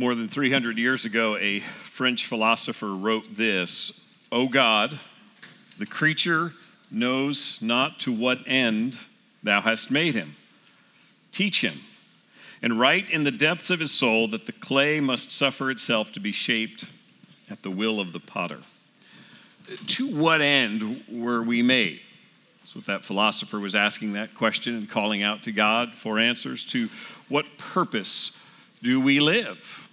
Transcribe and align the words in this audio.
More 0.00 0.14
than 0.14 0.28
300 0.28 0.78
years 0.78 1.04
ago, 1.04 1.36
a 1.36 1.60
French 1.60 2.24
philosopher 2.24 2.94
wrote 2.94 3.36
this 3.36 3.92
O 4.32 4.48
God, 4.48 4.98
the 5.78 5.84
creature 5.84 6.54
knows 6.90 7.58
not 7.60 8.00
to 8.00 8.10
what 8.10 8.38
end 8.46 8.96
thou 9.42 9.60
hast 9.60 9.90
made 9.90 10.14
him. 10.14 10.36
Teach 11.32 11.60
him, 11.60 11.82
and 12.62 12.80
write 12.80 13.10
in 13.10 13.24
the 13.24 13.30
depths 13.30 13.68
of 13.68 13.78
his 13.78 13.92
soul 13.92 14.26
that 14.28 14.46
the 14.46 14.52
clay 14.52 15.00
must 15.00 15.32
suffer 15.32 15.70
itself 15.70 16.14
to 16.14 16.20
be 16.20 16.32
shaped 16.32 16.86
at 17.50 17.62
the 17.62 17.70
will 17.70 18.00
of 18.00 18.14
the 18.14 18.20
potter. 18.20 18.60
To 19.86 20.16
what 20.16 20.40
end 20.40 21.04
were 21.10 21.42
we 21.42 21.60
made? 21.60 22.00
That's 22.62 22.74
what 22.74 22.86
that 22.86 23.04
philosopher 23.04 23.58
was 23.58 23.74
asking 23.74 24.14
that 24.14 24.34
question 24.34 24.76
and 24.76 24.88
calling 24.88 25.22
out 25.22 25.42
to 25.42 25.52
God 25.52 25.92
for 25.92 26.18
answers. 26.18 26.64
To 26.68 26.88
what 27.28 27.44
purpose 27.58 28.34
do 28.82 28.98
we 28.98 29.20
live? 29.20 29.88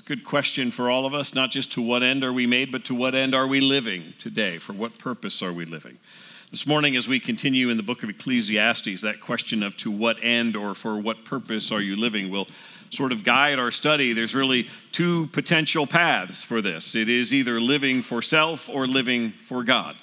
It's 0.00 0.06
a 0.06 0.16
good 0.16 0.24
question 0.24 0.70
for 0.70 0.88
all 0.88 1.04
of 1.04 1.12
us, 1.12 1.34
not 1.34 1.50
just 1.50 1.72
to 1.72 1.82
what 1.82 2.02
end 2.02 2.24
are 2.24 2.32
we 2.32 2.46
made, 2.46 2.72
but 2.72 2.84
to 2.84 2.94
what 2.94 3.14
end 3.14 3.34
are 3.34 3.46
we 3.46 3.60
living 3.60 4.14
today? 4.18 4.56
For 4.56 4.72
what 4.72 4.98
purpose 4.98 5.42
are 5.42 5.52
we 5.52 5.66
living? 5.66 5.98
This 6.50 6.66
morning, 6.66 6.96
as 6.96 7.06
we 7.06 7.20
continue 7.20 7.68
in 7.68 7.76
the 7.76 7.82
book 7.82 8.02
of 8.02 8.08
Ecclesiastes, 8.08 9.02
that 9.02 9.20
question 9.20 9.62
of 9.62 9.76
to 9.76 9.90
what 9.90 10.16
end 10.22 10.56
or 10.56 10.74
for 10.74 10.98
what 10.98 11.26
purpose 11.26 11.70
are 11.70 11.82
you 11.82 11.96
living 11.96 12.30
will 12.30 12.48
sort 12.88 13.12
of 13.12 13.24
guide 13.24 13.58
our 13.58 13.70
study. 13.70 14.14
There's 14.14 14.34
really 14.34 14.68
two 14.90 15.26
potential 15.34 15.86
paths 15.86 16.42
for 16.42 16.62
this 16.62 16.94
it 16.94 17.10
is 17.10 17.34
either 17.34 17.60
living 17.60 18.00
for 18.00 18.22
self 18.22 18.70
or 18.70 18.86
living 18.86 19.32
for 19.32 19.62
God 19.62 19.96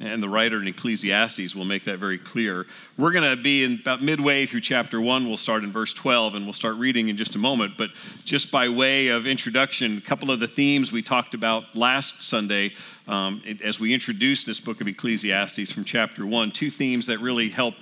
and 0.00 0.22
the 0.22 0.28
writer 0.28 0.60
in 0.60 0.66
Ecclesiastes 0.66 1.54
will 1.54 1.64
make 1.64 1.84
that 1.84 1.98
very 1.98 2.18
clear. 2.18 2.66
We're 2.98 3.12
going 3.12 3.36
to 3.36 3.40
be 3.40 3.64
in 3.64 3.78
about 3.80 4.02
midway 4.02 4.44
through 4.44 4.62
chapter 4.62 5.00
1. 5.00 5.26
We'll 5.26 5.36
start 5.36 5.62
in 5.62 5.72
verse 5.72 5.92
12 5.92 6.34
and 6.34 6.44
we'll 6.44 6.52
start 6.52 6.76
reading 6.76 7.08
in 7.08 7.16
just 7.16 7.36
a 7.36 7.38
moment. 7.38 7.74
But 7.78 7.90
just 8.24 8.50
by 8.50 8.68
way 8.68 9.08
of 9.08 9.26
introduction, 9.26 9.98
a 9.98 10.00
couple 10.00 10.30
of 10.30 10.40
the 10.40 10.48
themes 10.48 10.90
we 10.90 11.02
talked 11.02 11.34
about 11.34 11.76
last 11.76 12.22
Sunday 12.22 12.72
um, 13.06 13.42
as 13.62 13.78
we 13.78 13.94
introduced 13.94 14.46
this 14.46 14.60
book 14.60 14.80
of 14.80 14.88
Ecclesiastes 14.88 15.70
from 15.70 15.84
chapter 15.84 16.26
1, 16.26 16.50
two 16.50 16.70
themes 16.70 17.06
that 17.06 17.20
really 17.20 17.48
help 17.48 17.74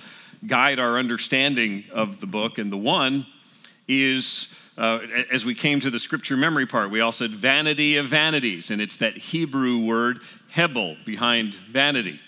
guide 0.45 0.79
our 0.79 0.99
understanding 0.99 1.83
of 1.91 2.19
the 2.19 2.27
book. 2.27 2.57
And 2.57 2.71
the 2.71 2.77
one 2.77 3.25
is. 3.87 4.53
Uh, 4.75 5.01
as 5.31 5.45
we 5.45 5.53
came 5.53 5.79
to 5.79 5.91
the 5.91 5.99
scripture 5.99 6.35
memory 6.35 6.65
part, 6.65 6.89
we 6.89 6.99
all 6.99 7.11
said 7.11 7.29
vanity 7.29 7.97
of 7.97 8.07
vanities, 8.07 8.71
and 8.71 8.81
it's 8.81 8.97
that 8.97 9.15
Hebrew 9.15 9.85
word 9.85 10.21
Hebel 10.53 10.97
behind 11.03 11.55
vanity. 11.55 12.19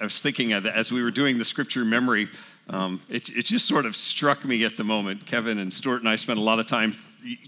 I 0.00 0.04
was 0.04 0.18
thinking 0.18 0.48
that 0.48 0.64
as 0.64 0.90
we 0.90 1.02
were 1.02 1.10
doing 1.10 1.36
the 1.36 1.44
scripture 1.44 1.84
memory, 1.84 2.30
um, 2.70 3.02
it, 3.10 3.28
it 3.28 3.44
just 3.44 3.68
sort 3.68 3.84
of 3.84 3.94
struck 3.94 4.46
me 4.46 4.64
at 4.64 4.78
the 4.78 4.84
moment. 4.84 5.26
Kevin 5.26 5.58
and 5.58 5.72
Stuart 5.72 5.98
and 5.98 6.08
I 6.08 6.16
spent 6.16 6.38
a 6.38 6.42
lot 6.42 6.58
of 6.58 6.66
time 6.66 6.96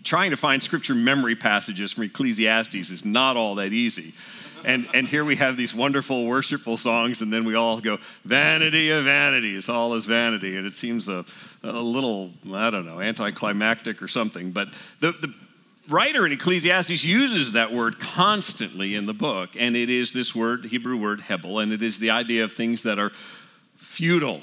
trying 0.04 0.30
to 0.30 0.36
find 0.36 0.62
scripture 0.62 0.94
memory 0.94 1.34
passages 1.34 1.92
from 1.92 2.04
Ecclesiastes 2.04 2.90
is 2.90 3.06
not 3.06 3.38
all 3.38 3.54
that 3.54 3.72
easy. 3.72 4.12
And, 4.66 4.86
and 4.92 5.08
here 5.08 5.24
we 5.24 5.36
have 5.36 5.56
these 5.56 5.74
wonderful 5.74 6.26
worshipful 6.26 6.76
songs, 6.76 7.22
and 7.22 7.32
then 7.32 7.44
we 7.44 7.54
all 7.54 7.80
go, 7.80 7.98
Vanity 8.26 8.90
of 8.90 9.04
vanities, 9.04 9.70
all 9.70 9.94
is 9.94 10.04
vanity. 10.04 10.56
And 10.56 10.66
it 10.66 10.74
seems 10.74 11.08
a, 11.08 11.24
a 11.62 11.72
little, 11.72 12.30
I 12.52 12.68
don't 12.68 12.84
know, 12.84 13.00
anticlimactic 13.00 14.02
or 14.02 14.08
something. 14.08 14.52
But 14.52 14.68
the, 15.00 15.12
the, 15.12 15.34
writer 15.88 16.26
in 16.26 16.32
Ecclesiastes 16.32 17.04
uses 17.04 17.52
that 17.52 17.72
word 17.72 17.98
constantly 18.00 18.94
in 18.94 19.06
the 19.06 19.14
book, 19.14 19.50
and 19.58 19.76
it 19.76 19.90
is 19.90 20.12
this 20.12 20.34
word, 20.34 20.64
Hebrew 20.66 20.96
word 20.96 21.20
hebel, 21.20 21.58
and 21.58 21.72
it 21.72 21.82
is 21.82 21.98
the 21.98 22.10
idea 22.10 22.44
of 22.44 22.52
things 22.52 22.82
that 22.82 22.98
are 22.98 23.12
futile, 23.76 24.40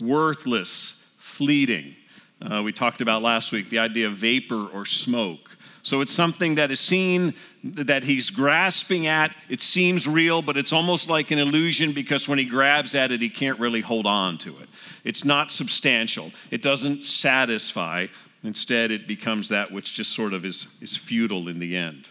worthless, 0.00 1.04
fleeting. 1.18 1.96
Uh, 2.40 2.62
we 2.62 2.72
talked 2.72 3.00
about 3.00 3.22
last 3.22 3.52
week 3.52 3.70
the 3.70 3.78
idea 3.78 4.06
of 4.06 4.16
vapor 4.16 4.68
or 4.68 4.84
smoke. 4.84 5.50
So 5.82 6.00
it's 6.00 6.14
something 6.14 6.54
that 6.54 6.70
is 6.70 6.80
seen 6.80 7.34
that 7.62 8.04
he's 8.04 8.30
grasping 8.30 9.06
at. 9.06 9.36
It 9.50 9.62
seems 9.62 10.08
real, 10.08 10.40
but 10.40 10.56
it's 10.56 10.72
almost 10.72 11.10
like 11.10 11.30
an 11.30 11.38
illusion 11.38 11.92
because 11.92 12.26
when 12.26 12.38
he 12.38 12.46
grabs 12.46 12.94
at 12.94 13.12
it, 13.12 13.20
he 13.20 13.28
can't 13.28 13.60
really 13.60 13.82
hold 13.82 14.06
on 14.06 14.38
to 14.38 14.58
it. 14.60 14.68
It's 15.04 15.26
not 15.26 15.50
substantial, 15.50 16.32
it 16.50 16.62
doesn't 16.62 17.04
satisfy. 17.04 18.06
Instead, 18.44 18.90
it 18.90 19.08
becomes 19.08 19.48
that 19.48 19.72
which 19.72 19.94
just 19.94 20.12
sort 20.12 20.34
of 20.34 20.44
is, 20.44 20.76
is 20.80 20.96
futile 20.96 21.48
in 21.48 21.58
the 21.58 21.76
end. 21.76 22.08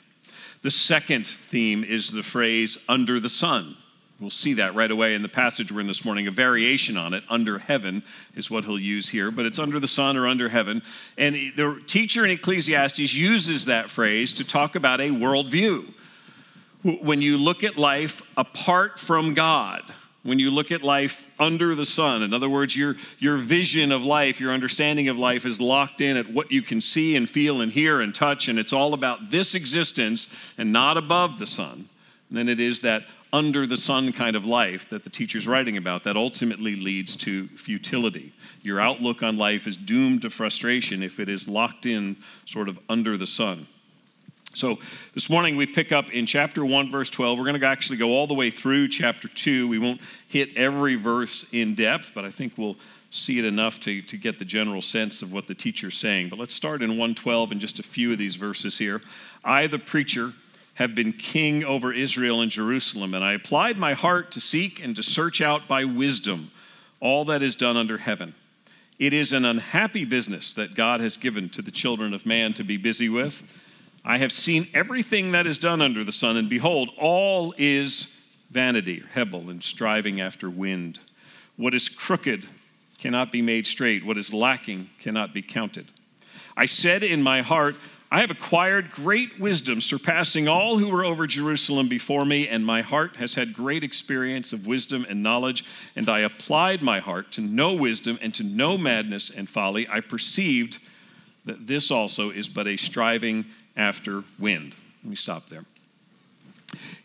The 0.64 0.72
second 0.72 1.28
theme 1.28 1.84
is 1.84 2.12
the 2.12 2.24
phrase 2.24 2.78
under 2.90 3.20
the 3.20 3.30
sun. 3.30 3.78
We'll 4.20 4.30
see 4.30 4.54
that 4.54 4.74
right 4.74 4.90
away 4.90 5.16
in 5.16 5.22
the 5.22 5.30
passage 5.30 5.72
we're 5.72 5.82
in 5.82 5.88
this 5.88 6.06
morning. 6.06 6.28
A 6.28 6.32
variation 6.32 6.98
on 6.98 7.14
it, 7.14 7.24
under 7.30 7.60
heaven, 7.60 8.04
is 8.36 8.50
what 8.50 8.64
he'll 8.64 8.80
use 8.80 9.10
here, 9.10 9.32
but 9.32 9.46
it's 9.46 9.60
under 9.60 9.80
the 9.80 9.88
sun 9.88 10.16
or 10.16 10.28
under 10.28 10.50
heaven. 10.50 10.82
And 11.18 11.36
the 11.56 11.82
teacher 11.88 12.24
in 12.24 12.32
Ecclesiastes 12.32 13.14
uses 13.14 13.66
that 13.66 13.90
phrase 13.90 14.32
to 14.34 14.44
talk 14.44 14.76
about 14.76 15.02
a 15.02 15.10
worldview. 15.10 15.94
When 16.84 17.22
you 17.22 17.38
look 17.38 17.64
at 17.64 17.78
life 17.78 18.22
apart 18.38 18.98
from 19.00 19.34
God, 19.34 19.94
when 20.23 20.39
you 20.39 20.50
look 20.50 20.72
at 20.72 20.84
life 20.84 21.23
under 21.38 21.75
the 21.75 21.85
sun. 21.85 22.23
In 22.23 22.34
other 22.34 22.50
words, 22.50 22.75
your, 22.75 22.95
your 23.19 23.38
vision 23.38 23.91
of 23.91 24.03
life, 24.03 24.39
your 24.39 24.51
understanding 24.51 25.09
of 25.09 25.17
life 25.17 25.45
is 25.45 25.59
locked 25.59 26.01
in 26.01 26.17
at 26.17 26.31
what 26.31 26.51
you 26.51 26.61
can 26.61 26.81
see 26.81 27.16
and 27.16 27.29
feel 27.29 27.61
and 27.61 27.72
hear 27.72 28.01
and 28.01 28.16
touch, 28.16 28.47
and 28.47 28.57
it's 28.57 28.73
all 28.73 28.94
about 28.94 29.29
this 29.29 29.53
existence 29.53 30.28
and 30.57 30.72
not 30.72 30.97
above 30.97 31.39
the 31.39 31.45
sun. 31.45 31.89
And 32.29 32.38
then 32.38 32.50
it 32.50 32.59
is 32.59 32.79
that 32.81 33.03
under 33.34 33.66
the 33.66 33.78
sun 33.78 34.13
kind 34.13 34.35
of 34.35 34.45
life 34.45 34.88
that 34.89 35.03
the 35.03 35.09
teacher's 35.09 35.47
writing 35.47 35.78
about 35.78 36.03
that 36.03 36.16
ultimately 36.16 36.75
leads 36.75 37.16
to 37.17 37.47
futility. 37.50 38.31
Your 38.61 38.79
outlook 38.79 39.23
on 39.23 39.38
life 39.38 39.67
is 39.67 39.75
doomed 39.75 40.22
to 40.22 40.29
frustration 40.29 41.03
if 41.03 41.19
it 41.19 41.28
is 41.28 41.47
locked 41.47 41.85
in 41.85 42.16
sort 42.45 42.69
of 42.69 42.79
under 42.88 43.17
the 43.17 43.28
sun. 43.28 43.67
So 44.56 44.78
this 45.16 45.31
morning 45.31 45.56
we 45.56 45.66
pick 45.66 45.91
up 45.91 46.12
in 46.12 46.28
chapter 46.28 46.64
1, 46.64 46.91
verse 46.91 47.09
12. 47.09 47.40
We're 47.40 47.46
going 47.46 47.59
to 47.59 47.68
actually 47.68 47.97
go 47.97 48.12
all 48.12 48.28
the 48.28 48.36
way 48.36 48.52
through 48.52 48.88
chapter 48.88 49.28
2. 49.28 49.68
We 49.68 49.80
won't 49.80 50.00
hit 50.28 50.56
every 50.56 50.94
verse 50.94 51.44
in 51.52 51.74
depth, 51.74 52.12
but 52.14 52.24
I 52.24 52.30
think 52.30 52.53
we'll 52.56 52.78
see 53.09 53.40
it 53.40 53.46
enough 53.46 53.80
to, 53.81 54.03
to 54.03 54.16
get 54.16 54.38
the 54.38 54.46
general 54.46 54.84
sense 54.84 55.24
of 55.24 55.34
what 55.34 55.47
the 55.47 55.56
teacher's 55.56 55.97
saying. 55.97 56.30
But 56.30 56.38
let's 56.38 56.53
start 56.53 56.84
in 56.84 56.91
112 56.91 57.52
and 57.52 57.59
just 57.59 57.80
a 57.80 57.84
few 57.84 58.12
of 58.12 58.19
these 58.19 58.36
verses 58.36 58.78
here. 58.78 59.02
I, 59.44 59.66
the 59.66 59.80
preacher, 59.80 60.34
have 60.75 60.94
been 60.94 61.14
king 61.14 61.64
over 61.64 61.91
Israel 61.91 62.41
and 62.41 62.52
Jerusalem, 62.52 63.16
and 63.16 63.24
I 63.24 63.34
applied 63.34 63.78
my 63.78 63.94
heart 63.94 64.31
to 64.31 64.40
seek 64.40 64.84
and 64.84 64.96
to 64.96 65.03
search 65.03 65.41
out 65.41 65.68
by 65.68 65.85
wisdom 65.85 66.52
all 67.00 67.25
that 67.25 67.41
is 67.41 67.56
done 67.56 67.78
under 67.78 67.97
heaven. 67.97 68.35
It 69.00 69.14
is 69.14 69.34
an 69.34 69.46
unhappy 69.46 70.06
business 70.06 70.53
that 70.53 70.75
God 70.75 71.02
has 71.02 71.18
given 71.18 71.50
to 71.50 71.62
the 71.62 71.72
children 71.72 72.14
of 72.14 72.25
man 72.25 72.53
to 72.53 72.64
be 72.64 72.78
busy 72.78 73.09
with. 73.09 73.44
I 74.06 74.18
have 74.18 74.34
seen 74.34 74.68
everything 74.74 75.31
that 75.31 75.47
is 75.47 75.58
done 75.58 75.81
under 75.81 76.03
the 76.03 76.12
sun, 76.12 76.38
and 76.38 76.50
behold, 76.50 76.90
all 76.97 77.53
is 77.58 78.08
vanity, 78.52 79.02
or 79.02 79.08
hebel, 79.08 79.50
and 79.50 79.64
striving 79.64 80.19
after 80.19 80.50
wind. 80.50 81.00
What 81.56 81.74
is 81.74 81.88
crooked 81.88 82.46
cannot 82.97 83.31
be 83.31 83.41
made 83.41 83.66
straight, 83.68 84.06
what 84.06 84.18
is 84.18 84.34
lacking 84.34 84.90
cannot 85.00 85.34
be 85.34 85.41
counted. 85.41 85.88
I 86.56 86.66
said 86.66 87.03
in 87.03 87.22
my 87.22 87.41
heart, 87.41 87.75
I 88.12 88.22
have 88.22 88.30
acquired 88.30 88.91
great 88.91 89.40
wisdom, 89.40 89.81
surpassing 89.81 90.47
all 90.47 90.78
who 90.78 90.90
were 90.90 91.03
over 91.03 91.25
Jerusalem 91.25 91.88
before 91.88 92.25
me, 92.25 92.47
and 92.47 92.64
my 92.64 92.84
heart 92.84 93.16
has 93.16 93.34
had 93.34 93.56
great 93.56 93.84
experience 93.84 94.53
of 94.53 94.68
wisdom 94.68 95.03
and 95.09 95.24
knowledge. 95.24 95.66
And 95.96 96.08
I 96.08 96.20
applied 96.20 96.84
my 96.84 97.00
heart 97.00 97.31
to 97.31 97.41
know 97.41 97.74
wisdom 97.74 98.20
and 98.22 98.31
to 98.35 98.44
know 98.44 98.78
madness 98.78 99.31
and 99.31 99.50
folly. 99.50 99.88
I 99.90 100.00
perceived 100.02 100.78
that 101.46 101.66
this 101.66 101.90
also 101.90 102.30
is 102.30 102.47
but 102.47 102.68
a 102.68 102.78
striving 102.78 103.46
after 103.75 104.23
wind. 104.39 104.75
Let 105.03 105.09
me 105.09 105.16
stop 105.16 105.50
there. 105.50 105.66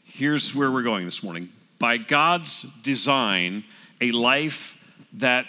Here's 0.04 0.54
where 0.54 0.70
we're 0.70 0.82
going 0.82 1.04
this 1.04 1.22
morning. 1.22 1.48
By 1.78 1.96
God's 1.96 2.66
design, 2.82 3.64
a 4.00 4.10
life 4.12 4.76
that 5.14 5.46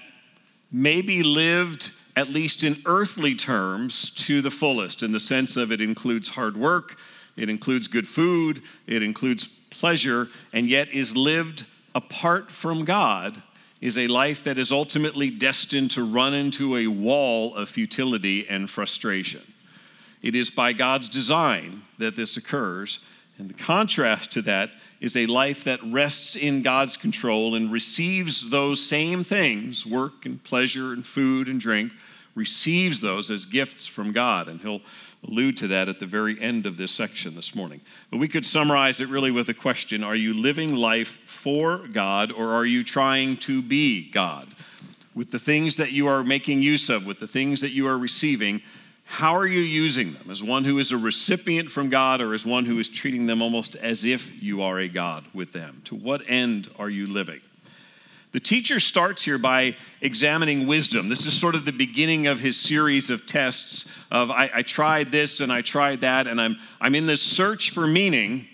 may 0.72 1.02
be 1.02 1.24
lived, 1.24 1.92
at 2.16 2.30
least 2.30 2.64
in 2.64 2.82
earthly 2.86 3.36
terms, 3.36 4.12
to 4.12 4.42
the 4.42 4.52
fullest, 4.52 5.02
in 5.04 5.12
the 5.12 5.20
sense 5.20 5.58
of 5.58 5.72
it 5.72 5.82
includes 5.82 6.30
hard 6.30 6.56
work, 6.56 6.98
it 7.36 7.50
includes 7.50 7.88
good 7.88 8.08
food, 8.08 8.62
it 8.86 9.02
includes 9.02 9.48
pleasure, 9.70 10.28
and 10.54 10.70
yet 10.70 10.90
is 10.90 11.16
lived 11.16 11.66
apart 11.96 12.52
from 12.52 12.86
God, 12.86 13.42
is 13.82 13.98
a 13.98 14.08
life 14.08 14.44
that 14.44 14.58
is 14.58 14.72
ultimately 14.72 15.30
destined 15.30 15.92
to 15.92 16.04
run 16.04 16.34
into 16.34 16.78
a 16.78 16.88
wall 16.88 17.56
of 17.56 17.70
futility 17.70 18.48
and 18.50 18.70
frustration. 18.70 19.42
It 20.22 20.36
is 20.36 20.50
by 20.50 20.74
God's 20.74 21.08
design 21.08 21.84
that 21.98 22.16
this 22.16 22.38
occurs. 22.38 23.00
And 23.38 23.50
the 23.50 23.54
contrast 23.54 24.32
to 24.32 24.42
that 24.44 24.72
is 25.00 25.16
a 25.16 25.26
life 25.28 25.64
that 25.64 25.80
rests 25.84 26.36
in 26.36 26.62
God's 26.62 26.98
control 26.98 27.56
and 27.56 27.72
receives 27.72 28.50
those 28.50 28.86
same 28.86 29.24
things 29.24 29.86
work 29.86 30.26
and 30.26 30.44
pleasure 30.44 30.92
and 30.92 31.06
food 31.06 31.48
and 31.48 31.60
drink 31.60 31.94
receives 32.36 33.00
those 33.02 33.32
as 33.32 33.46
gifts 33.46 33.86
from 33.86 34.12
God. 34.12 34.48
And 34.48 34.60
he'll 34.60 34.82
allude 35.28 35.58
to 35.58 35.68
that 35.68 35.90
at 35.90 36.00
the 36.00 36.06
very 36.06 36.40
end 36.42 36.66
of 36.66 36.78
this 36.78 36.92
section 36.92 37.36
this 37.36 37.56
morning. 37.56 37.82
But 38.12 38.18
we 38.18 38.28
could 38.28 38.46
summarize 38.46 39.02
it 39.02 39.10
really 39.10 39.32
with 39.32 39.50
a 39.50 39.54
question 39.54 40.04
Are 40.04 40.16
you 40.16 40.34
living 40.34 40.76
life 40.76 41.20
for 41.26 41.80
God 41.80 42.32
or 42.32 42.54
are 42.54 42.66
you 42.66 42.84
trying 42.84 43.38
to 43.38 43.62
be 43.62 44.10
God? 44.12 44.48
With 45.16 45.32
the 45.32 45.40
things 45.40 45.76
that 45.78 45.92
you 45.92 46.08
are 46.08 46.24
making 46.24 46.62
use 46.62 46.90
of, 46.90 47.06
with 47.06 47.20
the 47.20 47.28
things 47.28 47.62
that 47.62 47.72
you 47.72 47.88
are 47.88 47.98
receiving, 47.98 48.62
how 49.10 49.36
are 49.36 49.48
you 49.48 49.62
using 49.62 50.14
them? 50.14 50.30
As 50.30 50.44
one 50.44 50.64
who 50.64 50.78
is 50.78 50.92
a 50.92 50.98
recipient 50.98 51.72
from 51.72 51.90
God 51.90 52.22
or 52.22 52.36
as 52.36 52.46
one 52.46 52.64
who 52.64 52.78
is 52.78 52.88
treating 52.88 53.26
them 53.26 53.42
almost 53.42 53.76
as 53.76 54.06
if 54.06 54.42
you 54.42 54.62
are 54.62 54.78
a 54.78 54.88
God 54.88 55.26
with 55.34 55.52
them? 55.52 55.82
To 55.86 55.96
what 55.96 56.22
end 56.30 56.70
are 56.78 56.92
you 56.92 57.08
living? 57.08 57.42
The 58.34 58.40
teacher 58.40 58.80
starts 58.80 59.24
here 59.24 59.40
by 59.40 59.76
examining 60.02 60.68
wisdom. 60.68 61.10
This 61.10 61.26
is 61.26 61.34
sort 61.34 61.56
of 61.56 61.66
the 61.66 61.72
beginning 61.72 62.28
of 62.28 62.40
his 62.40 62.56
series 62.56 63.10
of 63.10 63.26
tests 63.26 63.88
of 64.12 64.30
I, 64.30 64.52
I 64.54 64.62
tried 64.62 65.12
this 65.12 65.40
and 65.40 65.52
I 65.52 65.64
tried 65.64 66.02
that, 66.02 66.28
and 66.28 66.40
I'm, 66.40 66.58
I'm 66.80 66.94
in 66.94 67.08
this 67.08 67.24
search 67.24 67.72
for 67.72 67.88
meaning 67.88 68.48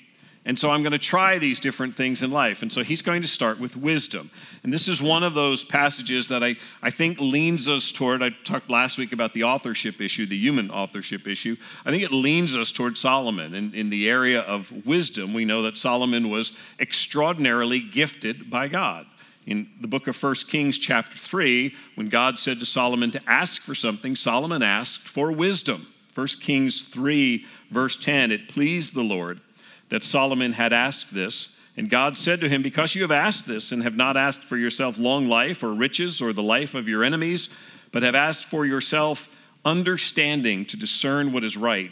and 0.48 0.60
so 0.60 0.70
I'm 0.70 0.84
going 0.84 0.92
to 0.92 1.00
try 1.00 1.40
these 1.40 1.60
different 1.60 1.96
things 1.96 2.22
in 2.22 2.30
life. 2.30 2.62
And 2.62 2.72
so 2.72 2.84
he's 2.84 3.02
going 3.02 3.24
to 3.24 3.28
start 3.28 3.60
with 3.60 3.76
wisdom. 3.76 4.30
And 4.64 4.72
this 4.72 4.88
is 4.88 5.02
one 5.02 5.24
of 5.24 5.34
those 5.34 5.64
passages 5.64 6.28
that 6.28 6.44
I, 6.44 6.56
I 6.84 6.92
think 6.92 7.20
leans 7.20 7.68
us 7.68 7.92
toward. 7.92 8.22
I 8.22 8.30
talked 8.44 8.70
last 8.70 9.00
week 9.00 9.12
about 9.12 9.34
the 9.34 9.44
authorship 9.44 10.00
issue, 10.02 10.28
the 10.28 10.38
human 10.38 10.70
authorship 10.70 11.28
issue. 11.28 11.56
I 11.84 11.90
think 11.90 12.04
it 12.04 12.12
leans 12.12 12.56
us 12.56 12.72
toward 12.72 12.96
Solomon. 12.96 13.56
And 13.56 13.74
in 13.74 13.90
the 13.90 14.08
area 14.08 14.42
of 14.42 14.72
wisdom, 14.86 15.34
we 15.34 15.46
know 15.46 15.64
that 15.64 15.78
Solomon 15.78 16.30
was 16.30 16.52
extraordinarily 16.80 17.80
gifted 17.80 18.52
by 18.52 18.68
God. 18.68 19.08
In 19.48 19.68
the 19.82 19.88
book 19.88 20.08
of 20.08 20.22
1 20.22 20.36
Kings, 20.48 20.78
chapter 20.78 21.18
3, 21.18 21.74
when 21.96 22.10
God 22.10 22.38
said 22.38 22.60
to 22.60 22.68
Solomon 22.68 23.10
to 23.12 23.22
ask 23.26 23.64
for 23.64 23.74
something, 23.74 24.16
Solomon 24.16 24.62
asked 24.62 25.08
for 25.08 25.32
wisdom. 25.32 25.88
1 26.14 26.28
Kings 26.40 26.82
3, 26.82 27.44
verse 27.72 27.96
10, 27.98 28.32
it 28.32 28.48
pleased 28.48 28.94
the 28.94 29.02
Lord 29.02 29.42
that 29.90 30.04
Solomon 30.04 30.54
had 30.54 30.74
asked 30.74 31.14
this. 31.14 31.56
And 31.78 31.90
God 31.90 32.18
said 32.18 32.42
to 32.42 32.50
him, 32.50 32.62
Because 32.62 32.96
you 32.96 33.02
have 33.02 33.12
asked 33.12 33.48
this 33.48 33.72
and 33.72 33.84
have 33.84 33.98
not 33.98 34.18
asked 34.18 34.44
for 34.44 34.58
yourself 34.58 34.98
long 34.98 35.28
life 35.28 35.64
or 35.64 35.74
riches 35.74 36.22
or 36.22 36.34
the 36.34 36.44
life 36.44 36.74
of 36.74 36.88
your 36.88 37.04
enemies, 37.04 37.50
but 37.92 38.04
have 38.04 38.16
asked 38.16 38.46
for 38.46 38.66
yourself 38.66 39.30
understanding 39.64 40.66
to 40.66 40.78
discern 40.78 41.34
what 41.34 41.44
is 41.44 41.58
right, 41.58 41.92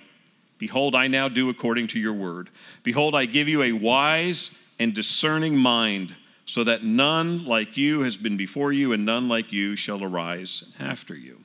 behold, 0.58 0.96
I 0.96 1.08
now 1.08 1.28
do 1.28 1.50
according 1.50 1.88
to 1.88 2.00
your 2.00 2.14
word. 2.14 2.50
Behold, 2.84 3.16
I 3.16 3.26
give 3.26 3.48
you 3.48 3.64
a 3.64 3.72
wise 3.72 4.52
and 4.80 4.94
discerning 4.94 5.58
mind, 5.58 6.16
so 6.46 6.64
that 6.66 6.84
none 6.84 7.46
like 7.46 7.78
you 7.78 8.02
has 8.02 8.18
been 8.18 8.36
before 8.36 8.74
you, 8.74 8.92
and 8.92 9.06
none 9.06 9.30
like 9.30 9.52
you 9.54 9.76
shall 9.76 10.04
arise 10.04 10.64
after 10.78 11.16
you. 11.16 11.40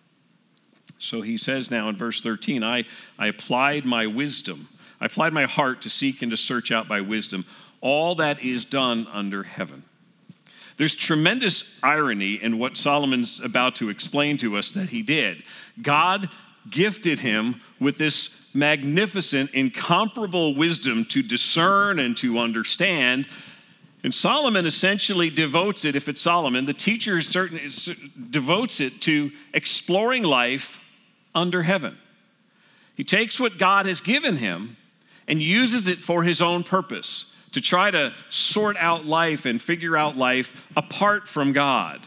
So 0.99 1.21
he 1.21 1.39
says 1.39 1.71
now 1.71 1.89
in 1.89 1.97
verse 1.97 2.21
13, 2.21 2.65
I, 2.65 2.85
I 3.19 3.29
applied 3.29 3.85
my 3.85 4.07
wisdom 4.07 4.69
I 5.01 5.07
applied 5.07 5.33
my 5.33 5.45
heart 5.45 5.83
to 5.83 5.91
seek 5.91 6.23
and 6.23 6.31
to 6.31 6.37
search 6.37 6.73
out 6.73 6.89
by 6.89 7.01
wisdom 7.01 7.45
all 7.81 8.17
that 8.17 8.43
is 8.43 8.65
done 8.65 9.07
under 9.13 9.43
heaven. 9.43 9.85
There's 10.77 10.95
tremendous 10.95 11.77
irony 11.83 12.35
in 12.35 12.59
what 12.59 12.77
Solomon's 12.77 13.41
about 13.41 13.77
to 13.77 13.91
explain 13.91 14.37
to 14.39 14.57
us 14.57 14.73
that 14.73 14.91
he 14.91 15.03
did. 15.03 15.43
God 15.83 16.29
gifted 16.71 17.19
him 17.19 17.61
with 17.81 17.99
this 17.99 18.49
magnificent, 18.55 19.51
incomparable 19.53 20.55
wisdom 20.55 21.05
to 21.07 21.23
discern 21.23 21.99
and 21.99 22.17
to 22.19 22.39
understand. 22.39 23.29
And 24.05 24.15
Solomon 24.15 24.67
essentially 24.67 25.31
devotes 25.31 25.85
it, 25.85 25.97
if 25.97 26.09
it's 26.09 26.23
Solomon, 26.23 26.65
the 26.65 26.75
teacher 26.75 27.21
certainly 27.21 27.69
devotes 28.31 28.81
it 28.81 29.01
to 29.03 29.33
exploring 29.53 30.23
life 30.23 30.81
under 31.35 31.63
heaven. 31.63 31.99
He 32.95 33.05
takes 33.05 33.39
what 33.39 33.59
God 33.59 33.87
has 33.87 34.01
given 34.01 34.37
him 34.37 34.77
and 35.29 35.41
uses 35.41 35.87
it 35.87 35.99
for 35.99 36.25
his 36.25 36.43
own 36.43 36.65
purpose 36.65 37.33
to 37.53 37.61
try 37.61 37.91
to 37.91 38.13
sort 38.31 38.77
out 38.77 39.05
life 39.05 39.47
and 39.47 39.63
figure 39.63 39.97
out 39.97 40.17
life 40.17 40.53
apart 40.77 41.29
from 41.29 41.53
God. 41.53 42.01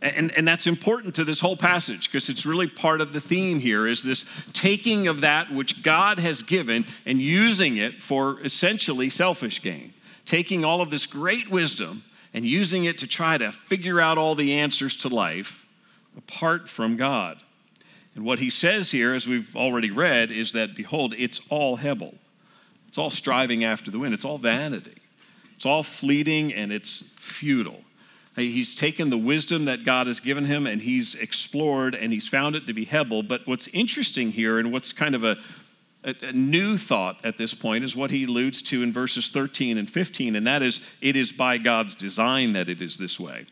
And, 0.00 0.30
and 0.32 0.46
that's 0.46 0.68
important 0.68 1.16
to 1.16 1.24
this 1.24 1.40
whole 1.40 1.56
passage 1.56 2.08
because 2.08 2.28
it's 2.28 2.46
really 2.46 2.68
part 2.68 3.00
of 3.00 3.12
the 3.12 3.20
theme 3.20 3.58
here 3.58 3.88
is 3.88 4.02
this 4.02 4.24
taking 4.52 5.08
of 5.08 5.22
that 5.22 5.52
which 5.52 5.82
God 5.82 6.20
has 6.20 6.42
given 6.42 6.84
and 7.04 7.20
using 7.20 7.78
it 7.78 8.00
for 8.00 8.40
essentially 8.44 9.10
selfish 9.10 9.60
gain. 9.60 9.92
Taking 10.24 10.64
all 10.64 10.80
of 10.80 10.90
this 10.90 11.06
great 11.06 11.50
wisdom 11.50 12.04
and 12.32 12.46
using 12.46 12.84
it 12.84 12.98
to 12.98 13.08
try 13.08 13.38
to 13.38 13.50
figure 13.50 14.00
out 14.00 14.18
all 14.18 14.36
the 14.36 14.54
answers 14.54 14.94
to 14.96 15.08
life 15.08 15.66
apart 16.16 16.68
from 16.68 16.96
God. 16.96 17.38
And 18.14 18.24
what 18.24 18.38
he 18.38 18.50
says 18.50 18.90
here, 18.90 19.14
as 19.14 19.26
we've 19.26 19.56
already 19.56 19.90
read, 19.90 20.30
is 20.30 20.52
that, 20.52 20.76
behold, 20.76 21.14
it's 21.16 21.40
all 21.50 21.76
Hebel. 21.76 22.14
It's 22.98 23.02
all 23.04 23.10
striving 23.10 23.62
after 23.62 23.92
the 23.92 23.98
wind, 24.00 24.12
it's 24.12 24.24
all 24.24 24.38
vanity. 24.38 24.96
It's 25.54 25.64
all 25.64 25.84
fleeting 25.84 26.52
and 26.52 26.72
it's 26.72 27.04
futile. 27.14 27.84
He's 28.34 28.74
taken 28.74 29.08
the 29.08 29.16
wisdom 29.16 29.66
that 29.66 29.84
God 29.84 30.08
has 30.08 30.18
given 30.18 30.44
him 30.44 30.66
and 30.66 30.82
he's 30.82 31.14
explored 31.14 31.94
and 31.94 32.12
he's 32.12 32.26
found 32.26 32.56
it 32.56 32.66
to 32.66 32.72
be 32.72 32.84
Hebel. 32.84 33.22
But 33.22 33.46
what's 33.46 33.68
interesting 33.68 34.32
here 34.32 34.58
and 34.58 34.72
what's 34.72 34.92
kind 34.92 35.14
of 35.14 35.22
a, 35.22 35.36
a, 36.02 36.12
a, 36.22 36.32
new 36.32 36.76
thought 36.76 37.24
at 37.24 37.38
this 37.38 37.54
point 37.54 37.84
is 37.84 37.94
what 37.94 38.10
he 38.10 38.24
alludes 38.24 38.62
to 38.62 38.82
in 38.82 38.92
verses 38.92 39.30
13 39.30 39.78
and 39.78 39.88
15, 39.88 40.34
and 40.34 40.44
that 40.48 40.64
is, 40.64 40.80
it 41.00 41.14
is 41.14 41.30
by 41.30 41.56
God's 41.56 41.94
design 41.94 42.52
that 42.54 42.68
it 42.68 42.82
is 42.82 42.98
this 42.98 43.20
way. 43.20 43.46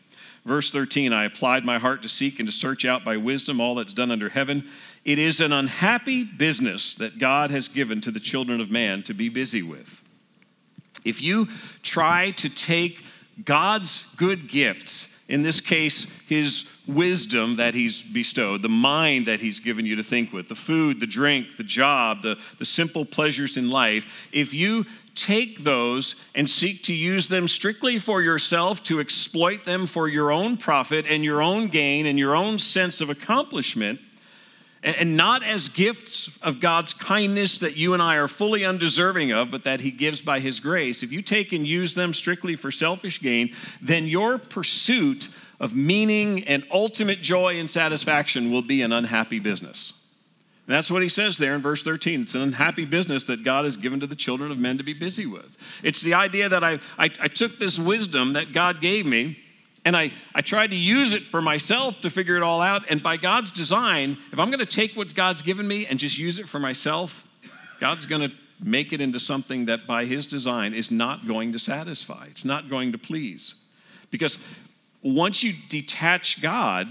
Verse 0.47 0.71
13 0.71 1.11
I 1.11 1.25
applied 1.25 1.65
my 1.65 1.77
heart 1.77 2.01
to 2.03 2.09
seek 2.09 2.39
and 2.39 2.47
to 2.47 2.53
search 2.53 2.85
out 2.85 3.03
by 3.03 3.17
wisdom 3.17 3.59
all 3.59 3.75
that's 3.75 3.91
done 3.91 4.11
under 4.11 4.29
heaven. 4.29 4.69
It 5.03 5.19
is 5.19 5.41
an 5.41 5.51
unhappy 5.51 6.23
business 6.23 6.93
that 6.95 7.19
God 7.19 7.51
has 7.51 7.67
given 7.67 7.99
to 8.01 8.11
the 8.11 8.19
children 8.21 8.61
of 8.61 8.71
man 8.71 9.03
to 9.03 9.13
be 9.13 9.27
busy 9.27 9.61
with. 9.61 10.01
If 11.03 11.21
you 11.21 11.49
try 11.83 12.31
to 12.31 12.47
take 12.47 13.03
God's 13.43 14.07
good 14.15 14.47
gifts, 14.47 15.09
in 15.27 15.43
this 15.43 15.59
case, 15.59 16.09
his 16.27 16.69
wisdom 16.87 17.57
that 17.57 17.75
he's 17.75 18.01
bestowed, 18.01 18.61
the 18.61 18.69
mind 18.69 19.25
that 19.25 19.41
he's 19.41 19.59
given 19.59 19.85
you 19.85 19.97
to 19.97 20.03
think 20.03 20.31
with, 20.31 20.47
the 20.47 20.55
food, 20.55 21.01
the 21.01 21.07
drink, 21.07 21.57
the 21.57 21.63
job, 21.63 22.21
the, 22.21 22.37
the 22.57 22.65
simple 22.65 23.03
pleasures 23.03 23.57
in 23.57 23.69
life, 23.69 24.05
if 24.31 24.53
you 24.53 24.85
take 25.17 25.63
those 25.63 26.15
and 26.35 26.49
seek 26.49 26.83
to 26.83 26.93
use 26.93 27.27
them 27.27 27.47
strictly 27.47 27.99
for 27.99 28.21
yourself, 28.21 28.83
to 28.83 28.99
exploit 28.99 29.65
them 29.65 29.87
for 29.87 30.07
your 30.07 30.31
own 30.31 30.55
profit 30.55 31.05
and 31.07 31.23
your 31.23 31.41
own 31.41 31.67
gain 31.67 32.05
and 32.05 32.17
your 32.17 32.35
own 32.35 32.59
sense 32.59 33.01
of 33.01 33.09
accomplishment, 33.09 33.99
and 34.83 35.17
not 35.17 35.43
as 35.43 35.69
gifts 35.69 36.29
of 36.41 36.59
God's 36.59 36.93
kindness 36.93 37.57
that 37.57 37.75
you 37.75 37.93
and 37.93 38.01
I 38.01 38.15
are 38.17 38.27
fully 38.27 38.63
undeserving 38.63 39.31
of, 39.31 39.49
but 39.49 39.63
that 39.63 39.81
He 39.81 39.91
gives 39.91 40.21
by 40.21 40.39
His 40.39 40.59
grace, 40.59 41.03
if 41.03 41.11
you 41.11 41.21
take 41.21 41.51
and 41.51 41.65
use 41.65 41.95
them 41.95 42.13
strictly 42.13 42.55
for 42.55 42.71
selfish 42.71 43.19
gain, 43.19 43.53
then 43.81 44.05
your 44.05 44.37
pursuit 44.37 45.29
of 45.59 45.75
meaning 45.75 46.43
and 46.43 46.63
ultimate 46.71 47.21
joy 47.21 47.59
and 47.59 47.69
satisfaction 47.69 48.51
will 48.51 48.61
be 48.61 48.83
an 48.83 48.93
unhappy 48.93 49.39
business. 49.39 49.93
And 50.67 50.75
that's 50.75 50.91
what 50.91 51.01
he 51.01 51.07
says 51.09 51.37
there 51.37 51.55
in 51.55 51.61
verse 51.61 51.81
13. 51.81 52.23
It's 52.23 52.35
an 52.35 52.41
unhappy 52.41 52.83
business 52.83 53.23
that 53.25 53.43
God 53.43 53.63
has 53.63 53.77
given 53.77 54.01
to 54.01 54.07
the 54.07 54.15
children 54.15 54.51
of 54.51 54.57
men 54.57 54.77
to 54.77 54.83
be 54.83 54.93
busy 54.93 55.25
with. 55.25 55.55
It's 55.81 56.01
the 56.01 56.13
idea 56.13 56.49
that 56.49 56.63
I, 56.63 56.73
I, 56.97 57.05
I 57.21 57.27
took 57.29 57.57
this 57.57 57.79
wisdom 57.79 58.33
that 58.33 58.51
God 58.51 58.81
gave 58.81 59.05
me 59.05 59.37
and 59.85 59.95
I, 59.95 60.11
I 60.35 60.41
tried 60.41 60.71
to 60.71 60.75
use 60.75 61.13
it 61.13 61.23
for 61.23 61.41
myself 61.41 62.01
to 62.01 62.09
figure 62.09 62.35
it 62.35 62.43
all 62.43 62.61
out. 62.61 62.83
And 62.89 63.01
by 63.01 63.15
God's 63.15 63.51
design, 63.51 64.17
if 64.33 64.39
I'm 64.39 64.49
going 64.49 64.59
to 64.59 64.65
take 64.65 64.97
what 64.97 65.15
God's 65.15 65.41
given 65.41 65.65
me 65.65 65.85
and 65.85 65.97
just 65.97 66.17
use 66.17 66.39
it 66.39 66.49
for 66.49 66.59
myself, 66.59 67.23
God's 67.79 68.05
going 68.05 68.29
to 68.29 68.35
make 68.61 68.91
it 68.91 68.99
into 68.99 69.17
something 69.17 69.67
that 69.67 69.87
by 69.87 70.03
His 70.03 70.25
design 70.25 70.73
is 70.73 70.91
not 70.91 71.25
going 71.25 71.53
to 71.53 71.59
satisfy. 71.59 72.25
It's 72.25 72.43
not 72.43 72.69
going 72.69 72.91
to 72.91 72.97
please. 72.97 73.55
Because 74.11 74.39
once 75.01 75.41
you 75.41 75.53
detach 75.69 76.41
God 76.41 76.89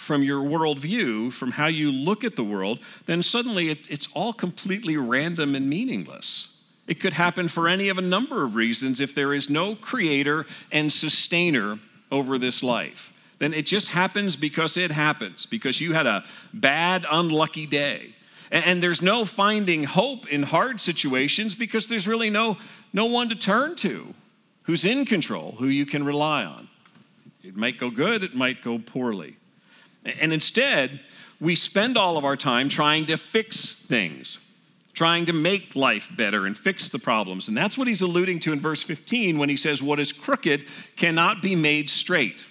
from 0.00 0.22
your 0.22 0.42
worldview, 0.42 1.30
from 1.30 1.52
how 1.52 1.66
you 1.66 1.92
look 1.92 2.24
at 2.24 2.34
the 2.34 2.42
world, 2.42 2.80
then 3.04 3.22
suddenly 3.22 3.68
it, 3.68 3.78
it's 3.90 4.08
all 4.14 4.32
completely 4.32 4.96
random 4.96 5.54
and 5.54 5.68
meaningless. 5.68 6.48
It 6.86 7.00
could 7.00 7.12
happen 7.12 7.48
for 7.48 7.68
any 7.68 7.90
of 7.90 7.98
a 7.98 8.02
number 8.02 8.42
of 8.42 8.54
reasons 8.54 9.00
if 9.00 9.14
there 9.14 9.34
is 9.34 9.50
no 9.50 9.74
creator 9.74 10.46
and 10.72 10.90
sustainer 10.90 11.78
over 12.10 12.38
this 12.38 12.62
life. 12.62 13.12
Then 13.38 13.52
it 13.52 13.66
just 13.66 13.88
happens 13.88 14.36
because 14.36 14.78
it 14.78 14.90
happens, 14.90 15.44
because 15.44 15.80
you 15.80 15.92
had 15.92 16.06
a 16.06 16.24
bad, 16.54 17.06
unlucky 17.08 17.66
day. 17.66 18.14
And, 18.50 18.82
there's 18.82 19.02
no 19.02 19.24
finding 19.24 19.84
hope 19.84 20.26
in 20.28 20.42
hard 20.42 20.80
situations 20.80 21.54
because 21.54 21.86
there's 21.86 22.08
really 22.08 22.30
no, 22.30 22.56
no 22.92 23.04
one 23.04 23.28
to 23.28 23.36
turn 23.36 23.76
to 23.76 24.12
who's 24.64 24.84
in 24.84 25.04
control, 25.04 25.54
who 25.58 25.68
you 25.68 25.86
can 25.86 26.04
rely 26.04 26.44
on. 26.44 26.68
It 27.44 27.54
might 27.54 27.78
go 27.78 27.90
good, 27.90 28.24
it 28.24 28.34
might 28.34 28.64
go 28.64 28.78
poorly. 28.78 29.36
And 30.04 30.32
instead, 30.32 31.00
we 31.40 31.54
spend 31.54 31.96
all 31.96 32.16
of 32.16 32.24
our 32.24 32.36
time 32.36 32.68
trying 32.68 33.06
to 33.06 33.16
fix 33.16 33.74
things, 33.74 34.38
trying 34.92 35.26
to 35.26 35.32
make 35.32 35.74
life 35.74 36.08
better 36.16 36.46
and 36.46 36.56
fix 36.56 36.88
the 36.88 36.98
problems. 36.98 37.48
And 37.48 37.56
that's 37.56 37.78
what 37.78 37.88
he's 37.88 38.02
alluding 38.02 38.40
to 38.40 38.52
in 38.52 38.60
verse 38.60 38.82
15 38.82 39.38
when 39.38 39.48
he 39.48 39.56
says, 39.56 39.82
What 39.82 40.00
is 40.00 40.12
crooked 40.12 40.66
cannot 40.96 41.42
be 41.42 41.54
made 41.54 41.88
straight. 41.88 42.44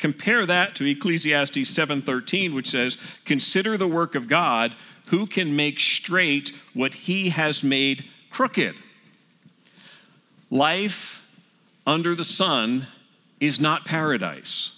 Compare 0.00 0.46
that 0.46 0.74
to 0.76 0.86
Ecclesiastes 0.86 1.68
7:13 1.68 2.54
which 2.54 2.70
says, 2.70 2.96
"Consider 3.26 3.76
the 3.76 3.86
work 3.86 4.14
of 4.14 4.28
God, 4.28 4.74
who 5.06 5.26
can 5.26 5.54
make 5.54 5.78
straight 5.78 6.52
what 6.72 6.94
he 6.94 7.28
has 7.28 7.62
made 7.62 8.06
crooked." 8.30 8.74
Life 10.48 11.22
under 11.86 12.14
the 12.14 12.24
sun 12.24 12.86
is 13.40 13.60
not 13.60 13.84
paradise. 13.84 14.72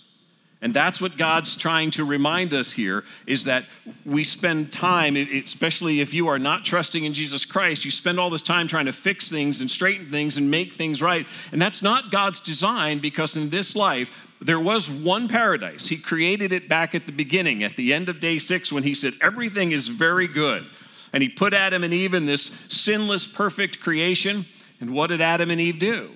And 0.63 0.73
that's 0.73 1.01
what 1.01 1.17
God's 1.17 1.57
trying 1.57 1.91
to 1.93 2.05
remind 2.05 2.55
us 2.55 2.71
here 2.71 3.03
is 3.27 3.45
that 3.45 3.65
we 4.07 4.23
spend 4.23 4.73
time, 4.73 5.17
especially 5.17 6.01
if 6.01 6.15
you 6.15 6.29
are 6.29 6.39
not 6.39 6.65
trusting 6.65 7.05
in 7.05 7.13
Jesus 7.13 7.45
Christ, 7.45 7.85
you 7.85 7.91
spend 7.91 8.21
all 8.21 8.31
this 8.31 8.43
time 8.43 8.69
trying 8.69 8.87
to 8.87 8.93
fix 8.93 9.29
things 9.29 9.61
and 9.61 9.69
straighten 9.69 10.09
things 10.09 10.39
and 10.39 10.49
make 10.49 10.75
things 10.75 11.03
right. 11.03 11.27
And 11.51 11.61
that's 11.61 11.83
not 11.83 12.13
God's 12.13 12.39
design 12.39 13.01
because 13.01 13.37
in 13.37 13.51
this 13.51 13.75
life, 13.75 14.09
there 14.41 14.61
was 14.61 14.89
one 14.89 15.27
paradise. 15.27 15.89
He 15.89 15.97
created 15.97 16.53
it 16.53 16.69
back 16.69 16.95
at 16.95 17.07
the 17.07 17.13
beginning, 17.13 17.65
at 17.65 17.77
the 17.77 17.93
end 17.93 18.09
of 18.09 18.21
day 18.21 18.39
six, 18.39 18.73
when 18.73 18.85
he 18.85 18.95
said, 18.95 19.15
Everything 19.21 19.73
is 19.73 19.89
very 19.89 20.29
good. 20.29 20.65
And 21.13 21.25
he 21.25 21.29
put 21.29 21.55
Adam 21.55 21.83
and 21.83 21.93
Eve 21.93 22.15
in 22.15 22.25
this 22.25 22.53
sinless, 22.69 23.27
perfect 23.27 23.81
creation. 23.81 24.47
And 24.81 24.95
what 24.95 25.09
did 25.09 25.21
Adam 25.21 25.51
and 25.51 25.61
Eve 25.61 25.81
do? 25.81 26.11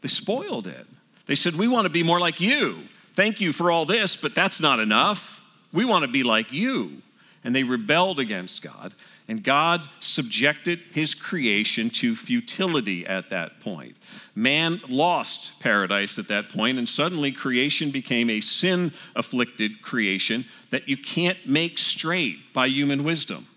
They 0.00 0.08
spoiled 0.08 0.66
it. 0.66 0.86
They 1.26 1.36
said, 1.36 1.54
We 1.54 1.68
want 1.68 1.84
to 1.84 1.90
be 1.90 2.02
more 2.02 2.18
like 2.18 2.40
you. 2.40 2.82
Thank 3.14 3.40
you 3.40 3.52
for 3.52 3.70
all 3.70 3.84
this, 3.84 4.16
but 4.16 4.34
that's 4.34 4.60
not 4.60 4.80
enough. 4.80 5.42
We 5.72 5.84
want 5.84 6.04
to 6.04 6.08
be 6.08 6.22
like 6.22 6.52
you. 6.52 7.02
And 7.44 7.54
they 7.54 7.64
rebelled 7.64 8.20
against 8.20 8.62
God, 8.62 8.94
and 9.26 9.42
God 9.42 9.88
subjected 9.98 10.78
his 10.92 11.12
creation 11.12 11.90
to 11.90 12.14
futility 12.14 13.04
at 13.04 13.30
that 13.30 13.58
point. 13.58 13.96
Man 14.36 14.80
lost 14.88 15.58
paradise 15.58 16.20
at 16.20 16.28
that 16.28 16.50
point, 16.50 16.78
and 16.78 16.88
suddenly 16.88 17.32
creation 17.32 17.90
became 17.90 18.30
a 18.30 18.40
sin 18.40 18.92
afflicted 19.16 19.82
creation 19.82 20.44
that 20.70 20.88
you 20.88 20.96
can't 20.96 21.38
make 21.44 21.78
straight 21.78 22.52
by 22.52 22.68
human 22.68 23.02
wisdom. 23.02 23.48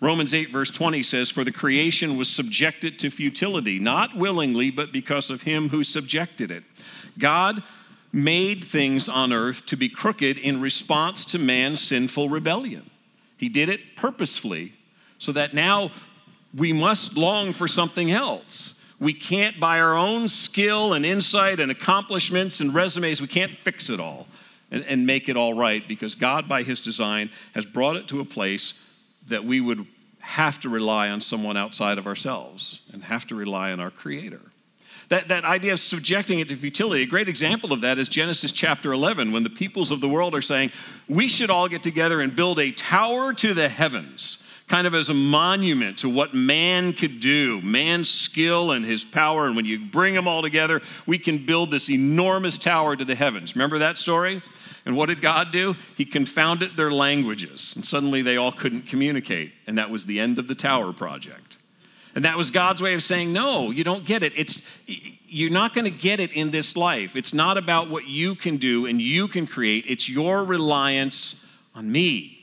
Romans 0.00 0.34
8, 0.34 0.50
verse 0.50 0.70
20 0.70 1.02
says, 1.02 1.30
For 1.30 1.44
the 1.44 1.52
creation 1.52 2.16
was 2.16 2.28
subjected 2.28 2.98
to 2.98 3.10
futility, 3.10 3.78
not 3.78 4.16
willingly, 4.16 4.70
but 4.70 4.92
because 4.92 5.30
of 5.30 5.42
him 5.42 5.68
who 5.68 5.84
subjected 5.84 6.50
it. 6.50 6.64
God 7.18 7.62
made 8.12 8.64
things 8.64 9.08
on 9.08 9.32
earth 9.32 9.66
to 9.66 9.76
be 9.76 9.88
crooked 9.88 10.38
in 10.38 10.60
response 10.60 11.24
to 11.26 11.38
man's 11.38 11.80
sinful 11.80 12.28
rebellion. 12.28 12.88
He 13.36 13.48
did 13.48 13.68
it 13.68 13.96
purposefully 13.96 14.72
so 15.18 15.32
that 15.32 15.54
now 15.54 15.90
we 16.54 16.72
must 16.72 17.16
long 17.16 17.52
for 17.52 17.68
something 17.68 18.10
else. 18.10 18.74
We 18.98 19.12
can't, 19.12 19.60
by 19.60 19.80
our 19.80 19.94
own 19.94 20.28
skill 20.28 20.94
and 20.94 21.04
insight 21.04 21.60
and 21.60 21.70
accomplishments 21.70 22.60
and 22.60 22.74
resumes, 22.74 23.20
we 23.20 23.26
can't 23.26 23.52
fix 23.58 23.90
it 23.90 24.00
all 24.00 24.26
and, 24.70 24.84
and 24.84 25.06
make 25.06 25.28
it 25.28 25.36
all 25.36 25.52
right 25.54 25.86
because 25.86 26.14
God, 26.14 26.48
by 26.48 26.62
His 26.62 26.80
design, 26.80 27.30
has 27.54 27.66
brought 27.66 27.96
it 27.96 28.08
to 28.08 28.20
a 28.20 28.24
place 28.24 28.74
that 29.28 29.44
we 29.44 29.60
would 29.60 29.86
have 30.20 30.60
to 30.60 30.68
rely 30.68 31.08
on 31.10 31.20
someone 31.20 31.56
outside 31.56 31.98
of 31.98 32.06
ourselves 32.06 32.80
and 32.92 33.02
have 33.02 33.26
to 33.26 33.34
rely 33.34 33.70
on 33.70 33.80
our 33.80 33.90
Creator. 33.90 34.40
That, 35.08 35.28
that 35.28 35.44
idea 35.44 35.72
of 35.72 35.80
subjecting 35.80 36.40
it 36.40 36.48
to 36.48 36.56
futility, 36.56 37.02
a 37.02 37.06
great 37.06 37.28
example 37.28 37.72
of 37.72 37.82
that 37.82 37.98
is 37.98 38.08
Genesis 38.08 38.50
chapter 38.50 38.92
11, 38.92 39.30
when 39.30 39.44
the 39.44 39.50
peoples 39.50 39.92
of 39.92 40.00
the 40.00 40.08
world 40.08 40.34
are 40.34 40.42
saying, 40.42 40.72
we 41.08 41.28
should 41.28 41.48
all 41.48 41.68
get 41.68 41.84
together 41.84 42.20
and 42.20 42.34
build 42.34 42.58
a 42.58 42.72
tower 42.72 43.32
to 43.34 43.54
the 43.54 43.68
heavens, 43.68 44.38
kind 44.66 44.84
of 44.84 44.94
as 44.94 45.08
a 45.08 45.14
monument 45.14 45.98
to 45.98 46.08
what 46.08 46.34
man 46.34 46.92
could 46.92 47.20
do, 47.20 47.60
man's 47.62 48.10
skill 48.10 48.72
and 48.72 48.84
his 48.84 49.04
power. 49.04 49.46
And 49.46 49.54
when 49.54 49.64
you 49.64 49.78
bring 49.78 50.12
them 50.12 50.26
all 50.26 50.42
together, 50.42 50.82
we 51.06 51.18
can 51.18 51.46
build 51.46 51.70
this 51.70 51.88
enormous 51.88 52.58
tower 52.58 52.96
to 52.96 53.04
the 53.04 53.14
heavens. 53.14 53.54
Remember 53.54 53.78
that 53.78 53.98
story? 53.98 54.42
And 54.86 54.96
what 54.96 55.06
did 55.06 55.20
God 55.20 55.52
do? 55.52 55.76
He 55.96 56.04
confounded 56.04 56.76
their 56.76 56.92
languages, 56.92 57.74
and 57.76 57.84
suddenly 57.84 58.22
they 58.22 58.36
all 58.36 58.52
couldn't 58.52 58.88
communicate. 58.88 59.52
And 59.68 59.78
that 59.78 59.90
was 59.90 60.04
the 60.04 60.18
end 60.18 60.38
of 60.38 60.48
the 60.48 60.54
tower 60.54 60.92
project. 60.92 61.58
And 62.16 62.24
that 62.24 62.38
was 62.38 62.50
God's 62.50 62.80
way 62.80 62.94
of 62.94 63.02
saying, 63.02 63.34
no, 63.34 63.70
you 63.70 63.84
don't 63.84 64.06
get 64.06 64.22
it. 64.22 64.32
It's, 64.34 64.62
you're 65.28 65.50
not 65.50 65.74
going 65.74 65.84
to 65.84 65.90
get 65.90 66.18
it 66.18 66.32
in 66.32 66.50
this 66.50 66.74
life. 66.74 67.14
It's 67.14 67.34
not 67.34 67.58
about 67.58 67.90
what 67.90 68.06
you 68.06 68.34
can 68.34 68.56
do 68.56 68.86
and 68.86 69.00
you 69.00 69.28
can 69.28 69.46
create, 69.46 69.84
it's 69.86 70.08
your 70.08 70.42
reliance 70.42 71.44
on 71.74 71.92
me. 71.92 72.38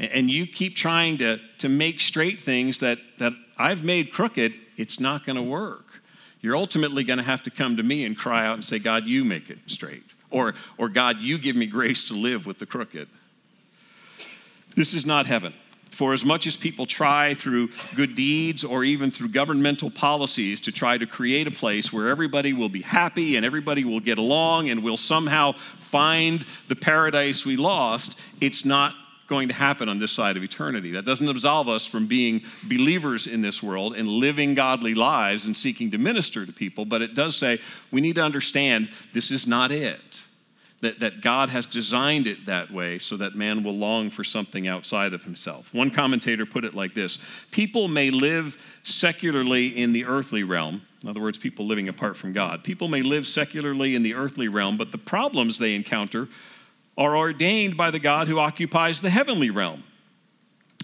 And 0.00 0.28
you 0.28 0.44
keep 0.44 0.74
trying 0.74 1.18
to, 1.18 1.38
to 1.58 1.68
make 1.68 2.00
straight 2.00 2.40
things 2.40 2.80
that, 2.80 2.98
that 3.18 3.32
I've 3.56 3.84
made 3.84 4.12
crooked, 4.12 4.54
it's 4.76 4.98
not 4.98 5.24
going 5.24 5.36
to 5.36 5.42
work. 5.42 5.86
You're 6.40 6.56
ultimately 6.56 7.04
going 7.04 7.18
to 7.18 7.24
have 7.24 7.44
to 7.44 7.50
come 7.50 7.76
to 7.76 7.84
me 7.84 8.04
and 8.04 8.18
cry 8.18 8.44
out 8.44 8.54
and 8.54 8.64
say, 8.64 8.80
God, 8.80 9.06
you 9.06 9.24
make 9.24 9.50
it 9.50 9.58
straight. 9.68 10.02
Or, 10.30 10.54
or 10.78 10.88
God, 10.88 11.20
you 11.20 11.38
give 11.38 11.54
me 11.54 11.66
grace 11.66 12.02
to 12.04 12.14
live 12.14 12.44
with 12.44 12.58
the 12.58 12.66
crooked. 12.66 13.08
This 14.74 14.92
is 14.94 15.06
not 15.06 15.26
heaven. 15.26 15.54
For 15.96 16.12
as 16.12 16.26
much 16.26 16.46
as 16.46 16.58
people 16.58 16.84
try 16.84 17.32
through 17.32 17.70
good 17.94 18.14
deeds 18.14 18.64
or 18.64 18.84
even 18.84 19.10
through 19.10 19.30
governmental 19.30 19.90
policies 19.90 20.60
to 20.60 20.70
try 20.70 20.98
to 20.98 21.06
create 21.06 21.46
a 21.46 21.50
place 21.50 21.90
where 21.90 22.10
everybody 22.10 22.52
will 22.52 22.68
be 22.68 22.82
happy 22.82 23.36
and 23.36 23.46
everybody 23.46 23.82
will 23.82 24.00
get 24.00 24.18
along 24.18 24.68
and 24.68 24.82
will 24.82 24.98
somehow 24.98 25.52
find 25.80 26.44
the 26.68 26.76
paradise 26.76 27.46
we 27.46 27.56
lost, 27.56 28.18
it's 28.42 28.66
not 28.66 28.92
going 29.26 29.48
to 29.48 29.54
happen 29.54 29.88
on 29.88 29.98
this 29.98 30.12
side 30.12 30.36
of 30.36 30.42
eternity. 30.42 30.92
That 30.92 31.06
doesn't 31.06 31.30
absolve 31.30 31.66
us 31.66 31.86
from 31.86 32.06
being 32.06 32.42
believers 32.68 33.26
in 33.26 33.40
this 33.40 33.62
world 33.62 33.96
and 33.96 34.06
living 34.06 34.54
godly 34.54 34.94
lives 34.94 35.46
and 35.46 35.56
seeking 35.56 35.90
to 35.92 35.98
minister 35.98 36.44
to 36.44 36.52
people, 36.52 36.84
but 36.84 37.00
it 37.00 37.14
does 37.14 37.36
say 37.36 37.58
we 37.90 38.02
need 38.02 38.16
to 38.16 38.22
understand 38.22 38.90
this 39.14 39.30
is 39.30 39.46
not 39.46 39.72
it 39.72 40.20
that, 40.82 41.00
that 41.00 41.22
God 41.22 41.48
has 41.48 41.64
designed 41.64 42.26
it 42.26 42.46
that 42.46 42.70
way 42.70 42.98
so 42.98 43.16
that 43.16 43.34
man 43.34 43.64
will 43.64 43.76
long 43.76 44.10
for 44.10 44.24
something 44.24 44.68
outside 44.68 45.14
of 45.14 45.24
himself. 45.24 45.72
One 45.72 45.90
commentator 45.90 46.44
put 46.44 46.64
it 46.64 46.74
like 46.74 46.94
this 46.94 47.18
People 47.50 47.88
may 47.88 48.10
live 48.10 48.56
secularly 48.82 49.76
in 49.76 49.92
the 49.92 50.04
earthly 50.04 50.42
realm. 50.42 50.82
In 51.02 51.08
other 51.08 51.20
words, 51.20 51.38
people 51.38 51.66
living 51.66 51.88
apart 51.88 52.16
from 52.16 52.32
God. 52.32 52.64
People 52.64 52.88
may 52.88 53.02
live 53.02 53.26
secularly 53.26 53.94
in 53.94 54.02
the 54.02 54.14
earthly 54.14 54.48
realm, 54.48 54.76
but 54.76 54.92
the 54.92 54.98
problems 54.98 55.58
they 55.58 55.74
encounter 55.74 56.28
are 56.98 57.16
ordained 57.16 57.76
by 57.76 57.90
the 57.90 57.98
God 57.98 58.28
who 58.28 58.38
occupies 58.38 59.00
the 59.00 59.10
heavenly 59.10 59.50
realm. 59.50 59.84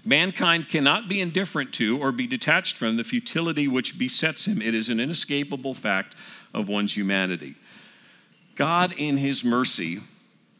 Mankind 0.05 0.67
cannot 0.67 1.07
be 1.07 1.21
indifferent 1.21 1.73
to 1.75 1.97
or 1.99 2.11
be 2.11 2.27
detached 2.27 2.75
from 2.75 2.97
the 2.97 3.03
futility 3.03 3.67
which 3.67 3.97
besets 3.97 4.45
him. 4.45 4.61
It 4.61 4.75
is 4.75 4.89
an 4.89 4.99
inescapable 4.99 5.73
fact 5.73 6.15
of 6.53 6.67
one's 6.67 6.95
humanity. 6.95 7.55
God, 8.55 8.93
in 8.93 9.17
His 9.17 9.43
mercy, 9.43 10.01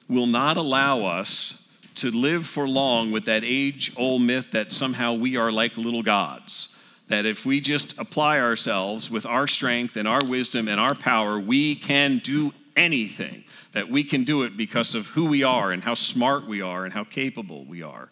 will 0.09 0.27
not 0.27 0.57
allow 0.57 1.05
us 1.05 1.59
to 1.95 2.09
live 2.09 2.47
for 2.47 2.67
long 2.67 3.11
with 3.11 3.25
that 3.25 3.43
age 3.45 3.93
old 3.97 4.21
myth 4.21 4.51
that 4.51 4.71
somehow 4.71 5.13
we 5.13 5.37
are 5.37 5.51
like 5.51 5.77
little 5.77 6.03
gods. 6.03 6.69
That 7.09 7.25
if 7.25 7.45
we 7.45 7.59
just 7.59 7.97
apply 7.99 8.39
ourselves 8.39 9.11
with 9.11 9.25
our 9.25 9.47
strength 9.47 9.97
and 9.97 10.07
our 10.07 10.21
wisdom 10.25 10.67
and 10.67 10.79
our 10.79 10.95
power, 10.95 11.39
we 11.39 11.75
can 11.75 12.19
do 12.19 12.53
anything. 12.75 13.43
That 13.73 13.89
we 13.89 14.03
can 14.03 14.23
do 14.23 14.43
it 14.43 14.57
because 14.57 14.95
of 14.95 15.07
who 15.07 15.25
we 15.25 15.43
are 15.43 15.71
and 15.71 15.83
how 15.83 15.93
smart 15.93 16.47
we 16.47 16.61
are 16.61 16.85
and 16.85 16.93
how 16.93 17.03
capable 17.03 17.65
we 17.65 17.83
are. 17.83 18.09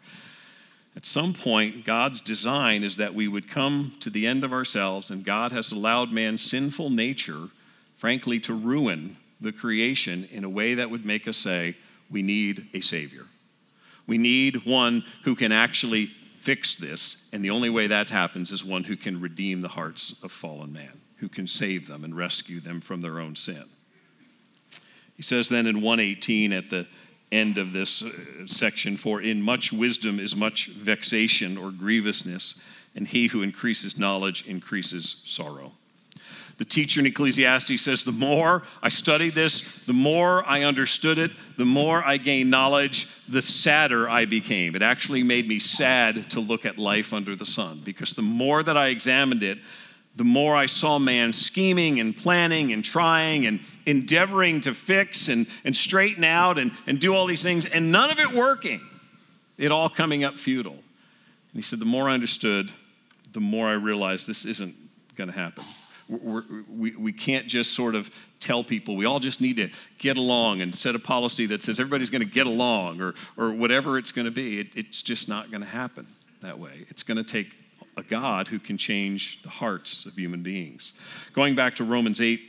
At 0.96 1.06
some 1.06 1.34
point, 1.34 1.86
God's 1.86 2.20
design 2.20 2.84
is 2.84 2.98
that 2.98 3.16
we 3.16 3.28
would 3.28 3.50
come 3.50 3.94
to 4.02 4.10
the 4.10 4.28
end 4.28 4.44
of 4.44 4.52
ourselves, 4.52 5.10
and 5.10 5.24
God 5.24 5.52
has 5.54 5.72
allowed 5.72 6.12
man's 6.12 6.42
sinful 6.42 6.90
nature, 6.90 7.48
frankly, 7.96 8.40
to 8.42 8.54
ruin 8.54 9.16
the 9.42 9.52
creation 9.52 10.28
in 10.32 10.44
a 10.44 10.50
way 10.50 10.76
that 10.76 10.90
would 10.90 11.06
make 11.06 11.28
us 11.28 11.38
say, 11.38 11.76
we 12.10 12.22
need 12.22 12.68
a 12.74 12.82
Savior. 12.82 13.26
We 14.08 14.18
need 14.18 14.66
one 14.66 15.04
who 15.24 15.36
can 15.36 15.52
actually 15.52 16.12
fix 16.40 16.76
this, 16.76 17.28
and 17.32 17.44
the 17.44 17.52
only 17.52 17.70
way 17.70 17.88
that 17.88 18.10
happens 18.10 18.52
is 18.52 18.66
one 18.66 18.84
who 18.84 18.98
can 18.98 19.22
redeem 19.22 19.62
the 19.62 19.68
hearts 19.68 20.16
of 20.24 20.32
fallen 20.32 20.74
man, 20.74 21.00
who 21.18 21.30
can 21.30 21.48
save 21.48 21.88
them 21.88 22.04
and 22.04 22.16
rescue 22.16 22.60
them 22.60 22.82
from 22.82 23.02
their 23.02 23.20
own 23.20 23.36
sin. 23.36 23.64
He 25.16 25.24
says 25.24 25.50
then 25.50 25.68
in 25.68 25.82
118 25.82 26.52
at 26.52 26.70
the 26.70 26.88
end 27.32 27.58
of 27.58 27.74
this 27.74 28.02
uh, 28.02 28.10
section, 28.48 28.98
For 28.98 29.22
in 29.22 29.42
much 29.42 29.72
wisdom 29.72 30.20
is 30.20 30.36
much 30.36 30.68
vexation 30.68 31.58
or 31.58 31.72
grievousness, 31.72 32.56
and 32.96 33.08
he 33.08 33.28
who 33.28 33.44
increases 33.44 33.98
knowledge 33.98 34.48
increases 34.48 35.18
sorrow. 35.26 35.74
The 36.62 36.66
teacher 36.66 37.00
in 37.00 37.08
Ecclesiastes 37.08 37.82
says, 37.82 38.04
The 38.04 38.12
more 38.12 38.62
I 38.84 38.90
studied 38.90 39.34
this, 39.34 39.64
the 39.88 39.94
more 39.94 40.48
I 40.48 40.62
understood 40.62 41.18
it, 41.18 41.32
the 41.58 41.66
more 41.66 42.06
I 42.06 42.18
gained 42.18 42.52
knowledge, 42.52 43.10
the 43.28 43.42
sadder 43.42 44.08
I 44.08 44.26
became. 44.26 44.76
It 44.76 44.84
actually 44.84 45.24
made 45.24 45.48
me 45.48 45.58
sad 45.58 46.30
to 46.30 46.40
look 46.40 46.68
at 46.68 46.78
life 46.78 47.14
under 47.14 47.36
the 47.36 47.48
sun 47.48 47.82
because 47.84 48.14
the 48.14 48.22
more 48.22 48.62
that 48.62 48.78
I 48.78 48.90
examined 48.90 49.42
it, 49.42 49.58
the 50.18 50.24
more 50.24 50.56
I 50.56 50.68
saw 50.68 51.00
man 51.00 51.34
scheming 51.34 52.00
and 52.00 52.16
planning 52.16 52.74
and 52.74 52.86
trying 52.86 53.48
and 53.48 53.60
endeavoring 53.88 54.62
to 54.62 54.76
fix 54.76 55.30
and, 55.30 55.48
and 55.66 55.76
straighten 55.76 56.24
out 56.24 56.60
and, 56.60 56.72
and 56.86 57.00
do 57.00 57.16
all 57.16 57.26
these 57.26 57.42
things, 57.42 57.66
and 57.66 57.92
none 57.92 58.12
of 58.12 58.20
it 58.20 58.32
working. 58.36 58.82
It 59.58 59.72
all 59.72 59.90
coming 59.90 60.24
up 60.24 60.38
futile. 60.38 60.74
And 60.74 60.84
he 61.54 61.64
said, 61.64 61.80
The 61.80 61.86
more 61.86 62.08
I 62.08 62.14
understood, 62.14 62.72
the 63.34 63.40
more 63.40 63.68
I 63.68 63.74
realized 63.74 64.28
this 64.28 64.46
isn't 64.46 64.76
going 65.16 65.32
to 65.32 65.36
happen 65.36 65.64
we're, 66.12 66.44
we, 66.70 66.96
we 66.96 67.14
can't 67.14 67.48
just 67.48 67.74
sort 67.74 67.96
of 67.96 68.10
tell 68.40 68.64
people 68.64 68.96
we 68.96 69.06
all 69.06 69.20
just 69.20 69.40
need 69.40 69.56
to 69.58 69.70
get 69.98 70.18
along 70.18 70.62
and 70.62 70.74
set 70.74 70.96
a 70.96 71.00
policy 71.00 71.46
that 71.48 71.64
says 71.64 71.80
everybody's 71.80 72.10
going 72.10 72.28
to 72.28 72.34
get 72.34 72.48
along 72.48 73.02
or, 73.02 73.14
or 73.38 73.52
whatever 73.52 73.98
it's 73.98 74.12
going 74.12 74.26
to 74.26 74.32
be. 74.32 74.60
It, 74.60 74.68
it's 74.76 75.02
just 75.02 75.30
not 75.30 75.50
going 75.52 75.62
to 75.62 75.68
happen 75.68 76.08
that 76.42 76.58
way. 76.58 76.86
It's 76.90 77.04
going 77.04 77.18
to 77.18 77.24
take 77.24 77.52
a 77.98 78.04
God 78.04 78.48
who 78.48 78.60
can 78.60 78.78
change 78.78 79.42
the 79.44 79.50
hearts 79.50 80.06
of 80.06 80.16
human 80.16 80.44
beings. 80.44 80.94
Going 81.34 81.56
back 81.56 81.76
to 81.76 81.84
Romans 81.84 82.20
8, 82.20 82.42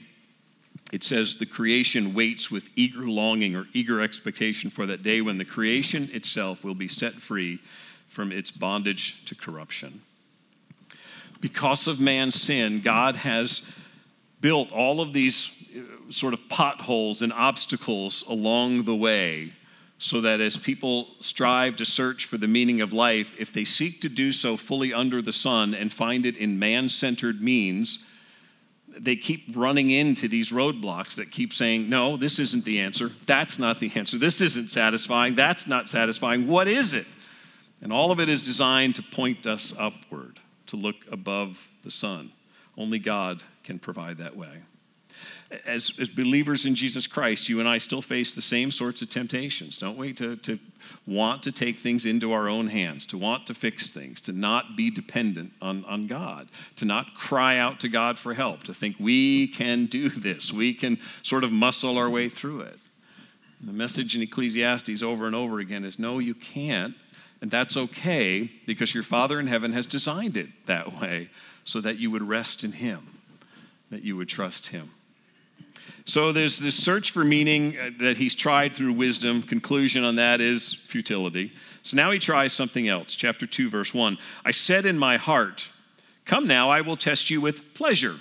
it 0.93 1.03
says 1.05 1.37
the 1.37 1.47
creation 1.47 2.15
waits 2.15 2.51
with 2.51 2.69
eager 2.77 3.03
longing 3.03 3.57
or 3.57 3.67
eager 3.73 4.01
expectation 4.01 4.71
for 4.71 4.87
that 4.87 5.03
day 5.03 5.21
when 5.21 5.39
the 5.39 5.45
creation 5.45 6.11
itself 6.13 6.65
will 6.65 6.75
be 6.75 6.89
set 6.89 7.15
free 7.15 7.61
from 8.09 8.31
its 8.31 8.51
bondage 8.51 9.25
to 9.25 9.35
corruption. 9.35 10.03
Because 11.43 11.89
of 11.89 12.01
man's 12.01 12.41
sin, 12.41 12.81
God 12.81 13.17
has 13.17 13.61
built 14.41 14.73
all 14.73 15.03
of 15.03 15.13
these 15.13 15.51
uh, 15.77 16.11
sort 16.11 16.33
of 16.33 16.49
potholes 16.49 17.21
and 17.21 17.33
obstacles 17.35 18.25
along 18.29 18.85
the 18.85 18.95
way 18.95 19.53
so 19.99 20.21
that 20.21 20.41
as 20.41 20.57
people 20.57 21.09
strive 21.21 21.77
to 21.77 21.85
search 21.85 22.25
for 22.25 22.39
the 22.39 22.49
meaning 22.49 22.81
of 22.81 22.93
life, 22.93 23.35
if 23.39 23.53
they 23.53 23.65
seek 23.65 24.01
to 24.01 24.09
do 24.09 24.33
so 24.33 24.57
fully 24.57 24.95
under 24.95 25.21
the 25.21 25.33
sun 25.33 25.75
and 25.75 25.93
find 25.93 26.25
it 26.25 26.37
in 26.37 26.59
man 26.59 26.89
centered 26.89 27.43
means, 27.43 28.05
they 28.99 29.17
keep 29.17 29.45
running 29.57 29.91
into 29.91 30.29
these 30.29 30.53
roadblocks 30.53 31.17
that 31.17 31.31
keep 31.31 31.53
saying, 31.53 31.89
No, 31.89 32.17
this 32.17 32.39
isn't 32.39 32.65
the 32.65 32.81
answer. 32.81 33.11
That's 33.27 33.59
not 33.59 33.81
the 33.81 33.91
answer. 33.95 34.19
This 34.19 34.41
isn't 34.41 34.71
satisfying. 34.71 35.35
That's 35.35 35.67
not 35.67 35.89
satisfying. 35.89 36.47
What 36.47 36.69
is 36.69 36.95
it? 36.95 37.07
And 37.81 37.93
all 37.93 38.13
of 38.13 38.21
it 38.21 38.29
is 38.29 38.43
designed 38.43 38.95
to 38.97 39.03
point 39.03 39.47
us 39.47 39.73
upward, 39.77 40.39
to 40.73 40.77
look 40.77 40.97
above 41.11 41.69
the 41.85 41.91
sun. 41.91 42.33
Only 42.79 42.99
God 42.99 43.43
can 43.63 43.79
provide 43.79 44.17
that 44.19 44.35
way. 44.35 44.63
As, 45.67 45.93
as 46.01 46.09
believers 46.09 46.65
in 46.65 46.75
Jesus 46.75 47.07
Christ, 47.07 47.47
you 47.47 47.61
and 47.61 47.69
I 47.69 47.77
still 47.77 48.01
face 48.01 48.33
the 48.33 48.41
same 48.41 48.71
sorts 48.71 49.03
of 49.03 49.11
temptations, 49.11 49.77
don't 49.77 49.99
we? 49.99 50.15
To, 50.15 50.37
to 50.37 50.59
want 51.07 51.43
to 51.43 51.53
take 51.53 51.79
things 51.79 52.07
into 52.07 52.33
our 52.33 52.49
own 52.49 52.69
hands, 52.69 53.05
to 53.07 53.19
want 53.19 53.47
to 53.49 53.55
fix 53.55 53.93
things, 53.93 54.23
to 54.23 54.33
not 54.33 54.75
be 54.75 54.91
dependent 54.91 55.53
on, 55.61 55.85
on 55.85 56.07
God, 56.07 56.49
to 56.77 56.87
not 56.87 57.15
cry 57.15 57.59
out 57.59 57.79
to 57.81 57.89
God 57.91 58.19
for 58.19 58.33
help, 58.33 58.65
to 58.65 58.73
think 58.73 58.97
we 58.99 59.49
can 59.49 59.85
do 59.85 60.09
this, 60.09 60.55
we 60.55 60.73
can 60.73 60.99
sort 61.23 61.45
of 61.45 61.53
muscle 61.53 61.99
our 61.99 62.09
way 62.09 62.31
through 62.31 62.63
it. 62.63 62.79
The 63.61 63.73
message 63.73 64.17
in 64.17 64.23
Ecclesiastes 64.23 65.03
over 65.03 65.27
and 65.27 65.37
over 65.37 65.61
again 65.61 65.85
is 65.85 65.99
no, 65.99 66.19
you 66.19 66.35
can't. 66.35 66.95
And 67.43 67.51
that's 67.51 67.77
okay 67.77 68.49
because 68.67 68.95
your 68.95 69.03
Father 69.03 69.39
in 69.41 69.49
heaven 69.49 69.73
has 69.73 69.87
designed 69.87 70.37
it 70.37 70.47
that 70.67 71.01
way 71.01 71.29
so 71.65 71.81
that 71.81 71.99
you 71.99 72.11
would 72.11 72.23
rest 72.23 72.63
in 72.63 72.73
Him, 72.73 73.19
that 73.91 74.03
you 74.03 74.17
would 74.17 74.29
trust 74.29 74.69
Him. 74.69 74.93
So 76.05 76.33
there's 76.33 76.59
this 76.59 76.77
search 76.77 77.11
for 77.11 77.25
meaning 77.25 77.77
uh, 77.77 77.91
that 78.01 78.17
he's 78.17 78.35
tried 78.35 78.75
through 78.75 78.93
wisdom. 78.95 79.43
Conclusion 79.43 80.03
on 80.03 80.17
that 80.17 80.41
is 80.41 80.75
futility. 80.75 81.53
So 81.83 81.97
now 81.97 82.11
he 82.11 82.19
tries 82.19 82.53
something 82.53 82.89
else. 82.89 83.15
Chapter 83.15 83.47
2, 83.47 83.71
verse 83.71 83.95
1. 83.95 84.19
I 84.45 84.51
said 84.51 84.87
in 84.87 84.99
my 84.99 85.17
heart, 85.17 85.69
Come 86.25 86.47
now, 86.47 86.71
I 86.71 86.81
will 86.81 86.97
test 86.97 87.31
you 87.31 87.41
with 87.41 87.75
pleasure. 87.75 88.17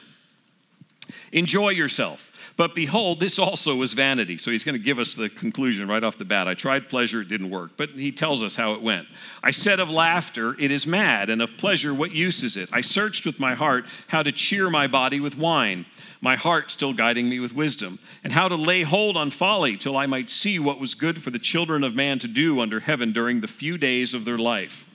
Enjoy 1.32 1.70
yourself. 1.70 2.31
But 2.62 2.76
behold, 2.76 3.20
this 3.20 3.40
also 3.40 3.76
was 3.76 3.94
vanity. 3.94 4.38
So 4.38 4.52
he's 4.52 4.64
going 4.64 4.78
to 4.78 4.86
give 4.86 5.00
us 5.00 5.16
the 5.16 5.30
conclusion 5.30 5.88
right 5.88 6.04
off 6.04 6.20
the 6.20 6.26
bat. 6.26 6.48
I 6.48 6.54
tried 6.54 6.90
pleasure, 6.90 7.22
it 7.22 7.28
didn't 7.28 7.50
work. 7.50 7.72
But 7.76 7.90
he 7.90 8.12
tells 8.12 8.44
us 8.44 8.56
how 8.56 8.74
it 8.74 8.84
went. 8.84 9.08
I 9.42 9.50
said 9.50 9.80
of 9.80 9.90
laughter, 9.90 10.56
it 10.60 10.70
is 10.70 10.86
mad, 10.86 11.32
and 11.32 11.42
of 11.42 11.58
pleasure, 11.58 11.92
what 11.92 12.12
use 12.12 12.44
is 12.44 12.58
it? 12.58 12.70
I 12.72 12.82
searched 12.82 13.26
with 13.26 13.40
my 13.40 13.56
heart 13.56 13.86
how 14.10 14.22
to 14.22 14.32
cheer 14.32 14.70
my 14.70 14.86
body 14.86 15.20
with 15.20 15.40
wine, 15.40 15.88
my 16.22 16.36
heart 16.36 16.70
still 16.70 16.94
guiding 16.94 17.28
me 17.28 17.40
with 17.40 17.56
wisdom, 17.56 17.98
and 18.24 18.32
how 18.32 18.48
to 18.48 18.56
lay 18.56 18.84
hold 18.84 19.18
on 19.18 19.32
folly 19.32 19.76
till 19.76 19.98
I 19.98 20.06
might 20.06 20.30
see 20.30 20.60
what 20.60 20.80
was 20.80 20.94
good 20.94 21.20
for 21.24 21.32
the 21.32 21.40
children 21.40 21.84
of 21.84 21.96
man 21.96 22.20
to 22.20 22.28
do 22.28 22.60
under 22.60 22.80
heaven 22.80 23.12
during 23.12 23.42
the 23.42 23.48
few 23.48 23.80
days 23.80 24.14
of 24.14 24.24
their 24.24 24.38
life. 24.38 24.86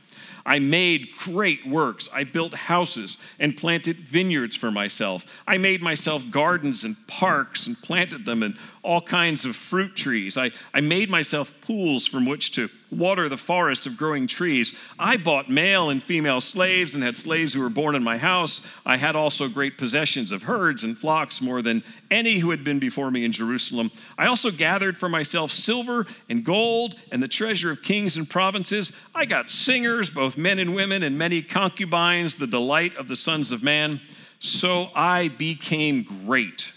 I 0.47 0.61
made 0.61 1.09
great 1.19 1.67
works. 1.67 2.09
I 2.15 2.23
built 2.23 2.55
houses 2.55 3.19
and 3.41 3.57
planted 3.57 3.97
vineyards 3.97 4.55
for 4.55 4.71
myself. 4.71 5.27
I 5.47 5.59
made 5.59 5.83
myself 5.83 6.23
gardens 6.31 6.85
and 6.85 6.97
parks 7.09 7.67
and 7.67 7.77
planted 7.83 8.25
them 8.25 8.45
and 8.45 8.57
all 8.83 9.01
kinds 9.01 9.45
of 9.45 9.57
fruit 9.57 9.97
trees. 9.97 10.39
I, 10.39 10.53
I 10.73 10.81
made 10.81 11.11
myself 11.11 11.53
pools 11.63 12.07
from 12.07 12.27
which 12.27 12.53
to 12.53 12.71
water 12.91 13.29
the 13.29 13.37
forest 13.37 13.87
of 13.87 13.97
growing 13.97 14.27
trees. 14.27 14.75
I 14.99 15.17
bought 15.17 15.51
male 15.51 15.91
and 15.91 16.03
female 16.03 16.41
slaves 16.41 16.95
and 16.95 17.03
had 17.03 17.17
slaves 17.17 17.53
who 17.53 17.61
were 17.61 17.69
born 17.69 17.95
in 17.95 18.03
my 18.03 18.19
house. 18.19 18.61
I 18.85 18.97
had 18.97 19.17
also 19.17 19.49
great 19.49 19.77
possessions 19.77 20.33
of 20.33 20.43
herds 20.43 20.85
and 20.85 20.97
flocks, 20.97 21.41
more 21.43 21.63
than 21.63 21.83
any 22.11 22.39
who 22.39 22.51
had 22.51 22.65
been 22.65 22.79
before 22.79 23.11
me 23.11 23.25
in 23.25 23.33
Jerusalem. 23.33 23.91
I 24.17 24.27
also 24.27 24.51
gathered 24.51 24.97
for 24.97 25.09
myself 25.09 25.51
silver 25.51 26.07
and 26.29 26.45
gold 26.45 26.97
and 27.11 27.23
the 27.23 27.29
treasure 27.29 27.71
of 27.71 27.83
kings 27.83 28.17
and 28.17 28.29
provinces. 28.29 28.93
I 29.15 29.25
got 29.25 29.51
singers, 29.51 30.11
both 30.11 30.37
men 30.37 30.59
and 30.59 30.75
women, 30.75 31.03
and 31.03 31.19
many 31.19 31.43
concubines, 31.43 32.37
the 32.37 32.47
delight 32.47 32.97
of 32.97 33.09
the 33.09 33.17
sons 33.17 33.53
of 33.53 33.63
man. 33.63 34.01
So 34.39 34.91
I 34.95 35.29
became 35.29 36.03
great 36.25 36.73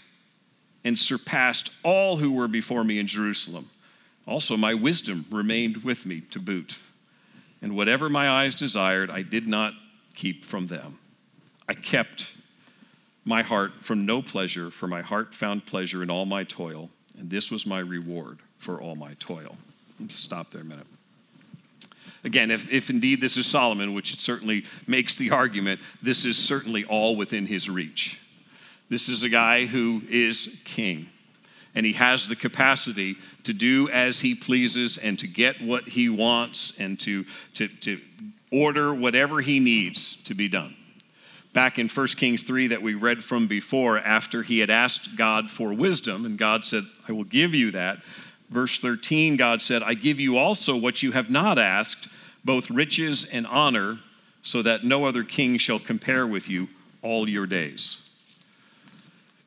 and 0.84 0.98
surpassed 0.98 1.70
all 1.82 2.16
who 2.16 2.32
were 2.32 2.48
before 2.48 2.84
me 2.84 2.98
in 2.98 3.06
Jerusalem. 3.06 3.68
Also, 4.30 4.56
my 4.56 4.74
wisdom 4.74 5.26
remained 5.28 5.78
with 5.78 6.06
me 6.06 6.20
to 6.30 6.38
boot. 6.38 6.78
And 7.62 7.74
whatever 7.74 8.08
my 8.08 8.30
eyes 8.30 8.54
desired, 8.54 9.10
I 9.10 9.22
did 9.22 9.48
not 9.48 9.74
keep 10.14 10.44
from 10.44 10.68
them. 10.68 10.98
I 11.68 11.74
kept 11.74 12.30
my 13.24 13.42
heart 13.42 13.72
from 13.80 14.06
no 14.06 14.22
pleasure, 14.22 14.70
for 14.70 14.86
my 14.86 15.02
heart 15.02 15.34
found 15.34 15.66
pleasure 15.66 16.04
in 16.04 16.10
all 16.10 16.26
my 16.26 16.44
toil, 16.44 16.88
and 17.18 17.28
this 17.28 17.50
was 17.50 17.66
my 17.66 17.80
reward 17.80 18.38
for 18.58 18.80
all 18.80 18.94
my 18.94 19.14
toil. 19.14 19.56
Stop 20.08 20.52
there 20.52 20.62
a 20.62 20.64
minute. 20.64 20.86
Again, 22.22 22.52
if, 22.52 22.70
if 22.70 22.88
indeed 22.88 23.20
this 23.20 23.36
is 23.36 23.48
Solomon, 23.48 23.94
which 23.94 24.14
it 24.14 24.20
certainly 24.20 24.64
makes 24.86 25.16
the 25.16 25.32
argument, 25.32 25.80
this 26.02 26.24
is 26.24 26.38
certainly 26.38 26.84
all 26.84 27.16
within 27.16 27.46
his 27.46 27.68
reach. 27.68 28.20
This 28.88 29.08
is 29.08 29.24
a 29.24 29.28
guy 29.28 29.66
who 29.66 30.02
is 30.08 30.56
king, 30.64 31.08
and 31.74 31.86
he 31.86 31.92
has 31.92 32.28
the 32.28 32.36
capacity 32.36 33.16
to 33.44 33.52
do 33.52 33.88
as 33.90 34.20
he 34.20 34.34
pleases 34.34 34.98
and 34.98 35.18
to 35.18 35.26
get 35.26 35.60
what 35.62 35.84
he 35.84 36.08
wants 36.08 36.72
and 36.78 36.98
to, 37.00 37.24
to, 37.54 37.68
to 37.68 38.00
order 38.50 38.92
whatever 38.92 39.40
he 39.40 39.60
needs 39.60 40.16
to 40.24 40.34
be 40.34 40.48
done. 40.48 40.74
Back 41.52 41.78
in 41.78 41.88
1 41.88 42.06
Kings 42.08 42.42
3 42.42 42.68
that 42.68 42.82
we 42.82 42.94
read 42.94 43.24
from 43.24 43.48
before, 43.48 43.98
after 43.98 44.42
he 44.42 44.60
had 44.60 44.70
asked 44.70 45.16
God 45.16 45.50
for 45.50 45.72
wisdom, 45.72 46.24
and 46.24 46.38
God 46.38 46.64
said, 46.64 46.84
I 47.08 47.12
will 47.12 47.24
give 47.24 47.54
you 47.54 47.72
that. 47.72 47.98
Verse 48.50 48.78
13, 48.78 49.36
God 49.36 49.60
said, 49.60 49.82
I 49.82 49.94
give 49.94 50.20
you 50.20 50.38
also 50.38 50.76
what 50.76 51.02
you 51.02 51.12
have 51.12 51.30
not 51.30 51.58
asked, 51.58 52.08
both 52.44 52.70
riches 52.70 53.24
and 53.24 53.46
honor, 53.46 53.98
so 54.42 54.62
that 54.62 54.84
no 54.84 55.04
other 55.04 55.24
king 55.24 55.58
shall 55.58 55.78
compare 55.78 56.26
with 56.26 56.48
you 56.48 56.68
all 57.02 57.28
your 57.28 57.46
days 57.46 58.09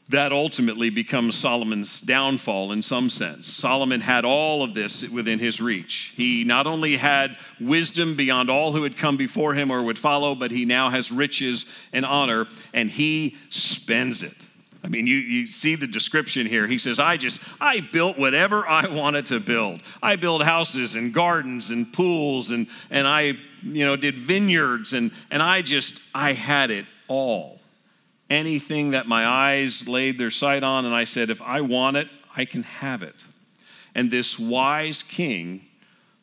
that 0.09 0.33
ultimately 0.33 0.89
becomes 0.89 1.35
Solomon's 1.35 2.01
downfall 2.01 2.73
in 2.73 2.81
some 2.81 3.09
sense. 3.09 3.47
Solomon 3.47 4.01
had 4.01 4.25
all 4.25 4.61
of 4.61 4.73
this 4.73 5.07
within 5.07 5.39
his 5.39 5.61
reach. 5.61 6.11
He 6.15 6.43
not 6.43 6.67
only 6.67 6.97
had 6.97 7.37
wisdom 7.59 8.15
beyond 8.15 8.49
all 8.49 8.73
who 8.73 8.83
had 8.83 8.97
come 8.97 9.15
before 9.15 9.53
him 9.53 9.71
or 9.71 9.81
would 9.81 9.97
follow, 9.97 10.35
but 10.35 10.51
he 10.51 10.65
now 10.65 10.89
has 10.89 11.11
riches 11.11 11.65
and 11.93 12.05
honor, 12.05 12.47
and 12.73 12.89
he 12.89 13.37
spends 13.49 14.23
it. 14.23 14.35
I 14.83 14.89
mean, 14.89 15.07
you, 15.07 15.15
you 15.15 15.47
see 15.47 15.75
the 15.75 15.87
description 15.87 16.45
here. 16.45 16.67
He 16.67 16.77
says, 16.77 16.99
I 16.99 17.15
just, 17.15 17.39
I 17.61 17.79
built 17.79 18.17
whatever 18.17 18.67
I 18.67 18.85
wanted 18.87 19.27
to 19.27 19.39
build. 19.39 19.81
I 20.01 20.17
built 20.17 20.43
houses 20.43 20.95
and 20.95 21.13
gardens 21.13 21.69
and 21.69 21.91
pools 21.93 22.51
and, 22.51 22.67
and 22.89 23.07
I, 23.07 23.37
you 23.63 23.85
know, 23.85 23.95
did 23.95 24.17
vineyards 24.17 24.91
and, 24.91 25.11
and 25.31 25.41
I 25.41 25.61
just, 25.61 26.01
I 26.13 26.33
had 26.33 26.69
it 26.69 26.85
all 27.07 27.61
anything 28.33 28.91
that 28.91 29.07
my 29.07 29.25
eyes 29.25 29.87
laid 29.87 30.17
their 30.17 30.31
sight 30.31 30.63
on, 30.63 30.85
and 30.85 30.93
I 30.93 31.03
said, 31.03 31.29
If 31.29 31.41
I 31.41 31.61
want 31.61 31.97
it, 31.97 32.07
I 32.35 32.45
can 32.45 32.63
have 32.63 33.03
it. 33.03 33.23
And 33.95 34.09
this 34.09 34.39
wise 34.39 35.03
king 35.03 35.65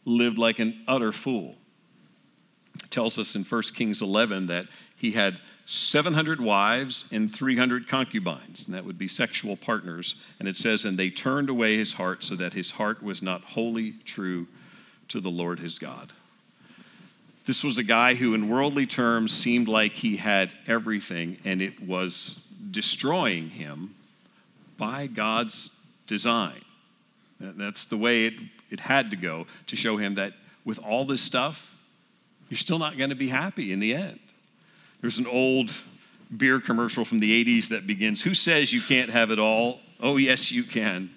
lived 0.05 0.39
like 0.39 0.59
an 0.59 0.83
utter 0.89 1.13
fool. 1.13 1.57
It 2.83 2.91
tells 2.91 3.19
us 3.19 3.37
in 3.37 3.45
1 3.45 3.63
Kings 3.75 4.03
11 4.03 4.47
that 4.47 4.67
he 4.97 5.13
had 5.13 5.39
700 5.67 6.41
wives 6.41 7.05
and 7.13 7.33
300 7.33 7.87
concubines, 7.87 8.67
and 8.67 8.75
that 8.75 8.85
would 8.85 8.99
be 8.99 9.07
sexual 9.07 9.57
partners. 9.57 10.17
And 10.41 10.49
it 10.49 10.57
says, 10.57 10.85
And 10.85 10.99
they 10.99 11.11
turned 11.11 11.49
away 11.49 11.79
his 11.79 11.93
heart 11.93 12.25
so 12.25 12.35
that 12.37 12.53
his 12.53 12.73
heart 12.73 13.03
was 13.03 13.23
not 13.23 13.43
wholly 13.43 13.93
true 14.05 14.49
to 15.09 15.21
the 15.21 15.31
Lord 15.31 15.61
his 15.61 15.79
God. 15.79 16.13
This 17.47 17.65
was 17.65 17.79
a 17.79 17.83
guy 17.83 18.15
who, 18.15 18.35
in 18.35 18.49
worldly 18.49 18.87
terms, 18.87 19.33
seemed 19.33 19.69
like 19.69 19.93
he 19.93 20.17
had 20.17 20.53
everything, 20.67 21.39
and 21.45 21.63
it 21.63 21.83
was 21.83 22.41
destroying 22.71 23.51
him 23.51 23.95
by 24.77 25.07
God's 25.07 25.71
design. 26.07 26.61
That's 27.41 27.87
the 27.87 27.97
way 27.97 28.27
it, 28.27 28.35
it 28.71 28.81
had 28.81 29.11
to 29.11 29.17
go 29.17 29.47
to 29.69 29.77
show 29.77 29.97
him 29.97 30.17
that 30.17 30.35
with 30.65 30.79
all 30.79 31.05
this 31.05 31.23
stuff, 31.23 31.75
you're 32.51 32.59
still 32.59 32.79
not 32.79 32.99
going 32.99 33.11
to 33.11 33.17
be 33.17 33.29
happy 33.29 33.73
in 33.73 33.81
the 33.81 33.95
end. 33.95 34.21
There's 35.01 35.19
an 35.19 35.27
old 35.27 35.75
beer 36.37 36.61
commercial 36.61 37.05
from 37.05 37.21
the 37.21 37.45
80s 37.45 37.69
that 37.69 37.87
begins 37.87 38.23
Who 38.23 38.35
says 38.35 38.73
you 38.73 38.83
can't 38.83 39.11
have 39.11 39.31
it 39.31 39.39
all? 39.39 39.81
Oh, 40.01 40.17
yes, 40.17 40.51
you 40.51 40.65
can. 40.65 41.11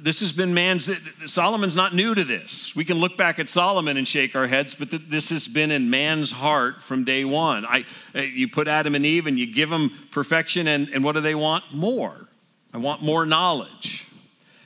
This 0.00 0.20
has 0.20 0.32
been 0.32 0.52
man's, 0.54 0.90
Solomon's 1.26 1.76
not 1.76 1.94
new 1.94 2.14
to 2.14 2.24
this. 2.24 2.74
We 2.74 2.84
can 2.84 2.98
look 2.98 3.16
back 3.16 3.38
at 3.38 3.48
Solomon 3.48 3.96
and 3.96 4.06
shake 4.06 4.34
our 4.34 4.46
heads, 4.46 4.74
but 4.74 4.88
this 5.08 5.30
has 5.30 5.46
been 5.46 5.70
in 5.70 5.88
man's 5.88 6.30
heart 6.30 6.82
from 6.82 7.04
day 7.04 7.24
one. 7.24 7.64
I, 7.64 7.84
uh, 8.14 8.22
you 8.22 8.48
put 8.48 8.68
Adam 8.68 8.94
and 8.94 9.06
Eve 9.06 9.26
and 9.26 9.38
you 9.38 9.46
give 9.52 9.70
them 9.70 10.08
perfection, 10.10 10.66
and, 10.66 10.88
and 10.88 11.04
what 11.04 11.12
do 11.12 11.20
they 11.20 11.34
want? 11.34 11.64
More. 11.72 12.28
I 12.72 12.78
want 12.78 13.02
more 13.02 13.24
knowledge. 13.24 14.06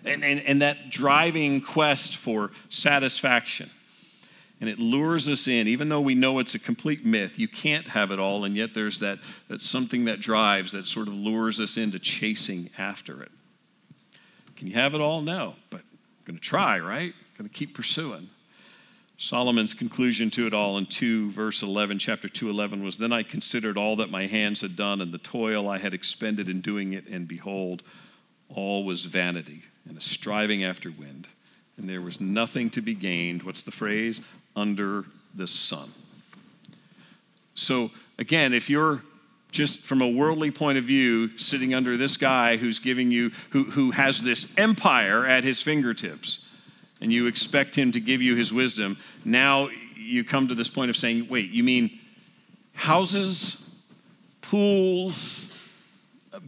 And, 0.05 0.25
and, 0.25 0.41
and 0.41 0.63
that 0.63 0.91
driving 0.91 1.61
quest 1.61 2.17
for 2.17 2.53
satisfaction. 2.69 3.71
And 4.61 4.71
it 4.71 4.79
lures 4.79 5.29
us 5.29 5.49
in, 5.49 5.69
even 5.69 5.89
though 5.89 6.01
we 6.01 6.15
know 6.15 6.39
it's 6.39 6.55
a 6.55 6.59
complete 6.59 7.05
myth. 7.05 7.39
You 7.39 7.49
can't 7.49 7.87
have 7.89 8.11
it 8.11 8.19
all, 8.19 8.45
and 8.45 8.57
yet 8.57 8.73
there's 8.73 9.01
that, 9.01 9.19
that 9.49 9.61
something 9.61 10.07
that 10.07 10.21
drives, 10.21 10.73
that 10.73 10.87
sort 10.87 11.09
of 11.09 11.15
lures 11.15 11.61
us 11.61 11.77
into 11.77 11.99
chasing 11.99 12.71
after 12.79 13.23
it. 13.23 13.31
Can 14.57 14.67
you 14.67 14.75
have 14.75 14.95
it 14.95 15.01
all? 15.01 15.23
No, 15.23 15.55
but 15.71 15.81
I'm 15.81 16.25
going 16.25 16.37
to 16.39 16.43
try, 16.43 16.79
right? 16.79 17.13
I'm 17.13 17.39
Going 17.39 17.49
to 17.49 17.55
keep 17.55 17.75
pursuing. 17.75 18.29
Solomon's 19.19 19.73
conclusion 19.73 20.31
to 20.33 20.47
it 20.47 20.53
all 20.53 20.77
in 20.77 20.87
2 20.87 21.31
verse 21.31 21.63
11 21.63 21.99
chapter 21.99 22.29
2:11 22.29 22.83
was 22.85 22.99
then 22.99 23.13
I 23.13 23.23
considered 23.23 23.79
all 23.79 23.97
that 23.97 24.11
my 24.11 24.27
hands 24.27 24.61
had 24.61 24.77
done 24.77 25.01
and 25.01 25.11
the 25.11 25.19
toil 25.19 25.69
I 25.69 25.79
had 25.79 25.95
expended 25.95 26.51
in 26.51 26.61
doing 26.61 26.93
it 26.93 27.07
and 27.07 27.27
behold 27.27 27.83
all 28.51 28.85
was 28.85 29.07
vanity 29.07 29.63
and 29.89 29.97
a 29.97 30.03
striving 30.03 30.65
after 30.65 30.91
wind 30.91 31.27
and 31.79 31.89
there 31.89 32.03
was 32.03 32.21
nothing 32.21 32.69
to 32.71 32.83
be 32.83 32.95
gained 32.95 33.43
what's 33.43 33.63
the 33.63 33.71
phrase 33.71 34.21
under 34.55 35.07
the 35.35 35.47
sun. 35.47 35.91
So 37.55 37.91
again 38.19 38.53
if 38.53 38.69
you're 38.69 39.03
just 39.57 39.81
from 39.81 40.03
a 40.03 40.09
worldly 40.09 40.51
point 40.51 40.77
of 40.77 40.85
view 40.85 41.37
sitting 41.39 41.73
under 41.73 41.97
this 41.97 42.19
guy 42.19 42.59
who's 42.59 42.79
giving 42.79 43.11
you 43.11 43.31
who, 43.51 43.65
who 43.65 43.91
has 43.91 44.23
this 44.23 44.53
empire 44.59 45.25
at 45.27 45.45
his 45.45 45.63
fingertips 45.63 46.45
and 47.01 47.11
you 47.11 47.27
expect 47.27 47.75
him 47.75 47.91
to 47.93 48.01
give 48.01 48.21
you 48.21 48.37
his 48.37 48.53
wisdom, 48.53 48.99
now 49.25 49.69
you 49.97 50.25
come 50.25 50.49
to 50.49 50.55
this 50.55 50.69
point 50.69 50.91
of 50.91 50.97
saying, 50.97 51.27
wait, 51.29 51.51
you 51.51 51.63
mean 51.63 51.99
houses, 52.75 53.71
pools, 54.43 55.51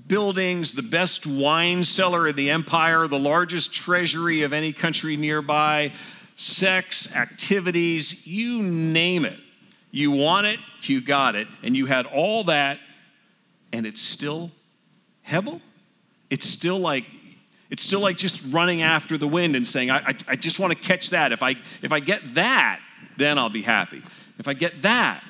buildings, 0.07 0.75
the 0.75 0.83
best 0.83 1.27
wine 1.27 1.85
cellar 1.85 2.29
in 2.29 2.37
the 2.37 2.51
empire, 2.51 3.09
the 3.09 3.19
largest 3.19 3.73
treasury 3.73 4.43
of 4.43 4.53
any 4.53 4.73
country 4.73 5.17
nearby, 5.17 5.93
sex, 6.37 7.11
activities, 7.15 8.27
you 8.27 8.63
name 8.63 9.25
it. 9.25 9.39
You 9.91 10.11
want 10.11 10.47
it, 10.47 10.61
you 10.83 11.01
got 11.01 11.35
it, 11.35 11.49
and 11.63 11.75
you 11.75 11.87
had 11.87 12.05
all 12.05 12.45
that, 12.45 12.79
and 13.73 13.87
it's 13.87 14.01
still 14.01 14.51
Hebel? 15.23 15.61
It's 16.31 16.47
still 16.49 16.79
like 16.79 17.05
it's 17.71 17.83
still 17.83 18.01
like 18.01 18.17
just 18.17 18.43
running 18.49 18.83
after 18.83 19.19
the 19.19 19.29
wind 19.29 19.55
and 19.55 19.67
saying, 19.67 19.91
I, 19.91 19.99
I, 19.99 20.15
I 20.29 20.37
just 20.37 20.59
want 20.59 20.73
to 20.73 20.79
catch 20.79 21.11
that. 21.11 21.33
If 21.33 21.43
I, 21.43 21.55
if 21.83 21.93
I 21.93 22.01
get 22.01 22.35
that, 22.35 22.81
then 23.19 23.39
I'll 23.39 23.51
be 23.51 23.63
happy. 23.63 24.03
If 24.39 24.49
I 24.49 24.55
get 24.55 24.83
that. 24.83 25.23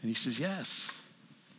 And 0.00 0.08
he 0.08 0.14
says, 0.14 0.38
Yes. 0.38 0.90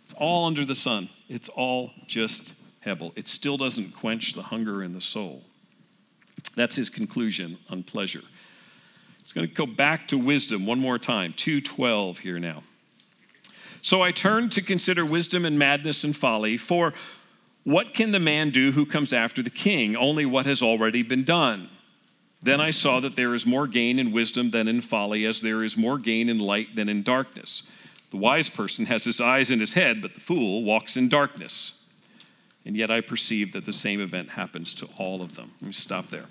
It's 0.03 0.13
all 0.13 0.45
under 0.45 0.65
the 0.65 0.75
sun. 0.75 1.09
It's 1.29 1.47
all 1.47 1.91
just 2.07 2.55
Hebel. 2.81 3.13
It 3.15 3.29
still 3.29 3.55
doesn't 3.55 3.95
quench 3.95 4.33
the 4.33 4.41
hunger 4.41 4.83
in 4.83 4.93
the 4.93 4.99
soul. 4.99 5.41
That's 6.55 6.75
his 6.75 6.89
conclusion 6.89 7.57
on 7.69 7.83
pleasure. 7.83 8.21
He's 9.21 9.31
going 9.31 9.47
to 9.47 9.53
go 9.53 9.65
back 9.65 10.09
to 10.09 10.17
wisdom 10.17 10.65
one 10.65 10.79
more 10.79 10.99
time. 10.99 11.33
212 11.37 12.19
here 12.19 12.37
now. 12.37 12.63
So 13.83 14.01
I 14.01 14.11
turned 14.13 14.53
to 14.53 14.61
consider 14.61 15.05
wisdom 15.05 15.43
and 15.43 15.59
madness 15.59 16.05
and 16.05 16.15
folly, 16.15 16.57
for 16.57 16.93
what 17.65 17.93
can 17.93 18.11
the 18.11 18.19
man 18.19 18.49
do 18.49 18.71
who 18.71 18.85
comes 18.85 19.11
after 19.11 19.43
the 19.43 19.49
king? 19.49 19.95
Only 19.97 20.25
what 20.25 20.45
has 20.45 20.61
already 20.61 21.03
been 21.03 21.25
done. 21.25 21.69
Then 22.41 22.61
I 22.61 22.71
saw 22.71 23.01
that 23.01 23.17
there 23.17 23.33
is 23.33 23.45
more 23.45 23.67
gain 23.67 23.99
in 23.99 24.13
wisdom 24.13 24.51
than 24.51 24.69
in 24.69 24.79
folly, 24.79 25.25
as 25.25 25.41
there 25.41 25.63
is 25.63 25.75
more 25.75 25.97
gain 25.97 26.29
in 26.29 26.39
light 26.39 26.77
than 26.77 26.87
in 26.87 27.03
darkness. 27.03 27.63
The 28.11 28.17
wise 28.17 28.47
person 28.47 28.85
has 28.85 29.03
his 29.03 29.19
eyes 29.19 29.49
in 29.49 29.59
his 29.59 29.73
head, 29.73 30.01
but 30.01 30.13
the 30.13 30.21
fool 30.21 30.63
walks 30.63 30.95
in 30.95 31.09
darkness. 31.09 31.83
And 32.65 32.77
yet 32.77 32.89
I 32.89 33.01
perceive 33.01 33.51
that 33.51 33.65
the 33.65 33.73
same 33.73 33.99
event 33.99 34.29
happens 34.29 34.73
to 34.75 34.87
all 34.97 35.21
of 35.21 35.35
them. 35.35 35.51
Let 35.59 35.67
me 35.67 35.73
stop 35.73 36.09
there. 36.09 36.27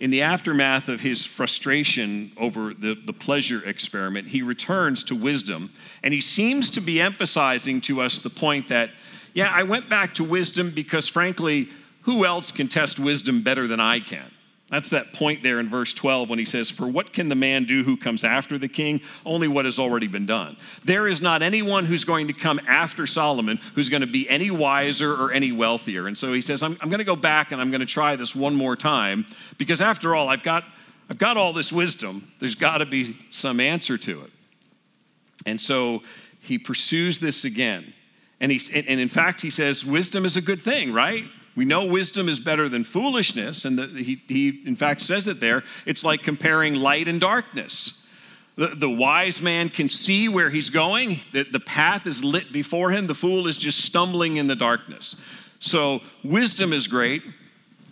In 0.00 0.10
the 0.10 0.22
aftermath 0.22 0.88
of 0.88 1.02
his 1.02 1.26
frustration 1.26 2.32
over 2.38 2.72
the, 2.72 2.96
the 3.04 3.12
pleasure 3.12 3.62
experiment, 3.68 4.26
he 4.26 4.40
returns 4.40 5.04
to 5.04 5.14
wisdom, 5.14 5.70
and 6.02 6.14
he 6.14 6.22
seems 6.22 6.70
to 6.70 6.80
be 6.80 7.00
emphasizing 7.00 7.82
to 7.82 8.00
us 8.00 8.18
the 8.18 8.30
point 8.30 8.68
that 8.68 8.90
yeah, 9.34 9.52
I 9.54 9.62
went 9.62 9.88
back 9.88 10.14
to 10.14 10.24
wisdom 10.24 10.70
because, 10.70 11.06
frankly, 11.06 11.68
who 12.02 12.24
else 12.24 12.50
can 12.50 12.66
test 12.66 12.98
wisdom 12.98 13.42
better 13.42 13.66
than 13.66 13.78
I 13.78 14.00
can? 14.00 14.30
That's 14.70 14.90
that 14.90 15.12
point 15.12 15.42
there 15.42 15.58
in 15.58 15.68
verse 15.68 15.92
12 15.92 16.30
when 16.30 16.38
he 16.38 16.44
says, 16.44 16.70
For 16.70 16.86
what 16.86 17.12
can 17.12 17.28
the 17.28 17.34
man 17.34 17.64
do 17.64 17.82
who 17.82 17.96
comes 17.96 18.22
after 18.22 18.56
the 18.56 18.68
king? 18.68 19.00
Only 19.26 19.48
what 19.48 19.64
has 19.64 19.80
already 19.80 20.06
been 20.06 20.26
done. 20.26 20.56
There 20.84 21.08
is 21.08 21.20
not 21.20 21.42
anyone 21.42 21.84
who's 21.84 22.04
going 22.04 22.28
to 22.28 22.32
come 22.32 22.60
after 22.68 23.04
Solomon 23.04 23.58
who's 23.74 23.88
going 23.88 24.02
to 24.02 24.06
be 24.06 24.28
any 24.28 24.52
wiser 24.52 25.12
or 25.12 25.32
any 25.32 25.50
wealthier. 25.50 26.06
And 26.06 26.16
so 26.16 26.32
he 26.32 26.40
says, 26.40 26.62
I'm, 26.62 26.78
I'm 26.80 26.88
going 26.88 26.98
to 26.98 27.04
go 27.04 27.16
back 27.16 27.50
and 27.50 27.60
I'm 27.60 27.72
going 27.72 27.80
to 27.80 27.86
try 27.86 28.14
this 28.14 28.36
one 28.36 28.54
more 28.54 28.76
time 28.76 29.26
because, 29.58 29.80
after 29.80 30.14
all, 30.14 30.28
I've 30.28 30.44
got, 30.44 30.62
I've 31.08 31.18
got 31.18 31.36
all 31.36 31.52
this 31.52 31.72
wisdom. 31.72 32.30
There's 32.38 32.54
got 32.54 32.78
to 32.78 32.86
be 32.86 33.16
some 33.30 33.58
answer 33.58 33.98
to 33.98 34.22
it. 34.22 34.30
And 35.46 35.60
so 35.60 36.04
he 36.40 36.58
pursues 36.58 37.18
this 37.18 37.44
again. 37.44 37.92
And, 38.38 38.52
he, 38.52 38.60
and 38.74 39.00
in 39.00 39.08
fact, 39.08 39.40
he 39.40 39.50
says, 39.50 39.84
wisdom 39.84 40.24
is 40.24 40.36
a 40.36 40.40
good 40.40 40.60
thing, 40.60 40.92
right? 40.92 41.24
We 41.56 41.64
know 41.64 41.84
wisdom 41.84 42.28
is 42.28 42.40
better 42.40 42.68
than 42.68 42.84
foolishness. 42.84 43.64
And 43.64 43.78
the, 43.78 43.86
he, 43.88 44.22
he, 44.28 44.62
in 44.64 44.76
fact, 44.76 45.00
says 45.00 45.26
it 45.26 45.40
there. 45.40 45.64
It's 45.84 46.04
like 46.04 46.22
comparing 46.22 46.74
light 46.74 47.08
and 47.08 47.20
darkness. 47.20 48.04
The, 48.56 48.68
the 48.68 48.90
wise 48.90 49.40
man 49.40 49.68
can 49.68 49.88
see 49.88 50.28
where 50.28 50.50
he's 50.50 50.70
going, 50.70 51.20
the, 51.32 51.44
the 51.44 51.60
path 51.60 52.06
is 52.06 52.22
lit 52.22 52.52
before 52.52 52.90
him. 52.90 53.06
The 53.06 53.14
fool 53.14 53.46
is 53.46 53.56
just 53.56 53.84
stumbling 53.84 54.36
in 54.36 54.48
the 54.48 54.56
darkness. 54.56 55.16
So, 55.60 56.00
wisdom 56.24 56.72
is 56.72 56.86
great. 56.86 57.22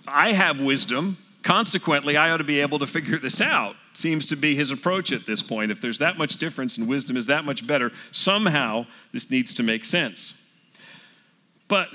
I 0.06 0.32
have 0.32 0.60
wisdom. 0.60 1.18
Consequently, 1.42 2.16
I 2.16 2.30
ought 2.30 2.38
to 2.38 2.44
be 2.44 2.60
able 2.60 2.78
to 2.80 2.86
figure 2.86 3.18
this 3.18 3.40
out. 3.40 3.76
Seems 3.94 4.26
to 4.26 4.36
be 4.36 4.54
his 4.54 4.70
approach 4.70 5.12
at 5.12 5.26
this 5.26 5.42
point. 5.42 5.70
If 5.70 5.80
there's 5.80 5.98
that 5.98 6.18
much 6.18 6.36
difference 6.36 6.76
and 6.76 6.88
wisdom 6.88 7.16
is 7.16 7.26
that 7.26 7.44
much 7.44 7.66
better, 7.66 7.92
somehow 8.10 8.86
this 9.12 9.30
needs 9.30 9.54
to 9.54 9.62
make 9.62 9.84
sense. 9.84 10.34
But 11.68 11.88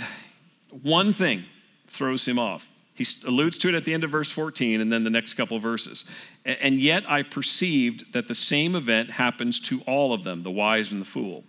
one 0.81 1.13
thing 1.13 1.45
throws 1.93 2.27
him 2.27 2.39
off. 2.39 2.67
He 2.95 3.05
alludes 3.25 3.57
to 3.59 3.69
it 3.69 3.75
at 3.75 3.85
the 3.85 3.93
end 3.93 4.03
of 4.03 4.11
verse 4.11 4.29
14 4.29 4.79
and 4.79 4.91
then 4.91 5.03
the 5.03 5.09
next 5.09 5.33
couple 5.33 5.57
verses. 5.59 6.05
And 6.45 6.79
yet 6.79 7.09
I 7.09 7.23
perceived 7.23 8.13
that 8.13 8.27
the 8.27 8.35
same 8.35 8.75
event 8.75 9.09
happens 9.09 9.59
to 9.61 9.81
all 9.87 10.13
of 10.13 10.23
them, 10.23 10.41
the 10.41 10.51
wise 10.51 10.91
and 10.91 11.01
the 11.01 11.05
fool. 11.05 11.43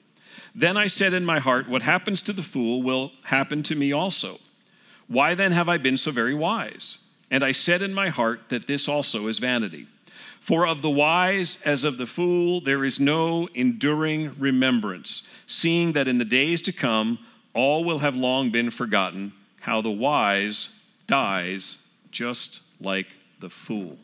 Then 0.54 0.76
I 0.76 0.86
said 0.86 1.12
in 1.12 1.24
my 1.24 1.40
heart, 1.40 1.68
What 1.68 1.82
happens 1.82 2.22
to 2.22 2.32
the 2.32 2.42
fool 2.42 2.82
will 2.82 3.12
happen 3.24 3.62
to 3.64 3.74
me 3.74 3.92
also. 3.92 4.38
Why 5.06 5.34
then 5.34 5.52
have 5.52 5.68
I 5.68 5.76
been 5.76 5.98
so 5.98 6.10
very 6.10 6.34
wise? 6.34 6.98
And 7.30 7.44
I 7.44 7.52
said 7.52 7.82
in 7.82 7.92
my 7.92 8.08
heart 8.08 8.48
that 8.48 8.66
this 8.66 8.88
also 8.88 9.26
is 9.26 9.38
vanity. 9.38 9.86
For 10.40 10.66
of 10.66 10.82
the 10.82 10.90
wise 10.90 11.58
as 11.64 11.84
of 11.84 11.96
the 11.96 12.06
fool 12.06 12.60
there 12.60 12.84
is 12.84 13.00
no 13.00 13.48
enduring 13.54 14.34
remembrance, 14.38 15.24
seeing 15.46 15.92
that 15.92 16.08
in 16.08 16.18
the 16.18 16.24
days 16.24 16.60
to 16.62 16.72
come, 16.72 17.18
all 17.54 17.84
will 17.84 17.98
have 17.98 18.16
long 18.16 18.50
been 18.50 18.70
forgotten, 18.70 19.32
how 19.64 19.80
the 19.80 19.90
wise 19.90 20.68
dies 21.06 21.78
just 22.10 22.60
like 22.82 23.06
the 23.40 23.48
fool. 23.48 23.96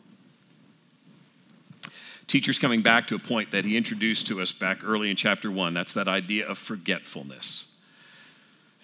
Teacher's 2.25 2.57
coming 2.57 2.81
back 2.81 3.05
to 3.07 3.15
a 3.15 3.19
point 3.19 3.51
that 3.51 3.63
he 3.63 3.77
introduced 3.77 4.25
to 4.27 4.41
us 4.41 4.51
back 4.51 4.83
early 4.83 5.11
in 5.11 5.15
chapter 5.15 5.51
one. 5.51 5.75
That's 5.75 5.93
that 5.93 6.07
idea 6.07 6.47
of 6.47 6.57
forgetfulness. 6.57 7.65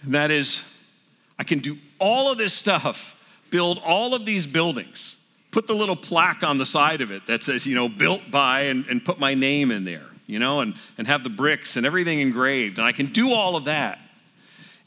And 0.03 0.13
that 0.13 0.29
is, 0.29 0.61
I 1.39 1.43
can 1.43 1.59
do 1.59 1.79
all 1.97 2.31
of 2.31 2.37
this 2.37 2.53
stuff, 2.53 3.15
build 3.49 3.79
all 3.83 4.13
of 4.13 4.27
these 4.27 4.45
buildings, 4.45 5.15
put 5.49 5.65
the 5.65 5.73
little 5.73 5.95
plaque 5.95 6.43
on 6.43 6.59
the 6.59 6.65
side 6.65 7.01
of 7.01 7.09
it 7.09 7.25
that 7.25 7.41
says, 7.41 7.65
you 7.65 7.73
know, 7.73 7.89
built 7.89 8.29
by, 8.29 8.61
and, 8.63 8.85
and 8.85 9.03
put 9.03 9.19
my 9.19 9.33
name 9.33 9.71
in 9.71 9.83
there, 9.83 10.05
you 10.27 10.37
know, 10.37 10.59
and, 10.59 10.75
and 10.99 11.07
have 11.07 11.23
the 11.23 11.29
bricks 11.31 11.75
and 11.75 11.87
everything 11.87 12.19
engraved. 12.19 12.77
And 12.77 12.85
I 12.85 12.91
can 12.91 13.07
do 13.07 13.33
all 13.33 13.55
of 13.55 13.63
that. 13.63 13.97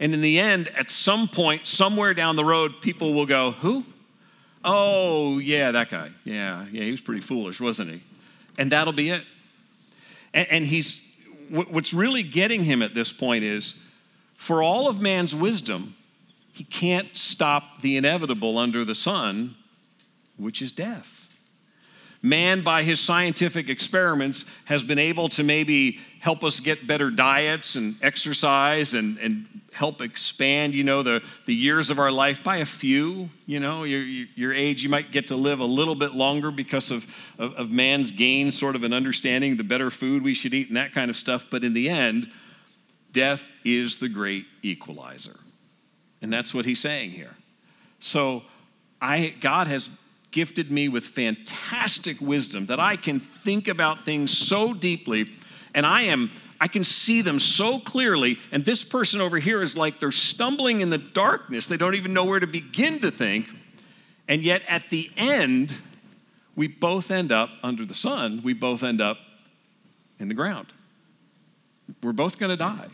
And 0.00 0.14
in 0.14 0.22
the 0.22 0.40
end, 0.40 0.68
at 0.68 0.90
some 0.90 1.28
point, 1.28 1.66
somewhere 1.66 2.14
down 2.14 2.34
the 2.34 2.44
road, 2.44 2.80
people 2.80 3.14
will 3.14 3.26
go, 3.26 3.52
Who? 3.52 3.84
Oh, 4.64 5.38
yeah, 5.38 5.70
that 5.70 5.90
guy. 5.90 6.10
Yeah, 6.24 6.66
yeah, 6.72 6.84
he 6.84 6.90
was 6.90 7.00
pretty 7.00 7.20
foolish, 7.20 7.60
wasn't 7.60 7.90
he? 7.90 8.02
And 8.58 8.72
that'll 8.72 8.92
be 8.92 9.10
it. 9.10 9.22
And, 10.34 10.46
and 10.50 10.66
he's, 10.66 11.00
what's 11.48 11.94
really 11.94 12.22
getting 12.22 12.64
him 12.64 12.82
at 12.82 12.94
this 12.94 13.12
point 13.12 13.44
is 13.44 13.74
for 14.34 14.62
all 14.62 14.88
of 14.88 15.00
man's 15.00 15.34
wisdom, 15.34 15.94
he 16.52 16.64
can't 16.64 17.16
stop 17.16 17.80
the 17.80 17.96
inevitable 17.96 18.58
under 18.58 18.84
the 18.84 18.94
sun, 18.94 19.54
which 20.36 20.60
is 20.60 20.72
death 20.72 21.19
man, 22.22 22.62
by 22.62 22.82
his 22.82 23.00
scientific 23.00 23.68
experiments, 23.68 24.44
has 24.66 24.84
been 24.84 24.98
able 24.98 25.28
to 25.30 25.42
maybe 25.42 25.98
help 26.20 26.44
us 26.44 26.60
get 26.60 26.86
better 26.86 27.10
diets 27.10 27.76
and 27.76 27.96
exercise 28.02 28.92
and, 28.92 29.16
and 29.18 29.46
help 29.72 30.02
expand, 30.02 30.74
you 30.74 30.84
know, 30.84 31.02
the, 31.02 31.22
the 31.46 31.54
years 31.54 31.88
of 31.88 31.98
our 31.98 32.10
life 32.10 32.44
by 32.44 32.58
a 32.58 32.64
few. 32.64 33.30
You 33.46 33.60
know, 33.60 33.84
your, 33.84 34.02
your 34.02 34.52
age, 34.52 34.82
you 34.82 34.90
might 34.90 35.12
get 35.12 35.28
to 35.28 35.36
live 35.36 35.60
a 35.60 35.64
little 35.64 35.94
bit 35.94 36.12
longer 36.12 36.50
because 36.50 36.90
of, 36.90 37.06
of, 37.38 37.54
of 37.54 37.70
man's 37.70 38.10
gain, 38.10 38.50
sort 38.50 38.76
of 38.76 38.84
an 38.84 38.92
understanding, 38.92 39.56
the 39.56 39.64
better 39.64 39.90
food 39.90 40.22
we 40.22 40.34
should 40.34 40.52
eat 40.52 40.68
and 40.68 40.76
that 40.76 40.92
kind 40.92 41.10
of 41.10 41.16
stuff. 41.16 41.46
But 41.50 41.64
in 41.64 41.72
the 41.72 41.88
end, 41.88 42.30
death 43.12 43.44
is 43.64 43.96
the 43.96 44.08
great 44.08 44.44
equalizer. 44.62 45.38
And 46.20 46.30
that's 46.30 46.52
what 46.52 46.66
he's 46.66 46.80
saying 46.80 47.10
here. 47.12 47.34
So 47.98 48.42
I, 49.00 49.34
God 49.40 49.66
has 49.68 49.88
gifted 50.30 50.70
me 50.70 50.88
with 50.88 51.04
fantastic 51.04 52.20
wisdom 52.20 52.66
that 52.66 52.80
I 52.80 52.96
can 52.96 53.20
think 53.20 53.68
about 53.68 54.04
things 54.04 54.36
so 54.36 54.72
deeply 54.72 55.30
and 55.74 55.84
I 55.84 56.02
am 56.02 56.30
I 56.62 56.68
can 56.68 56.84
see 56.84 57.22
them 57.22 57.38
so 57.38 57.78
clearly 57.78 58.38
and 58.52 58.64
this 58.64 58.84
person 58.84 59.20
over 59.20 59.38
here 59.38 59.62
is 59.62 59.76
like 59.76 59.98
they're 59.98 60.10
stumbling 60.10 60.82
in 60.82 60.90
the 60.90 60.98
darkness. 60.98 61.66
They 61.66 61.78
don't 61.78 61.94
even 61.94 62.12
know 62.12 62.24
where 62.24 62.40
to 62.40 62.46
begin 62.46 63.00
to 63.00 63.10
think. 63.10 63.48
And 64.28 64.42
yet 64.42 64.62
at 64.68 64.90
the 64.90 65.10
end 65.16 65.74
we 66.54 66.68
both 66.68 67.10
end 67.10 67.32
up 67.32 67.50
under 67.62 67.84
the 67.86 67.94
sun. 67.94 68.42
We 68.44 68.52
both 68.52 68.82
end 68.82 69.00
up 69.00 69.16
in 70.18 70.28
the 70.28 70.34
ground. 70.34 70.66
We're 72.02 72.12
both 72.12 72.38
going 72.38 72.50
to 72.50 72.56
die. 72.56 72.88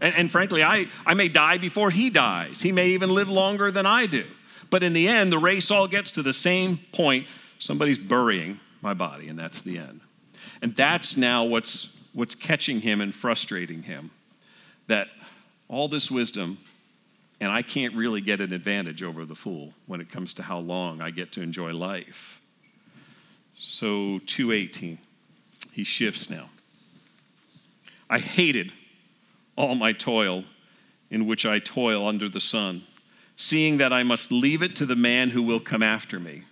And, 0.00 0.14
and 0.16 0.30
frankly, 0.30 0.62
I, 0.62 0.86
I 1.06 1.14
may 1.14 1.28
die 1.28 1.58
before 1.58 1.90
he 1.90 2.10
dies. 2.10 2.60
He 2.60 2.72
may 2.72 2.88
even 2.88 3.14
live 3.14 3.28
longer 3.28 3.70
than 3.70 3.86
I 3.86 4.06
do. 4.06 4.24
But 4.74 4.82
in 4.82 4.92
the 4.92 5.06
end, 5.06 5.30
the 5.30 5.38
race 5.38 5.70
all 5.70 5.86
gets 5.86 6.10
to 6.10 6.22
the 6.24 6.32
same 6.32 6.80
point. 6.90 7.28
Somebody's 7.60 7.96
burying 7.96 8.58
my 8.82 8.92
body, 8.92 9.28
and 9.28 9.38
that's 9.38 9.62
the 9.62 9.78
end. 9.78 10.00
And 10.62 10.74
that's 10.74 11.16
now 11.16 11.44
what's, 11.44 11.96
what's 12.12 12.34
catching 12.34 12.80
him 12.80 13.00
and 13.00 13.14
frustrating 13.14 13.84
him. 13.84 14.10
That 14.88 15.06
all 15.68 15.86
this 15.86 16.10
wisdom, 16.10 16.58
and 17.40 17.52
I 17.52 17.62
can't 17.62 17.94
really 17.94 18.20
get 18.20 18.40
an 18.40 18.52
advantage 18.52 19.04
over 19.04 19.24
the 19.24 19.36
fool 19.36 19.72
when 19.86 20.00
it 20.00 20.10
comes 20.10 20.34
to 20.34 20.42
how 20.42 20.58
long 20.58 21.00
I 21.00 21.10
get 21.10 21.30
to 21.34 21.40
enjoy 21.40 21.72
life. 21.72 22.40
So 23.56 24.18
218, 24.26 24.98
he 25.70 25.84
shifts 25.84 26.28
now. 26.28 26.50
I 28.10 28.18
hated 28.18 28.72
all 29.54 29.76
my 29.76 29.92
toil 29.92 30.42
in 31.12 31.28
which 31.28 31.46
I 31.46 31.60
toil 31.60 32.08
under 32.08 32.28
the 32.28 32.40
sun 32.40 32.82
seeing 33.36 33.78
that 33.78 33.92
I 33.92 34.02
must 34.02 34.30
leave 34.30 34.62
it 34.62 34.76
to 34.76 34.86
the 34.86 34.96
man 34.96 35.30
who 35.30 35.42
will 35.42 35.60
come 35.60 35.82
after 35.82 36.20
me. 36.20 36.42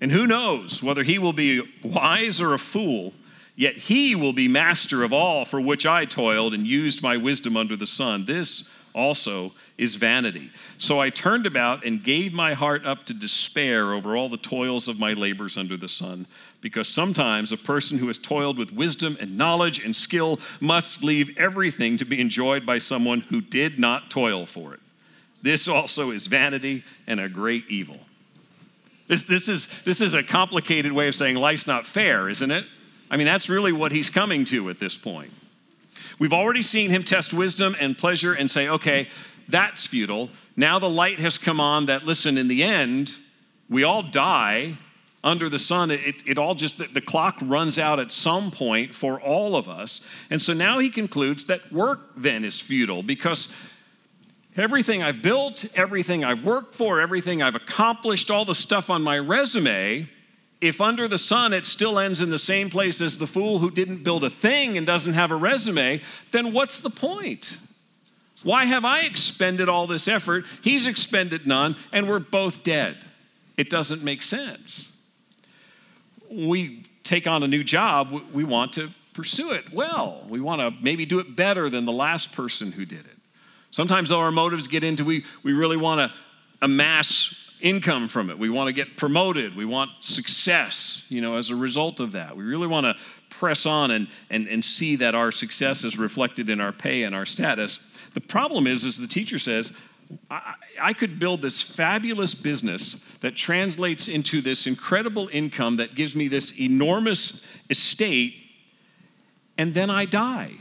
And 0.00 0.10
who 0.10 0.26
knows 0.26 0.82
whether 0.82 1.02
he 1.02 1.18
will 1.18 1.32
be 1.32 1.62
wise 1.82 2.40
or 2.40 2.54
a 2.54 2.58
fool, 2.58 3.14
yet 3.54 3.76
he 3.76 4.14
will 4.14 4.32
be 4.32 4.48
master 4.48 5.04
of 5.04 5.12
all 5.12 5.44
for 5.44 5.60
which 5.60 5.86
I 5.86 6.04
toiled 6.04 6.54
and 6.54 6.66
used 6.66 7.02
my 7.02 7.16
wisdom 7.16 7.56
under 7.56 7.76
the 7.76 7.86
sun. 7.86 8.24
This 8.26 8.68
also 8.94 9.52
is 9.78 9.94
vanity. 9.94 10.50
So 10.76 11.00
I 11.00 11.08
turned 11.08 11.46
about 11.46 11.86
and 11.86 12.04
gave 12.04 12.34
my 12.34 12.52
heart 12.52 12.84
up 12.84 13.04
to 13.04 13.14
despair 13.14 13.94
over 13.94 14.16
all 14.16 14.28
the 14.28 14.36
toils 14.36 14.86
of 14.86 14.98
my 14.98 15.14
labors 15.14 15.56
under 15.56 15.78
the 15.78 15.88
sun, 15.88 16.26
because 16.60 16.88
sometimes 16.88 17.52
a 17.52 17.56
person 17.56 17.96
who 17.96 18.08
has 18.08 18.18
toiled 18.18 18.58
with 18.58 18.70
wisdom 18.70 19.16
and 19.18 19.38
knowledge 19.38 19.82
and 19.82 19.96
skill 19.96 20.40
must 20.60 21.02
leave 21.02 21.36
everything 21.38 21.96
to 21.96 22.04
be 22.04 22.20
enjoyed 22.20 22.66
by 22.66 22.76
someone 22.76 23.20
who 23.20 23.40
did 23.40 23.78
not 23.78 24.10
toil 24.10 24.44
for 24.44 24.74
it. 24.74 24.80
This 25.42 25.68
also 25.68 26.10
is 26.10 26.26
vanity 26.26 26.84
and 27.06 27.20
a 27.20 27.28
great 27.28 27.64
evil. 27.68 27.98
This, 29.08 29.22
this, 29.24 29.48
is, 29.48 29.68
this 29.84 30.00
is 30.00 30.14
a 30.14 30.22
complicated 30.22 30.92
way 30.92 31.08
of 31.08 31.14
saying 31.14 31.36
life's 31.36 31.66
not 31.66 31.86
fair, 31.86 32.28
isn't 32.28 32.50
it? 32.50 32.64
I 33.10 33.16
mean, 33.16 33.26
that's 33.26 33.48
really 33.48 33.72
what 33.72 33.92
he's 33.92 34.08
coming 34.08 34.44
to 34.46 34.70
at 34.70 34.78
this 34.78 34.96
point. 34.96 35.32
We've 36.18 36.32
already 36.32 36.62
seen 36.62 36.90
him 36.90 37.02
test 37.02 37.34
wisdom 37.34 37.76
and 37.78 37.98
pleasure 37.98 38.32
and 38.32 38.50
say, 38.50 38.68
okay, 38.68 39.08
that's 39.48 39.84
futile. 39.84 40.30
Now 40.56 40.78
the 40.78 40.88
light 40.88 41.18
has 41.18 41.36
come 41.36 41.60
on 41.60 41.86
that, 41.86 42.04
listen, 42.04 42.38
in 42.38 42.48
the 42.48 42.62
end, 42.62 43.12
we 43.68 43.84
all 43.84 44.02
die 44.02 44.78
under 45.24 45.48
the 45.48 45.58
sun. 45.58 45.90
It, 45.90 46.22
it 46.26 46.38
all 46.38 46.54
just, 46.54 46.78
the, 46.78 46.86
the 46.86 47.00
clock 47.00 47.38
runs 47.42 47.78
out 47.78 47.98
at 48.00 48.12
some 48.12 48.50
point 48.50 48.94
for 48.94 49.20
all 49.20 49.56
of 49.56 49.68
us. 49.68 50.00
And 50.30 50.40
so 50.40 50.52
now 50.52 50.78
he 50.78 50.90
concludes 50.90 51.44
that 51.46 51.72
work 51.72 52.00
then 52.16 52.44
is 52.44 52.60
futile 52.60 53.02
because 53.02 53.48
Everything 54.56 55.02
I've 55.02 55.22
built, 55.22 55.64
everything 55.74 56.24
I've 56.24 56.44
worked 56.44 56.74
for, 56.74 57.00
everything 57.00 57.42
I've 57.42 57.54
accomplished, 57.54 58.30
all 58.30 58.44
the 58.44 58.54
stuff 58.54 58.90
on 58.90 59.02
my 59.02 59.18
resume, 59.18 60.08
if 60.60 60.80
under 60.80 61.08
the 61.08 61.18
sun 61.18 61.52
it 61.52 61.64
still 61.64 61.98
ends 61.98 62.20
in 62.20 62.30
the 62.30 62.38
same 62.38 62.68
place 62.70 63.00
as 63.00 63.18
the 63.18 63.26
fool 63.26 63.58
who 63.58 63.70
didn't 63.70 64.04
build 64.04 64.24
a 64.24 64.30
thing 64.30 64.76
and 64.76 64.86
doesn't 64.86 65.14
have 65.14 65.30
a 65.30 65.36
resume, 65.36 66.00
then 66.30 66.52
what's 66.52 66.78
the 66.78 66.90
point? 66.90 67.58
Why 68.44 68.64
have 68.64 68.84
I 68.84 69.00
expended 69.00 69.68
all 69.68 69.86
this 69.86 70.06
effort? 70.06 70.44
He's 70.62 70.86
expended 70.86 71.46
none, 71.46 71.76
and 71.90 72.08
we're 72.08 72.18
both 72.18 72.62
dead. 72.62 72.98
It 73.56 73.70
doesn't 73.70 74.02
make 74.02 74.22
sense. 74.22 74.92
We 76.30 76.84
take 77.04 77.26
on 77.26 77.42
a 77.42 77.48
new 77.48 77.64
job, 77.64 78.12
we 78.32 78.44
want 78.44 78.74
to 78.74 78.90
pursue 79.14 79.52
it 79.52 79.72
well. 79.72 80.24
We 80.28 80.40
want 80.40 80.60
to 80.60 80.72
maybe 80.82 81.06
do 81.06 81.18
it 81.18 81.36
better 81.36 81.68
than 81.68 81.84
the 81.84 81.92
last 81.92 82.32
person 82.32 82.72
who 82.72 82.84
did 82.84 83.00
it. 83.00 83.11
Sometimes 83.72 84.12
our 84.12 84.30
motives 84.30 84.68
get 84.68 84.84
into 84.84 85.02
we, 85.04 85.24
we 85.42 85.54
really 85.54 85.78
want 85.78 85.98
to 85.98 86.18
amass 86.60 87.34
income 87.62 88.06
from 88.06 88.28
it. 88.28 88.38
We 88.38 88.50
want 88.50 88.68
to 88.68 88.72
get 88.72 88.96
promoted. 88.96 89.56
We 89.56 89.64
want 89.64 89.90
success, 90.00 91.04
you 91.08 91.22
know, 91.22 91.36
as 91.36 91.48
a 91.48 91.56
result 91.56 91.98
of 91.98 92.12
that. 92.12 92.36
We 92.36 92.44
really 92.44 92.66
want 92.66 92.84
to 92.84 92.96
press 93.30 93.64
on 93.64 93.92
and, 93.92 94.08
and, 94.30 94.46
and 94.46 94.62
see 94.62 94.96
that 94.96 95.14
our 95.14 95.32
success 95.32 95.84
is 95.84 95.96
reflected 95.96 96.50
in 96.50 96.60
our 96.60 96.72
pay 96.72 97.04
and 97.04 97.14
our 97.14 97.24
status. 97.24 97.78
The 98.12 98.20
problem 98.20 98.66
is, 98.66 98.84
as 98.84 98.98
the 98.98 99.06
teacher 99.06 99.38
says, 99.38 99.72
I, 100.30 100.54
I 100.78 100.92
could 100.92 101.18
build 101.18 101.40
this 101.40 101.62
fabulous 101.62 102.34
business 102.34 103.02
that 103.20 103.36
translates 103.36 104.08
into 104.08 104.42
this 104.42 104.66
incredible 104.66 105.30
income 105.32 105.76
that 105.76 105.94
gives 105.94 106.14
me 106.14 106.28
this 106.28 106.60
enormous 106.60 107.42
estate, 107.70 108.34
and 109.56 109.72
then 109.72 109.88
I 109.88 110.04
die 110.04 110.58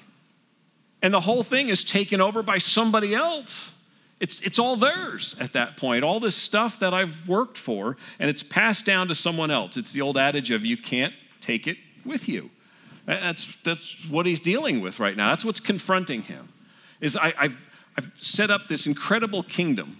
and 1.01 1.13
the 1.13 1.21
whole 1.21 1.43
thing 1.43 1.69
is 1.69 1.83
taken 1.83 2.21
over 2.21 2.43
by 2.43 2.57
somebody 2.57 3.15
else. 3.15 3.71
It's, 4.19 4.39
it's 4.41 4.59
all 4.59 4.75
theirs 4.75 5.35
at 5.39 5.53
that 5.53 5.77
point, 5.77 6.03
all 6.03 6.19
this 6.19 6.35
stuff 6.35 6.77
that 6.79 6.93
I've 6.93 7.27
worked 7.27 7.57
for, 7.57 7.97
and 8.19 8.29
it's 8.29 8.43
passed 8.43 8.85
down 8.85 9.07
to 9.07 9.15
someone 9.15 9.49
else. 9.49 9.77
It's 9.77 9.91
the 9.91 10.01
old 10.01 10.17
adage 10.17 10.51
of 10.51 10.63
you 10.63 10.77
can't 10.77 11.13
take 11.41 11.65
it 11.65 11.77
with 12.05 12.29
you. 12.29 12.51
That's, 13.07 13.57
that's 13.63 14.07
what 14.09 14.27
he's 14.27 14.39
dealing 14.39 14.79
with 14.79 14.99
right 14.99 15.17
now. 15.17 15.31
That's 15.31 15.43
what's 15.43 15.59
confronting 15.59 16.21
him. 16.21 16.49
Is 16.99 17.17
I, 17.17 17.33
I've, 17.37 17.55
I've 17.97 18.11
set 18.19 18.51
up 18.51 18.67
this 18.67 18.85
incredible 18.85 19.41
kingdom, 19.41 19.97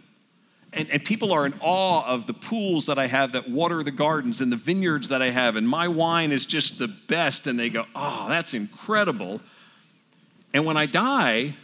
and, 0.71 0.87
and 0.91 1.03
people 1.03 1.33
are 1.33 1.47
in 1.47 1.55
awe 1.59 2.05
of 2.05 2.27
the 2.27 2.33
pools 2.33 2.85
that 2.85 2.99
I 2.99 3.07
have 3.07 3.31
that 3.31 3.49
water 3.49 3.83
the 3.83 3.91
gardens 3.91 4.39
and 4.39 4.51
the 4.51 4.55
vineyards 4.55 5.07
that 5.07 5.23
I 5.23 5.31
have, 5.31 5.55
and 5.55 5.67
my 5.67 5.87
wine 5.87 6.31
is 6.31 6.45
just 6.45 6.77
the 6.77 6.87
best, 6.87 7.47
and 7.47 7.57
they 7.57 7.69
go, 7.69 7.85
oh, 7.95 8.27
that's 8.29 8.53
incredible. 8.53 9.41
And 10.53 10.65
when 10.65 10.77
I 10.77 10.85
die, 10.85 11.55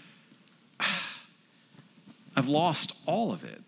I've 2.36 2.48
lost 2.48 2.94
all 3.06 3.32
of 3.32 3.44
it. 3.44 3.62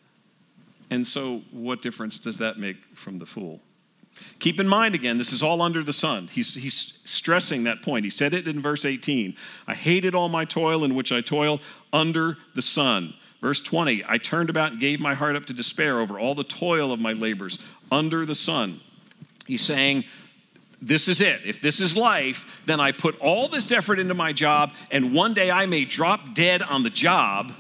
And 0.89 1.05
so, 1.05 1.41
what 1.51 1.81
difference 1.81 2.19
does 2.19 2.37
that 2.39 2.57
make 2.57 2.77
from 2.95 3.19
the 3.19 3.25
fool? 3.25 3.61
Keep 4.39 4.59
in 4.59 4.67
mind 4.67 4.95
again, 4.95 5.17
this 5.17 5.31
is 5.31 5.43
all 5.43 5.61
under 5.61 5.83
the 5.83 5.93
sun. 5.93 6.27
He's, 6.27 6.53
he's 6.53 6.99
stressing 7.05 7.63
that 7.63 7.81
point. 7.81 8.03
He 8.03 8.09
said 8.09 8.33
it 8.33 8.47
in 8.47 8.61
verse 8.61 8.85
18 8.85 9.35
I 9.67 9.75
hated 9.75 10.15
all 10.15 10.29
my 10.29 10.45
toil 10.45 10.83
in 10.83 10.95
which 10.95 11.11
I 11.11 11.21
toil 11.21 11.61
under 11.93 12.37
the 12.55 12.61
sun. 12.61 13.13
Verse 13.41 13.61
20 13.61 14.03
I 14.07 14.17
turned 14.17 14.49
about 14.49 14.71
and 14.71 14.79
gave 14.79 14.99
my 14.99 15.13
heart 15.13 15.35
up 15.35 15.45
to 15.45 15.53
despair 15.53 15.99
over 15.99 16.19
all 16.19 16.35
the 16.35 16.43
toil 16.43 16.91
of 16.91 16.99
my 16.99 17.13
labors 17.13 17.59
under 17.91 18.25
the 18.25 18.35
sun. 18.35 18.81
He's 19.45 19.61
saying, 19.61 20.03
this 20.81 21.07
is 21.07 21.21
it. 21.21 21.41
If 21.45 21.61
this 21.61 21.81
is 21.81 21.97
life, 21.97 22.45
then 22.65 22.79
I 22.79 22.91
put 22.91 23.19
all 23.19 23.47
this 23.47 23.71
effort 23.71 23.99
into 23.99 24.13
my 24.13 24.31
job, 24.33 24.71
and 24.91 25.13
one 25.13 25.33
day 25.33 25.51
I 25.51 25.65
may 25.65 25.85
drop 25.85 26.33
dead 26.33 26.61
on 26.61 26.83
the 26.83 26.89
job, 26.89 27.51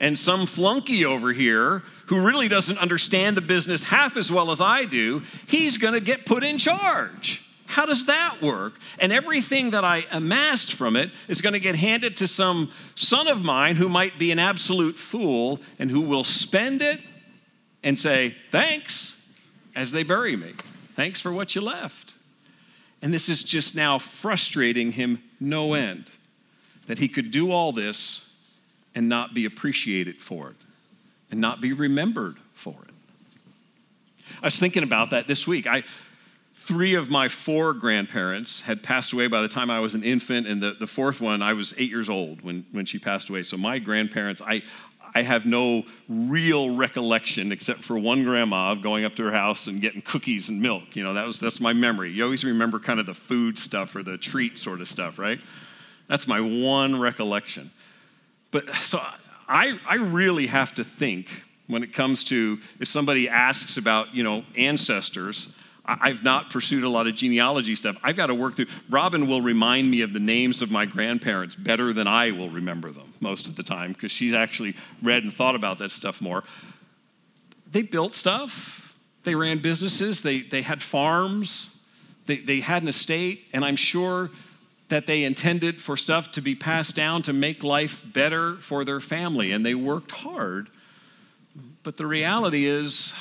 and 0.00 0.18
some 0.18 0.46
flunky 0.46 1.04
over 1.04 1.32
here 1.32 1.82
who 2.06 2.24
really 2.24 2.48
doesn't 2.48 2.78
understand 2.78 3.36
the 3.36 3.40
business 3.40 3.84
half 3.84 4.16
as 4.16 4.30
well 4.30 4.50
as 4.50 4.60
I 4.60 4.84
do, 4.84 5.22
he's 5.46 5.76
going 5.76 5.94
to 5.94 6.00
get 6.00 6.24
put 6.24 6.44
in 6.44 6.58
charge. 6.58 7.42
How 7.66 7.84
does 7.84 8.06
that 8.06 8.40
work? 8.40 8.74
And 9.00 9.12
everything 9.12 9.70
that 9.70 9.84
I 9.84 10.04
amassed 10.12 10.74
from 10.74 10.96
it 10.96 11.10
is 11.28 11.40
going 11.40 11.54
to 11.54 11.60
get 11.60 11.74
handed 11.74 12.16
to 12.18 12.28
some 12.28 12.70
son 12.94 13.26
of 13.26 13.42
mine 13.42 13.74
who 13.74 13.88
might 13.88 14.18
be 14.18 14.30
an 14.30 14.38
absolute 14.38 14.96
fool 14.96 15.60
and 15.78 15.90
who 15.90 16.02
will 16.02 16.24
spend 16.24 16.80
it 16.80 17.00
and 17.82 17.98
say, 17.98 18.36
Thanks, 18.52 19.20
as 19.74 19.90
they 19.90 20.04
bury 20.04 20.36
me. 20.36 20.54
Thanks 20.94 21.20
for 21.20 21.32
what 21.32 21.54
you 21.54 21.60
left. 21.60 22.14
And 23.06 23.14
this 23.14 23.28
is 23.28 23.44
just 23.44 23.76
now 23.76 24.00
frustrating 24.00 24.90
him 24.90 25.22
no 25.38 25.74
end 25.74 26.10
that 26.88 26.98
he 26.98 27.06
could 27.06 27.30
do 27.30 27.52
all 27.52 27.70
this 27.70 28.32
and 28.96 29.08
not 29.08 29.32
be 29.32 29.44
appreciated 29.44 30.16
for 30.16 30.48
it 30.48 30.56
and 31.30 31.40
not 31.40 31.60
be 31.60 31.72
remembered 31.72 32.34
for 32.52 32.74
it. 32.82 34.24
I 34.42 34.46
was 34.48 34.58
thinking 34.58 34.82
about 34.82 35.10
that 35.10 35.28
this 35.28 35.46
week. 35.46 35.68
I, 35.68 35.84
three 36.56 36.96
of 36.96 37.08
my 37.08 37.28
four 37.28 37.74
grandparents 37.74 38.62
had 38.62 38.82
passed 38.82 39.12
away 39.12 39.28
by 39.28 39.40
the 39.40 39.48
time 39.48 39.70
I 39.70 39.78
was 39.78 39.94
an 39.94 40.02
infant, 40.02 40.48
and 40.48 40.60
the, 40.60 40.72
the 40.72 40.88
fourth 40.88 41.20
one, 41.20 41.42
I 41.42 41.52
was 41.52 41.74
eight 41.78 41.90
years 41.90 42.10
old 42.10 42.42
when, 42.42 42.66
when 42.72 42.86
she 42.86 42.98
passed 42.98 43.28
away. 43.28 43.44
So 43.44 43.56
my 43.56 43.78
grandparents, 43.78 44.42
I, 44.44 44.64
I 45.16 45.22
have 45.22 45.46
no 45.46 45.82
real 46.10 46.76
recollection 46.76 47.50
except 47.50 47.82
for 47.82 47.98
one 47.98 48.22
grandma 48.22 48.72
of 48.72 48.82
going 48.82 49.06
up 49.06 49.14
to 49.14 49.22
her 49.22 49.32
house 49.32 49.66
and 49.66 49.80
getting 49.80 50.02
cookies 50.02 50.50
and 50.50 50.60
milk. 50.60 50.94
You 50.94 51.04
know, 51.04 51.14
that 51.14 51.26
was 51.26 51.40
that's 51.40 51.58
my 51.58 51.72
memory. 51.72 52.12
You 52.12 52.22
always 52.22 52.44
remember 52.44 52.78
kind 52.78 53.00
of 53.00 53.06
the 53.06 53.14
food 53.14 53.56
stuff 53.58 53.96
or 53.96 54.02
the 54.02 54.18
treat 54.18 54.58
sort 54.58 54.82
of 54.82 54.88
stuff, 54.90 55.18
right? 55.18 55.40
That's 56.06 56.28
my 56.28 56.42
one 56.42 57.00
recollection. 57.00 57.70
But 58.50 58.74
so 58.74 59.00
I, 59.48 59.78
I 59.88 59.94
really 59.94 60.46
have 60.48 60.74
to 60.74 60.84
think 60.84 61.28
when 61.66 61.82
it 61.82 61.94
comes 61.94 62.22
to 62.24 62.58
if 62.78 62.86
somebody 62.86 63.26
asks 63.26 63.78
about, 63.78 64.14
you 64.14 64.22
know, 64.22 64.44
ancestors. 64.54 65.56
I've 65.86 66.24
not 66.24 66.50
pursued 66.50 66.82
a 66.82 66.88
lot 66.88 67.06
of 67.06 67.14
genealogy 67.14 67.76
stuff. 67.76 67.96
I've 68.02 68.16
got 68.16 68.26
to 68.26 68.34
work 68.34 68.56
through. 68.56 68.66
Robin 68.90 69.26
will 69.26 69.40
remind 69.40 69.90
me 69.90 70.00
of 70.02 70.12
the 70.12 70.20
names 70.20 70.60
of 70.60 70.70
my 70.70 70.84
grandparents 70.84 71.54
better 71.54 71.92
than 71.92 72.08
I 72.08 72.32
will 72.32 72.50
remember 72.50 72.90
them 72.90 73.14
most 73.20 73.46
of 73.48 73.54
the 73.56 73.62
time 73.62 73.92
because 73.92 74.10
she's 74.10 74.34
actually 74.34 74.74
read 75.02 75.22
and 75.22 75.32
thought 75.32 75.54
about 75.54 75.78
that 75.78 75.92
stuff 75.92 76.20
more. 76.20 76.42
They 77.70 77.82
built 77.82 78.14
stuff, 78.14 78.94
they 79.24 79.34
ran 79.34 79.58
businesses, 79.58 80.22
they, 80.22 80.40
they 80.40 80.62
had 80.62 80.82
farms, 80.82 81.78
they, 82.26 82.38
they 82.38 82.60
had 82.60 82.82
an 82.82 82.88
estate, 82.88 83.44
and 83.52 83.64
I'm 83.64 83.76
sure 83.76 84.30
that 84.88 85.06
they 85.06 85.24
intended 85.24 85.80
for 85.80 85.96
stuff 85.96 86.32
to 86.32 86.40
be 86.40 86.54
passed 86.54 86.94
down 86.94 87.22
to 87.22 87.32
make 87.32 87.64
life 87.64 88.02
better 88.12 88.56
for 88.56 88.84
their 88.84 89.00
family, 89.00 89.52
and 89.52 89.66
they 89.66 89.74
worked 89.74 90.12
hard. 90.12 90.68
But 91.82 91.96
the 91.96 92.06
reality 92.06 92.66
is, 92.66 93.14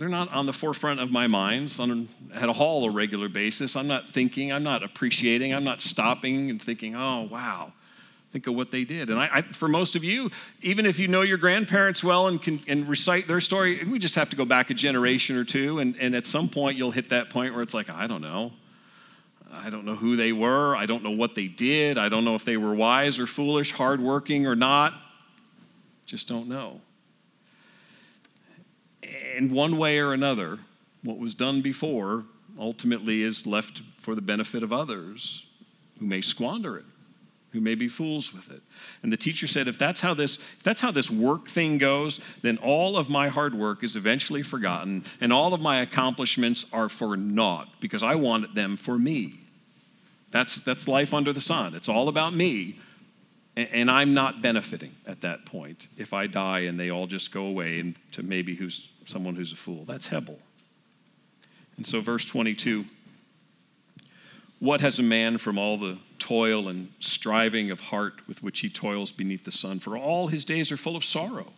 they're 0.00 0.08
not 0.08 0.32
on 0.32 0.46
the 0.46 0.52
forefront 0.52 0.98
of 0.98 1.10
my 1.10 1.26
minds 1.26 1.78
on, 1.78 2.08
at 2.32 2.48
a 2.48 2.52
all 2.52 2.86
a 2.86 2.90
regular 2.90 3.28
basis. 3.28 3.76
I'm 3.76 3.86
not 3.86 4.08
thinking, 4.08 4.50
I'm 4.50 4.62
not 4.62 4.82
appreciating, 4.82 5.52
I'm 5.52 5.62
not 5.62 5.82
stopping 5.82 6.48
and 6.48 6.60
thinking, 6.60 6.96
oh, 6.96 7.28
wow, 7.30 7.74
think 8.32 8.46
of 8.46 8.54
what 8.54 8.70
they 8.70 8.84
did. 8.84 9.10
And 9.10 9.20
I, 9.20 9.28
I, 9.30 9.42
for 9.42 9.68
most 9.68 9.96
of 9.96 10.02
you, 10.02 10.30
even 10.62 10.86
if 10.86 10.98
you 10.98 11.06
know 11.06 11.20
your 11.20 11.36
grandparents 11.36 12.02
well 12.02 12.28
and 12.28 12.42
can 12.42 12.60
and 12.66 12.88
recite 12.88 13.28
their 13.28 13.40
story, 13.40 13.84
we 13.84 13.98
just 13.98 14.14
have 14.14 14.30
to 14.30 14.36
go 14.36 14.46
back 14.46 14.70
a 14.70 14.74
generation 14.74 15.36
or 15.36 15.44
two. 15.44 15.80
And, 15.80 15.94
and 16.00 16.16
at 16.16 16.26
some 16.26 16.48
point, 16.48 16.78
you'll 16.78 16.92
hit 16.92 17.10
that 17.10 17.28
point 17.28 17.52
where 17.52 17.62
it's 17.62 17.74
like, 17.74 17.90
I 17.90 18.06
don't 18.06 18.22
know. 18.22 18.52
I 19.52 19.68
don't 19.68 19.84
know 19.84 19.96
who 19.96 20.16
they 20.16 20.32
were. 20.32 20.74
I 20.76 20.86
don't 20.86 21.02
know 21.02 21.10
what 21.10 21.34
they 21.34 21.46
did. 21.46 21.98
I 21.98 22.08
don't 22.08 22.24
know 22.24 22.36
if 22.36 22.46
they 22.46 22.56
were 22.56 22.74
wise 22.74 23.18
or 23.18 23.26
foolish, 23.26 23.70
hardworking 23.70 24.46
or 24.46 24.56
not. 24.56 24.94
Just 26.06 26.26
don't 26.26 26.48
know 26.48 26.80
in 29.40 29.50
one 29.50 29.78
way 29.78 29.98
or 29.98 30.12
another, 30.12 30.58
what 31.02 31.18
was 31.18 31.34
done 31.34 31.62
before 31.62 32.24
ultimately 32.58 33.22
is 33.22 33.46
left 33.46 33.80
for 33.98 34.14
the 34.14 34.20
benefit 34.20 34.62
of 34.62 34.72
others 34.72 35.46
who 35.98 36.06
may 36.06 36.20
squander 36.20 36.76
it 36.76 36.84
who 37.52 37.60
may 37.60 37.74
be 37.74 37.88
fools 37.88 38.32
with 38.32 38.48
it. 38.50 38.62
And 39.02 39.12
the 39.12 39.16
teacher 39.16 39.48
said 39.48 39.66
if 39.66 39.76
that's 39.76 40.00
how 40.00 40.14
this 40.14 40.38
that's 40.62 40.80
how 40.80 40.90
this 40.92 41.10
work 41.10 41.48
thing 41.48 41.78
goes 41.78 42.20
then 42.42 42.58
all 42.58 42.96
of 42.96 43.08
my 43.08 43.28
hard 43.28 43.54
work 43.54 43.82
is 43.82 43.96
eventually 43.96 44.42
forgotten 44.42 45.04
and 45.20 45.32
all 45.32 45.52
of 45.52 45.60
my 45.60 45.80
accomplishments 45.80 46.66
are 46.72 46.88
for 46.88 47.16
naught 47.16 47.68
because 47.80 48.02
i 48.02 48.14
wanted 48.14 48.54
them 48.54 48.76
for 48.76 48.98
me. 48.98 49.40
That's 50.30 50.60
that's 50.60 50.86
life 50.86 51.12
under 51.12 51.32
the 51.32 51.40
sun. 51.40 51.74
It's 51.74 51.88
all 51.88 52.08
about 52.08 52.34
me 52.34 52.76
and, 53.56 53.68
and 53.72 53.90
i'm 53.90 54.14
not 54.14 54.42
benefiting 54.42 54.94
at 55.06 55.20
that 55.22 55.44
point. 55.44 55.88
If 55.96 56.12
i 56.12 56.26
die 56.26 56.60
and 56.60 56.78
they 56.78 56.90
all 56.90 57.06
just 57.06 57.32
go 57.32 57.46
away 57.46 57.80
and 57.80 57.94
to 58.12 58.22
maybe 58.22 58.54
who's 58.54 58.88
someone 59.08 59.34
who's 59.34 59.52
a 59.52 59.56
fool. 59.56 59.84
That's 59.84 60.06
Hebel. 60.06 60.38
And 61.76 61.86
so, 61.86 62.00
verse 62.00 62.24
22 62.24 62.84
What 64.58 64.80
has 64.80 64.98
a 64.98 65.02
man 65.02 65.38
from 65.38 65.58
all 65.58 65.78
the 65.78 65.98
toil 66.18 66.68
and 66.68 66.92
striving 67.00 67.70
of 67.70 67.80
heart 67.80 68.20
with 68.28 68.42
which 68.42 68.60
he 68.60 68.68
toils 68.68 69.12
beneath 69.12 69.44
the 69.44 69.50
sun? 69.50 69.80
For 69.80 69.96
all 69.96 70.28
his 70.28 70.44
days 70.44 70.70
are 70.70 70.76
full 70.76 70.96
of 70.96 71.04
sorrow, 71.04 71.52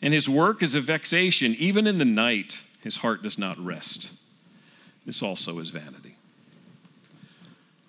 and 0.00 0.14
his 0.14 0.28
work 0.28 0.62
is 0.62 0.74
a 0.74 0.80
vexation. 0.80 1.54
Even 1.58 1.86
in 1.86 1.98
the 1.98 2.04
night, 2.04 2.62
his 2.82 2.96
heart 2.96 3.22
does 3.22 3.38
not 3.38 3.58
rest. 3.58 4.10
This 5.06 5.22
also 5.22 5.58
is 5.58 5.70
vanity. 5.70 6.14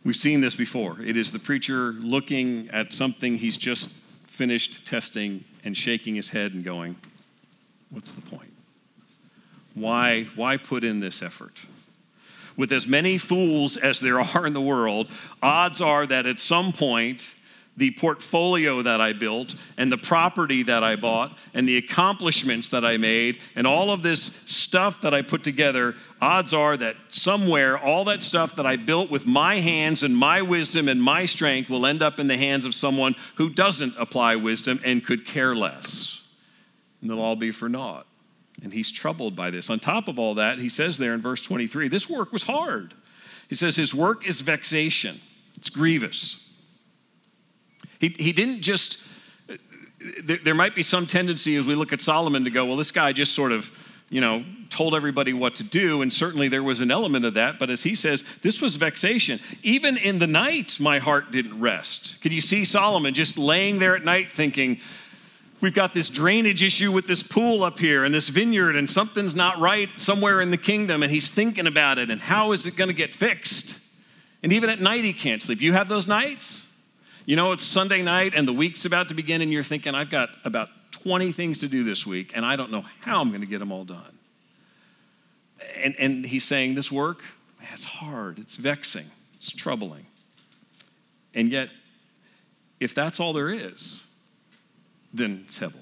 We've 0.04 0.16
seen 0.16 0.42
this 0.42 0.56
before. 0.56 1.00
It 1.00 1.16
is 1.16 1.32
the 1.32 1.40
preacher 1.40 1.94
looking 1.94 2.70
at 2.72 2.94
something 2.94 3.38
he's 3.38 3.58
just 3.58 3.90
finished 4.26 4.88
testing 4.88 5.44
and 5.64 5.78
shaking 5.78 6.16
his 6.16 6.30
head 6.30 6.54
and 6.54 6.64
going, 6.64 6.96
What's 7.92 8.14
the 8.14 8.22
point? 8.22 8.51
Why, 9.74 10.28
why 10.36 10.58
put 10.58 10.84
in 10.84 11.00
this 11.00 11.22
effort? 11.22 11.60
With 12.58 12.72
as 12.72 12.88
many 12.88 13.18
fools 13.18 13.78
as 13.78 14.00
there 14.00 14.20
are 14.22 14.46
in 14.46 14.54
the 14.54 14.62
world, 14.62 15.12
odds 15.42 15.82
are 15.82 16.06
that 16.08 16.26
at 16.26 16.40
some 16.40 16.74
point, 16.74 17.34
the 17.78 17.92
portfolio 17.92 18.82
that 18.82 19.00
I 19.00 19.14
built 19.14 19.56
and 19.78 19.92
the 19.92 19.98
property 19.98 20.64
that 20.64 20.84
I 20.84 20.98
bought 20.98 21.38
and 21.54 21.68
the 21.68 21.78
accomplishments 21.78 22.70
that 22.70 22.84
I 22.84 22.98
made 22.98 23.40
and 23.56 23.66
all 23.66 23.92
of 23.92 24.04
this 24.04 24.42
stuff 24.46 25.02
that 25.02 25.14
I 25.14 25.22
put 25.22 25.44
together, 25.44 25.96
odds 26.22 26.54
are 26.54 26.76
that 26.78 26.98
somewhere 27.10 27.80
all 27.80 28.06
that 28.06 28.22
stuff 28.22 28.58
that 28.58 28.66
I 28.66 28.76
built 28.76 29.10
with 29.10 29.26
my 29.26 29.60
hands 29.60 30.04
and 30.04 30.16
my 30.16 30.42
wisdom 30.42 30.90
and 30.90 31.02
my 31.02 31.26
strength 31.26 31.70
will 31.70 31.86
end 31.86 32.04
up 32.04 32.20
in 32.20 32.28
the 32.28 32.38
hands 32.38 32.66
of 32.66 32.76
someone 32.76 33.16
who 33.36 33.50
doesn't 33.50 33.96
apply 33.98 34.36
wisdom 34.36 34.82
and 34.84 35.04
could 35.06 35.26
care 35.26 35.56
less. 35.56 36.22
And 37.02 37.10
they'll 37.10 37.22
all 37.22 37.38
be 37.38 37.52
for 37.52 37.70
naught. 37.70 38.06
And 38.64 38.74
he's 38.74 38.92
troubled 38.92 39.36
by 39.36 39.50
this. 39.50 39.70
On 39.70 39.80
top 39.80 40.08
of 40.08 40.20
all 40.20 40.36
that, 40.36 40.60
he 40.60 40.70
says 40.70 40.98
there 40.98 41.14
in 41.14 41.22
verse 41.22 41.42
23 41.42 41.88
this 41.88 42.10
work 42.10 42.32
was 42.32 42.44
hard. 42.44 42.94
He 43.48 43.56
says 43.56 43.76
his 43.76 43.94
work 43.94 44.26
is 44.26 44.42
vexation, 44.42 45.20
it's 45.58 45.70
grievous. 45.70 46.38
He, 48.00 48.10
he 48.18 48.32
didn't 48.32 48.62
just, 48.62 48.98
there, 50.24 50.40
there 50.44 50.56
might 50.56 50.74
be 50.74 50.82
some 50.82 51.06
tendency 51.06 51.56
as 51.56 51.68
we 51.68 51.76
look 51.76 51.94
at 51.94 52.02
Solomon 52.02 52.44
to 52.46 52.50
go, 52.50 52.66
well, 52.66 52.78
this 52.78 52.92
guy 52.92 53.14
just 53.14 53.36
sort 53.36 53.52
of, 53.52 53.70
you 54.10 54.22
know, 54.22 54.44
told 54.72 54.96
everybody 54.96 55.34
what 55.34 55.56
to 55.56 55.64
do, 55.64 56.02
and 56.02 56.12
certainly 56.12 56.48
there 56.48 56.64
was 56.64 56.82
an 56.82 56.90
element 56.90 57.26
of 57.26 57.36
that. 57.36 57.60
But 57.60 57.70
as 57.70 57.84
he 57.84 57.94
says, 57.94 58.24
this 58.42 58.60
was 58.60 58.76
vexation. 58.76 59.40
Even 59.62 59.98
in 59.98 60.18
the 60.18 60.28
night, 60.28 60.80
my 60.80 60.98
heart 60.98 61.32
didn't 61.32 61.60
rest. 61.60 62.20
Can 62.22 62.32
you 62.32 62.42
see 62.42 62.66
Solomon 62.66 63.14
just 63.14 63.38
laying 63.38 63.78
there 63.78 63.96
at 63.96 64.04
night 64.04 64.30
thinking, 64.34 64.80
we've 65.62 65.74
got 65.74 65.94
this 65.94 66.10
drainage 66.10 66.64
issue 66.64 66.92
with 66.92 67.08
this 67.08 67.24
pool 67.24 67.64
up 67.64 67.80
here 67.80 68.04
and 68.04 68.14
this 68.14 68.30
vineyard, 68.30 68.76
and 68.76 68.90
something's 68.90 69.36
not 69.36 69.60
right 69.60 69.90
somewhere 69.98 70.42
in 70.42 70.52
the 70.52 70.58
kingdom, 70.58 71.04
and 71.04 71.12
he's 71.12 71.30
thinking 71.32 71.68
about 71.68 72.00
it, 72.00 72.10
and 72.10 72.20
how 72.20 72.52
is 72.52 72.66
it 72.66 72.76
going 72.76 72.88
to 72.90 72.94
get 72.94 73.14
fixed? 73.14 73.80
And 74.44 74.52
even 74.54 74.70
at 74.70 74.80
night, 74.80 75.04
he 75.04 75.14
can't 75.14 75.42
sleep. 75.42 75.62
You 75.62 75.74
have 75.74 75.88
those 75.88 76.08
nights? 76.08 76.68
You 77.26 77.36
know, 77.36 77.52
it's 77.52 77.64
Sunday 77.64 78.02
night, 78.02 78.34
and 78.36 78.48
the 78.48 78.54
week's 78.54 78.86
about 78.86 79.10
to 79.10 79.16
begin, 79.16 79.42
and 79.42 79.52
you're 79.52 79.64
thinking, 79.64 79.94
I've 79.94 80.10
got 80.10 80.30
about 80.44 80.70
20 80.92 81.32
things 81.32 81.60
to 81.60 81.68
do 81.68 81.84
this 81.84 82.06
week, 82.06 82.32
and 82.36 82.46
I 82.46 82.56
don't 82.56 82.72
know 82.72 82.84
how 83.00 83.22
I'm 83.22 83.30
going 83.30 83.42
to 83.42 83.48
get 83.48 83.60
them 83.60 83.72
all 83.72 83.86
done. 83.86 84.18
And, 85.76 85.96
and 86.00 86.26
he's 86.26 86.44
saying, 86.44 86.76
This 86.76 86.92
work, 86.92 87.22
man, 87.60 87.70
it's 87.74 87.84
hard, 87.84 88.40
it's 88.40 88.56
vexing, 88.56 89.06
it's 89.38 89.52
troubling. 89.52 90.06
And 91.34 91.50
yet, 91.50 91.70
if 92.80 92.96
that's 92.96 93.20
all 93.20 93.34
there 93.34 93.50
is, 93.50 94.02
then 95.14 95.44
it's 95.46 95.58
Hebel. 95.58 95.80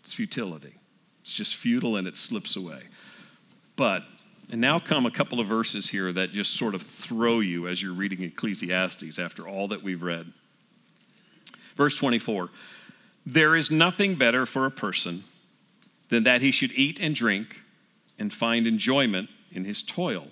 It's 0.00 0.12
futility. 0.12 0.74
It's 1.20 1.34
just 1.34 1.56
futile 1.56 1.96
and 1.96 2.08
it 2.08 2.16
slips 2.16 2.56
away. 2.56 2.82
But, 3.76 4.04
and 4.50 4.60
now 4.60 4.78
come 4.78 5.06
a 5.06 5.10
couple 5.10 5.40
of 5.40 5.46
verses 5.46 5.88
here 5.88 6.12
that 6.12 6.32
just 6.32 6.54
sort 6.54 6.74
of 6.74 6.82
throw 6.82 7.40
you 7.40 7.68
as 7.68 7.82
you're 7.82 7.92
reading 7.92 8.22
Ecclesiastes 8.22 9.18
after 9.18 9.46
all 9.46 9.68
that 9.68 9.82
we've 9.82 10.02
read. 10.02 10.32
Verse 11.76 11.96
24 11.96 12.50
There 13.26 13.54
is 13.54 13.70
nothing 13.70 14.14
better 14.14 14.46
for 14.46 14.66
a 14.66 14.70
person 14.70 15.24
than 16.08 16.24
that 16.24 16.40
he 16.40 16.50
should 16.50 16.72
eat 16.72 16.98
and 17.00 17.14
drink 17.14 17.60
and 18.18 18.32
find 18.32 18.66
enjoyment 18.66 19.28
in 19.52 19.64
his 19.64 19.82
toil. 19.82 20.28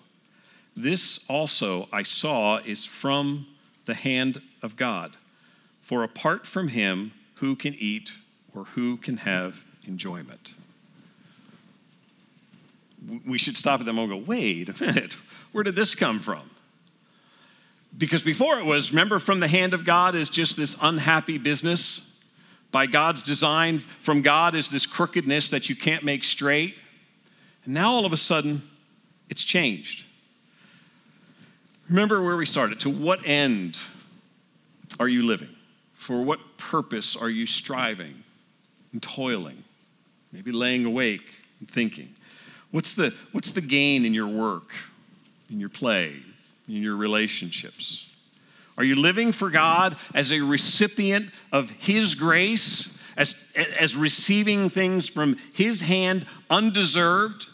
This 0.76 1.20
also 1.28 1.88
I 1.92 2.02
saw 2.02 2.58
is 2.58 2.84
from 2.84 3.46
the 3.86 3.94
hand 3.94 4.42
of 4.62 4.76
God. 4.76 5.16
For 5.82 6.02
apart 6.02 6.46
from 6.46 6.68
him, 6.68 7.12
who 7.36 7.56
can 7.56 7.74
eat 7.74 8.12
or 8.54 8.64
who 8.64 8.96
can 8.96 9.18
have 9.18 9.62
enjoyment? 9.86 10.52
We 13.26 13.38
should 13.38 13.56
stop 13.56 13.80
at 13.80 13.86
them 13.86 13.98
and 13.98 14.08
go, 14.08 14.16
wait 14.16 14.68
a 14.68 14.84
minute, 14.84 15.16
where 15.52 15.62
did 15.62 15.76
this 15.76 15.94
come 15.94 16.18
from? 16.18 16.50
Because 17.96 18.22
before 18.22 18.58
it 18.58 18.64
was, 18.64 18.90
remember, 18.90 19.18
from 19.18 19.40
the 19.40 19.48
hand 19.48 19.72
of 19.72 19.84
God 19.84 20.14
is 20.14 20.28
just 20.28 20.56
this 20.56 20.76
unhappy 20.82 21.38
business. 21.38 22.12
By 22.72 22.86
God's 22.86 23.22
design, 23.22 23.78
from 24.02 24.22
God 24.22 24.54
is 24.54 24.68
this 24.68 24.84
crookedness 24.84 25.50
that 25.50 25.70
you 25.70 25.76
can't 25.76 26.04
make 26.04 26.24
straight. 26.24 26.74
And 27.64 27.72
now 27.72 27.92
all 27.92 28.04
of 28.04 28.12
a 28.12 28.18
sudden, 28.18 28.62
it's 29.30 29.44
changed. 29.44 30.04
Remember 31.88 32.22
where 32.22 32.36
we 32.36 32.44
started. 32.44 32.80
To 32.80 32.90
what 32.90 33.20
end 33.24 33.78
are 34.98 35.08
you 35.08 35.22
living? 35.22 35.55
For 36.06 36.22
what 36.22 36.56
purpose 36.56 37.16
are 37.16 37.28
you 37.28 37.46
striving 37.46 38.22
and 38.92 39.02
toiling? 39.02 39.64
Maybe 40.30 40.52
laying 40.52 40.84
awake 40.84 41.24
and 41.58 41.68
thinking. 41.68 42.14
What's 42.70 42.94
the, 42.94 43.12
what's 43.32 43.50
the 43.50 43.60
gain 43.60 44.04
in 44.04 44.14
your 44.14 44.28
work, 44.28 44.70
in 45.50 45.58
your 45.58 45.68
play, 45.68 46.12
in 46.68 46.74
your 46.76 46.94
relationships? 46.94 48.06
Are 48.78 48.84
you 48.84 48.94
living 48.94 49.32
for 49.32 49.50
God 49.50 49.96
as 50.14 50.30
a 50.30 50.38
recipient 50.42 51.30
of 51.50 51.70
His 51.70 52.14
grace, 52.14 52.96
as, 53.16 53.44
as 53.56 53.96
receiving 53.96 54.70
things 54.70 55.08
from 55.08 55.36
His 55.54 55.80
hand 55.80 56.24
undeserved, 56.48 57.48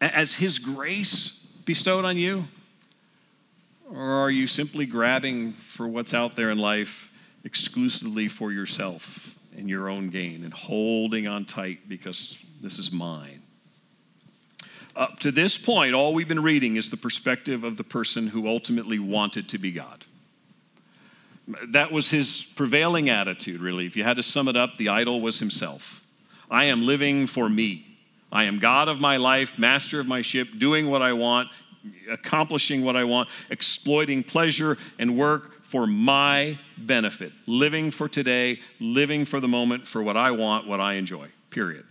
as 0.00 0.32
His 0.32 0.58
grace 0.58 1.46
bestowed 1.66 2.06
on 2.06 2.16
you? 2.16 2.48
Or 3.92 4.00
are 4.00 4.30
you 4.30 4.46
simply 4.46 4.86
grabbing 4.86 5.52
for 5.52 5.86
what's 5.86 6.14
out 6.14 6.34
there 6.34 6.48
in 6.48 6.56
life 6.56 7.10
exclusively 7.44 8.28
for 8.28 8.52
yourself 8.52 9.34
and 9.56 9.68
your 9.68 9.88
own 9.88 10.10
gain 10.10 10.44
and 10.44 10.52
holding 10.52 11.26
on 11.26 11.44
tight 11.44 11.88
because 11.88 12.38
this 12.60 12.78
is 12.78 12.90
mine. 12.90 13.42
Up 14.96 15.18
to 15.20 15.32
this 15.32 15.58
point, 15.58 15.94
all 15.94 16.14
we've 16.14 16.28
been 16.28 16.42
reading 16.42 16.76
is 16.76 16.88
the 16.88 16.96
perspective 16.96 17.64
of 17.64 17.76
the 17.76 17.84
person 17.84 18.28
who 18.28 18.48
ultimately 18.48 18.98
wanted 18.98 19.48
to 19.50 19.58
be 19.58 19.72
God. 19.72 20.04
That 21.68 21.92
was 21.92 22.10
his 22.10 22.42
prevailing 22.42 23.10
attitude, 23.10 23.60
really. 23.60 23.86
If 23.86 23.96
you 23.96 24.04
had 24.04 24.16
to 24.16 24.22
sum 24.22 24.48
it 24.48 24.56
up, 24.56 24.76
the 24.76 24.88
idol 24.88 25.20
was 25.20 25.38
himself. 25.38 26.02
I 26.50 26.64
am 26.66 26.86
living 26.86 27.26
for 27.26 27.48
me. 27.48 27.86
I 28.32 28.44
am 28.44 28.58
God 28.58 28.88
of 28.88 29.00
my 29.00 29.16
life, 29.16 29.58
master 29.58 30.00
of 30.00 30.06
my 30.06 30.22
ship, 30.22 30.48
doing 30.58 30.88
what 30.88 31.02
I 31.02 31.12
want, 31.12 31.48
accomplishing 32.10 32.82
what 32.82 32.96
I 32.96 33.04
want, 33.04 33.28
exploiting 33.50 34.22
pleasure 34.22 34.78
and 34.98 35.16
work 35.18 35.63
for 35.74 35.88
my 35.88 36.56
benefit, 36.78 37.32
living 37.48 37.90
for 37.90 38.08
today, 38.08 38.60
living 38.78 39.24
for 39.24 39.40
the 39.40 39.48
moment, 39.48 39.88
for 39.88 40.04
what 40.04 40.16
I 40.16 40.30
want, 40.30 40.68
what 40.68 40.80
I 40.80 40.94
enjoy, 40.94 41.26
period. 41.50 41.84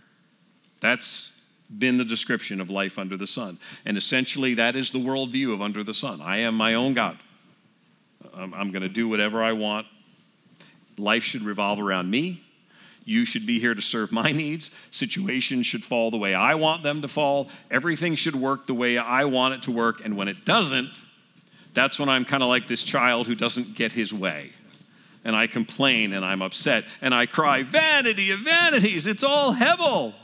That's 0.80 1.32
been 1.78 1.98
the 1.98 2.04
description 2.06 2.62
of 2.62 2.70
life 2.70 2.98
under 2.98 3.18
the 3.18 3.26
sun. 3.26 3.58
And 3.84 3.98
essentially, 3.98 4.54
that 4.54 4.74
is 4.74 4.90
the 4.90 5.00
worldview 5.00 5.52
of 5.52 5.60
under 5.60 5.84
the 5.84 5.92
sun. 5.92 6.22
I 6.22 6.38
am 6.38 6.56
my 6.56 6.72
own 6.72 6.94
God. 6.94 7.18
I'm, 8.32 8.54
I'm 8.54 8.70
going 8.70 8.84
to 8.84 8.88
do 8.88 9.06
whatever 9.06 9.44
I 9.44 9.52
want. 9.52 9.86
Life 10.96 11.22
should 11.22 11.42
revolve 11.42 11.78
around 11.78 12.10
me. 12.10 12.40
You 13.04 13.26
should 13.26 13.44
be 13.44 13.60
here 13.60 13.74
to 13.74 13.82
serve 13.82 14.10
my 14.12 14.32
needs. 14.32 14.70
Situations 14.92 15.66
should 15.66 15.84
fall 15.84 16.10
the 16.10 16.16
way 16.16 16.34
I 16.34 16.54
want 16.54 16.82
them 16.82 17.02
to 17.02 17.08
fall. 17.08 17.50
Everything 17.70 18.14
should 18.14 18.34
work 18.34 18.66
the 18.66 18.72
way 18.72 18.96
I 18.96 19.26
want 19.26 19.52
it 19.52 19.62
to 19.64 19.70
work. 19.70 20.00
And 20.02 20.16
when 20.16 20.28
it 20.28 20.46
doesn't, 20.46 20.88
that's 21.74 21.98
when 21.98 22.08
I'm 22.08 22.24
kind 22.24 22.42
of 22.42 22.48
like 22.48 22.68
this 22.68 22.82
child 22.82 23.26
who 23.26 23.34
doesn't 23.34 23.74
get 23.74 23.92
his 23.92 24.14
way. 24.14 24.52
And 25.24 25.34
I 25.34 25.46
complain 25.46 26.12
and 26.12 26.24
I'm 26.24 26.42
upset 26.42 26.84
and 27.00 27.14
I 27.14 27.26
cry, 27.26 27.62
Vanity 27.62 28.30
of 28.30 28.40
vanities, 28.40 29.06
it's 29.06 29.24
all 29.24 29.52
Hebel. 29.52 30.14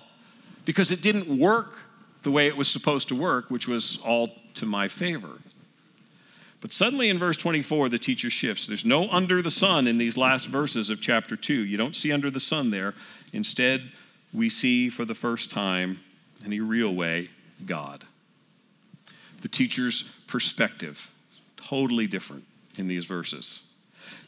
Because 0.65 0.93
it 0.93 1.03
didn't 1.03 1.27
work 1.27 1.79
the 2.23 2.31
way 2.31 2.47
it 2.47 2.57
was 2.57 2.69
supposed 2.69 3.09
to 3.09 3.15
work, 3.15 3.51
which 3.51 3.67
was 3.67 3.99
all 4.05 4.31
to 4.55 4.67
my 4.67 4.89
favor. 4.89 5.39
But 6.61 6.73
suddenly 6.73 7.09
in 7.09 7.19
verse 7.19 7.39
24, 7.39 7.89
the 7.89 7.99
teacher 7.99 8.29
shifts. 8.29 8.67
There's 8.67 8.85
no 8.85 9.09
under 9.09 9.41
the 9.41 9.51
sun 9.51 9.87
in 9.87 9.97
these 9.97 10.17
last 10.17 10.47
verses 10.47 10.91
of 10.91 11.01
chapter 11.01 11.35
2. 11.35 11.55
You 11.55 11.77
don't 11.79 11.97
see 11.97 12.13
under 12.13 12.31
the 12.31 12.41
sun 12.41 12.71
there. 12.71 12.95
Instead, 13.33 13.93
we 14.33 14.49
see 14.49 14.91
for 14.91 15.05
the 15.05 15.15
first 15.15 15.51
time, 15.51 16.01
in 16.45 16.53
a 16.53 16.61
real 16.61 16.95
way, 16.95 17.31
God. 17.65 18.05
The 19.41 19.49
teacher's 19.49 20.03
perspective, 20.27 21.11
totally 21.71 22.07
different 22.07 22.45
in 22.77 22.89
these 22.89 23.05
verses. 23.05 23.61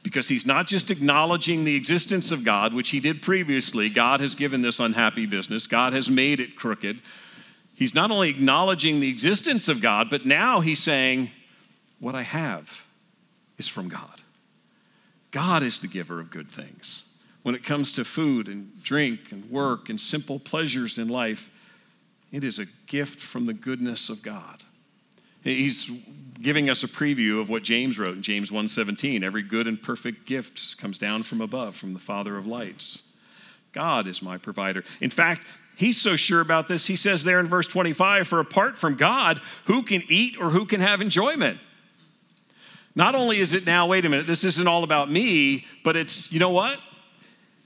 Because 0.02 0.28
he's 0.28 0.46
not 0.46 0.66
just 0.66 0.90
acknowledging 0.90 1.64
the 1.64 1.74
existence 1.74 2.30
of 2.30 2.44
God, 2.44 2.72
which 2.72 2.90
he 2.90 3.00
did 3.00 3.20
previously. 3.20 3.88
God 3.88 4.20
has 4.20 4.34
given 4.34 4.62
this 4.62 4.80
unhappy 4.80 5.26
business, 5.26 5.66
God 5.66 5.92
has 5.92 6.08
made 6.08 6.40
it 6.40 6.56
crooked. 6.56 7.00
He's 7.74 7.94
not 7.94 8.10
only 8.10 8.30
acknowledging 8.30 9.00
the 9.00 9.08
existence 9.08 9.66
of 9.66 9.80
God, 9.80 10.08
but 10.08 10.24
now 10.24 10.60
he's 10.60 10.82
saying, 10.82 11.30
what 11.98 12.14
I 12.14 12.22
have 12.22 12.68
is 13.58 13.66
from 13.66 13.88
God. 13.88 14.20
God 15.32 15.62
is 15.62 15.80
the 15.80 15.88
giver 15.88 16.20
of 16.20 16.30
good 16.30 16.50
things. 16.50 17.04
When 17.42 17.54
it 17.54 17.64
comes 17.64 17.90
to 17.92 18.04
food 18.04 18.46
and 18.46 18.70
drink 18.84 19.32
and 19.32 19.50
work 19.50 19.88
and 19.88 20.00
simple 20.00 20.38
pleasures 20.38 20.98
in 20.98 21.08
life, 21.08 21.50
it 22.30 22.44
is 22.44 22.58
a 22.60 22.66
gift 22.86 23.20
from 23.20 23.46
the 23.46 23.52
goodness 23.52 24.10
of 24.10 24.22
God. 24.22 24.62
He's 25.42 25.90
giving 26.42 26.68
us 26.68 26.82
a 26.82 26.88
preview 26.88 27.40
of 27.40 27.48
what 27.48 27.62
James 27.62 27.98
wrote 27.98 28.16
in 28.16 28.22
James 28.22 28.50
1:17, 28.50 29.22
every 29.22 29.42
good 29.42 29.66
and 29.66 29.80
perfect 29.80 30.26
gift 30.26 30.76
comes 30.78 30.98
down 30.98 31.22
from 31.22 31.40
above 31.40 31.76
from 31.76 31.92
the 31.92 31.98
Father 31.98 32.36
of 32.36 32.46
lights. 32.46 33.02
God 33.72 34.06
is 34.06 34.20
my 34.20 34.36
provider. 34.36 34.84
In 35.00 35.10
fact, 35.10 35.46
he's 35.76 36.00
so 36.00 36.16
sure 36.16 36.40
about 36.40 36.68
this, 36.68 36.86
he 36.86 36.96
says 36.96 37.24
there 37.24 37.40
in 37.40 37.46
verse 37.46 37.66
25, 37.66 38.28
for 38.28 38.40
apart 38.40 38.76
from 38.76 38.96
God, 38.96 39.40
who 39.64 39.82
can 39.82 40.02
eat 40.08 40.36
or 40.38 40.50
who 40.50 40.66
can 40.66 40.80
have 40.80 41.00
enjoyment? 41.00 41.58
Not 42.94 43.14
only 43.14 43.38
is 43.38 43.54
it 43.54 43.64
now, 43.64 43.86
wait 43.86 44.04
a 44.04 44.08
minute, 44.08 44.26
this 44.26 44.44
isn't 44.44 44.68
all 44.68 44.84
about 44.84 45.10
me, 45.10 45.64
but 45.82 45.96
it's, 45.96 46.30
you 46.30 46.38
know 46.38 46.50
what? 46.50 46.78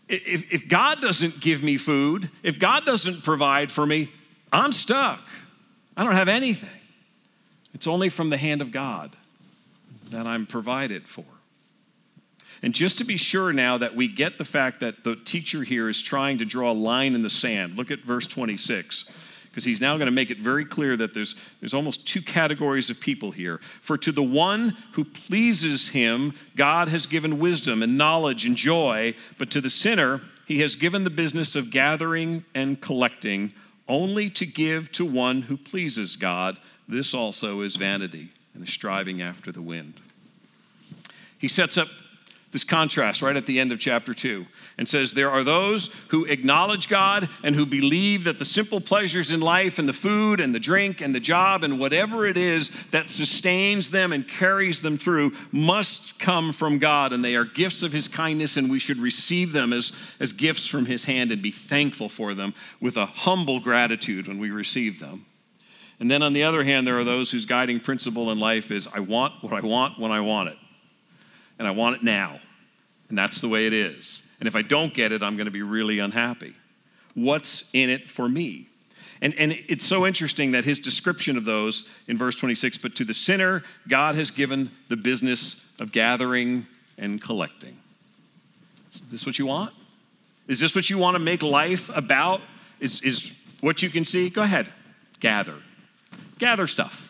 If, 0.09 0.53
if 0.53 0.69
God 0.69 1.01
doesn't 1.01 1.41
give 1.41 1.65
me 1.65 1.79
food, 1.79 2.31
if 2.45 2.61
God 2.61 2.85
doesn't 2.85 3.25
provide 3.25 3.73
for 3.73 3.85
me, 3.85 4.13
I'm 4.53 4.73
stuck. 4.73 5.21
I 5.97 6.05
don't 6.05 6.15
have 6.15 6.29
anything. 6.29 6.76
It's 7.77 7.87
only 7.87 8.09
from 8.09 8.31
the 8.31 8.39
hand 8.39 8.63
of 8.63 8.73
God 8.73 9.15
that 10.09 10.27
I'm 10.27 10.47
provided 10.47 11.07
for. 11.07 11.27
And 12.63 12.73
just 12.73 12.97
to 12.97 13.05
be 13.05 13.19
sure 13.19 13.53
now 13.53 13.77
that 13.77 13.95
we 13.95 14.09
get 14.09 14.39
the 14.39 14.47
fact 14.47 14.81
that 14.81 15.05
the 15.05 15.15
teacher 15.15 15.63
here 15.63 15.91
is 15.91 16.01
trying 16.01 16.39
to 16.39 16.47
draw 16.47 16.73
a 16.73 16.73
line 16.73 17.15
in 17.15 17.23
the 17.23 17.29
sand, 17.29 17.77
look 17.77 17.91
at 17.91 18.01
verse 18.01 18.27
26 18.27 19.05
because 19.51 19.63
he's 19.63 19.79
now 19.79 19.99
going 19.99 20.07
to 20.07 20.11
make 20.11 20.31
it 20.31 20.39
very 20.39 20.65
clear 20.65 20.97
that 20.97 21.13
there's, 21.13 21.35
there's 21.61 21.75
almost 21.75 22.09
two 22.09 22.23
categories 22.23 22.89
of 22.89 22.99
people 22.99 23.31
here. 23.31 23.61
For 23.83 23.99
to 23.99 24.11
the 24.11 24.23
one 24.23 24.75
who 24.93 25.05
pleases 25.05 25.89
him, 25.89 26.33
God 26.57 26.89
has 26.89 27.05
given 27.05 27.39
wisdom 27.39 27.83
and 27.83 27.99
knowledge 27.99 28.47
and 28.47 28.57
joy, 28.57 29.15
but 29.37 29.51
to 29.51 29.61
the 29.61 29.69
sinner, 29.69 30.23
he 30.47 30.61
has 30.61 30.77
given 30.77 31.05
the 31.05 31.11
business 31.11 31.55
of 31.55 31.71
gathering 31.71 32.43
and 32.55 32.81
collecting 32.81 33.53
only 33.87 34.31
to 34.31 34.47
give 34.47 34.91
to 34.93 35.05
one 35.05 35.43
who 35.43 35.59
pleases 35.59 36.17
God. 36.17 36.57
This 36.89 37.15
also 37.15 37.63
is 37.63 37.77
vanity 37.77 38.31
and 38.55 38.63
a 38.63 38.71
striving 38.71 39.21
after 39.23 39.53
the 39.53 39.63
wind. 39.63 39.95
He 41.39 41.49
sets 41.49 41.77
up 41.77 41.89
this 42.57 42.65
contrast 42.65 43.21
right 43.21 43.37
at 43.37 43.45
the 43.45 43.61
end 43.61 43.71
of 43.71 43.79
chapter 43.79 44.15
2 44.15 44.47
and 44.79 44.89
says 44.89 45.13
there 45.13 45.31
are 45.31 45.45
those 45.45 45.91
who 46.09 46.25
acknowledge 46.25 46.89
God 46.89 47.29
and 47.43 47.55
who 47.55 47.67
believe 47.67 48.25
that 48.25 48.39
the 48.39 48.47
simple 48.47 48.81
pleasures 48.81 49.31
in 49.31 49.41
life 49.41 49.79
and 49.79 49.87
the 49.87 49.93
food 49.93 50.41
and 50.41 50.55
the 50.55 50.59
drink 50.59 51.03
and 51.03 51.15
the 51.15 51.21
job 51.21 51.65
and 51.65 51.79
whatever 51.79 52.25
it 52.25 52.39
is 52.39 52.71
that 52.93 53.11
sustains 53.11 53.91
them 53.91 54.11
and 54.11 54.27
carries 54.27 54.81
them 54.81 54.97
through 54.97 55.33
must 55.53 56.19
come 56.19 56.55
from 56.55 56.79
God 56.79 57.13
and 57.13 57.23
they 57.23 57.35
are 57.35 57.45
gifts 57.45 57.83
of 57.83 57.93
His 57.93 58.09
kindness 58.09 58.57
and 58.57 58.71
we 58.71 58.79
should 58.79 58.99
receive 58.99 59.53
them 59.53 59.75
as, 59.75 59.93
as 60.19 60.33
gifts 60.33 60.67
from 60.67 60.87
His 60.87 61.05
hand 61.05 61.33
and 61.33 61.43
be 61.43 61.51
thankful 61.51 62.09
for 62.09 62.33
them 62.33 62.55
with 62.81 62.97
a 62.97 63.05
humble 63.05 63.61
gratitude 63.61 64.29
when 64.29 64.39
we 64.39 64.51
receive 64.51 64.99
them. 64.99 65.26
And 65.99 66.11
then 66.11 66.23
on 66.23 66.33
the 66.33 66.45
other 66.45 66.63
hand, 66.63 66.87
there 66.87 66.99
are 66.99 67.05
those 67.05 67.31
whose 67.31 67.47
guiding 67.47 67.81
principle 67.81 68.31
in 68.31 68.39
life 68.39 68.71
is 68.71 68.87
I 68.93 69.01
want 69.01 69.43
what 69.43 69.53
I 69.53 69.61
want 69.61 69.99
when 69.99 70.13
I 70.13 70.21
want 70.21 70.51
it. 70.51 70.59
And 71.59 71.67
I 71.67 71.71
want 71.71 71.97
it 71.97 72.03
now. 72.03 72.39
And 73.09 73.17
that's 73.17 73.41
the 73.41 73.49
way 73.49 73.67
it 73.67 73.73
is. 73.73 74.23
And 74.41 74.47
if 74.47 74.55
I 74.55 74.63
don't 74.63 74.93
get 74.93 75.13
it, 75.13 75.23
I'm 75.23 75.37
going 75.37 75.47
to 75.47 75.53
be 75.53 75.63
really 75.63 75.99
unhappy. 75.99 76.55
What's 77.15 77.65
in 77.73 77.89
it 77.89 78.11
for 78.11 78.29
me? 78.29 78.69
And, 79.23 79.35
and 79.39 79.53
it's 79.69 79.87
so 79.87 80.07
interesting 80.07 80.53
that 80.53 80.67
his 80.67 80.79
description 80.79 81.39
of 81.39 81.47
those 81.47 81.89
in 82.09 82.19
verse 82.19 82.37
26 82.37 82.77
but 82.79 82.95
to 82.97 83.05
the 83.05 83.15
sinner, 83.15 83.63
God 83.89 84.15
has 84.15 84.31
given 84.31 84.71
the 84.89 84.97
business 84.97 85.67
of 85.81 85.93
gathering 85.93 86.67
and 86.99 87.21
collecting. 87.23 87.79
Is 88.95 89.01
this 89.11 89.27
what 89.27 89.39
you 89.39 89.47
want? 89.47 89.73
Is 90.49 90.61
this 90.61 90.75
what 90.77 90.91
you 90.91 90.99
want 90.99 91.15
to 91.15 91.19
make 91.19 91.43
life 91.43 91.91
about? 91.95 92.43
Is, 92.81 93.01
is 93.01 93.33
what 93.61 93.83
you 93.83 93.89
can 93.89 94.05
see? 94.05 94.29
Go 94.29 94.43
ahead, 94.43 94.71
gather. 95.21 95.57
Gather 96.39 96.67
stuff. 96.67 97.03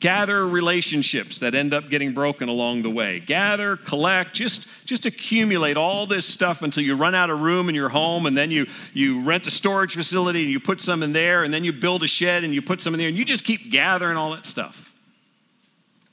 Gather 0.00 0.46
relationships 0.46 1.38
that 1.38 1.54
end 1.54 1.72
up 1.72 1.88
getting 1.88 2.12
broken 2.12 2.48
along 2.48 2.82
the 2.82 2.90
way. 2.90 3.20
Gather, 3.20 3.76
collect, 3.76 4.34
just, 4.34 4.66
just 4.84 5.06
accumulate 5.06 5.76
all 5.76 6.04
this 6.04 6.26
stuff 6.26 6.62
until 6.62 6.82
you 6.82 6.96
run 6.96 7.14
out 7.14 7.30
of 7.30 7.40
room 7.40 7.68
in 7.68 7.74
your 7.74 7.88
home, 7.88 8.26
and 8.26 8.36
then 8.36 8.50
you, 8.50 8.66
you 8.92 9.22
rent 9.22 9.46
a 9.46 9.50
storage 9.50 9.94
facility 9.94 10.42
and 10.42 10.50
you 10.50 10.60
put 10.60 10.80
some 10.80 11.02
in 11.02 11.12
there, 11.12 11.44
and 11.44 11.54
then 11.54 11.64
you 11.64 11.72
build 11.72 12.02
a 12.02 12.06
shed 12.06 12.44
and 12.44 12.54
you 12.54 12.60
put 12.60 12.80
some 12.80 12.92
in 12.92 12.98
there, 12.98 13.08
and 13.08 13.16
you 13.16 13.24
just 13.24 13.44
keep 13.44 13.70
gathering 13.70 14.16
all 14.16 14.32
that 14.32 14.44
stuff. 14.44 14.92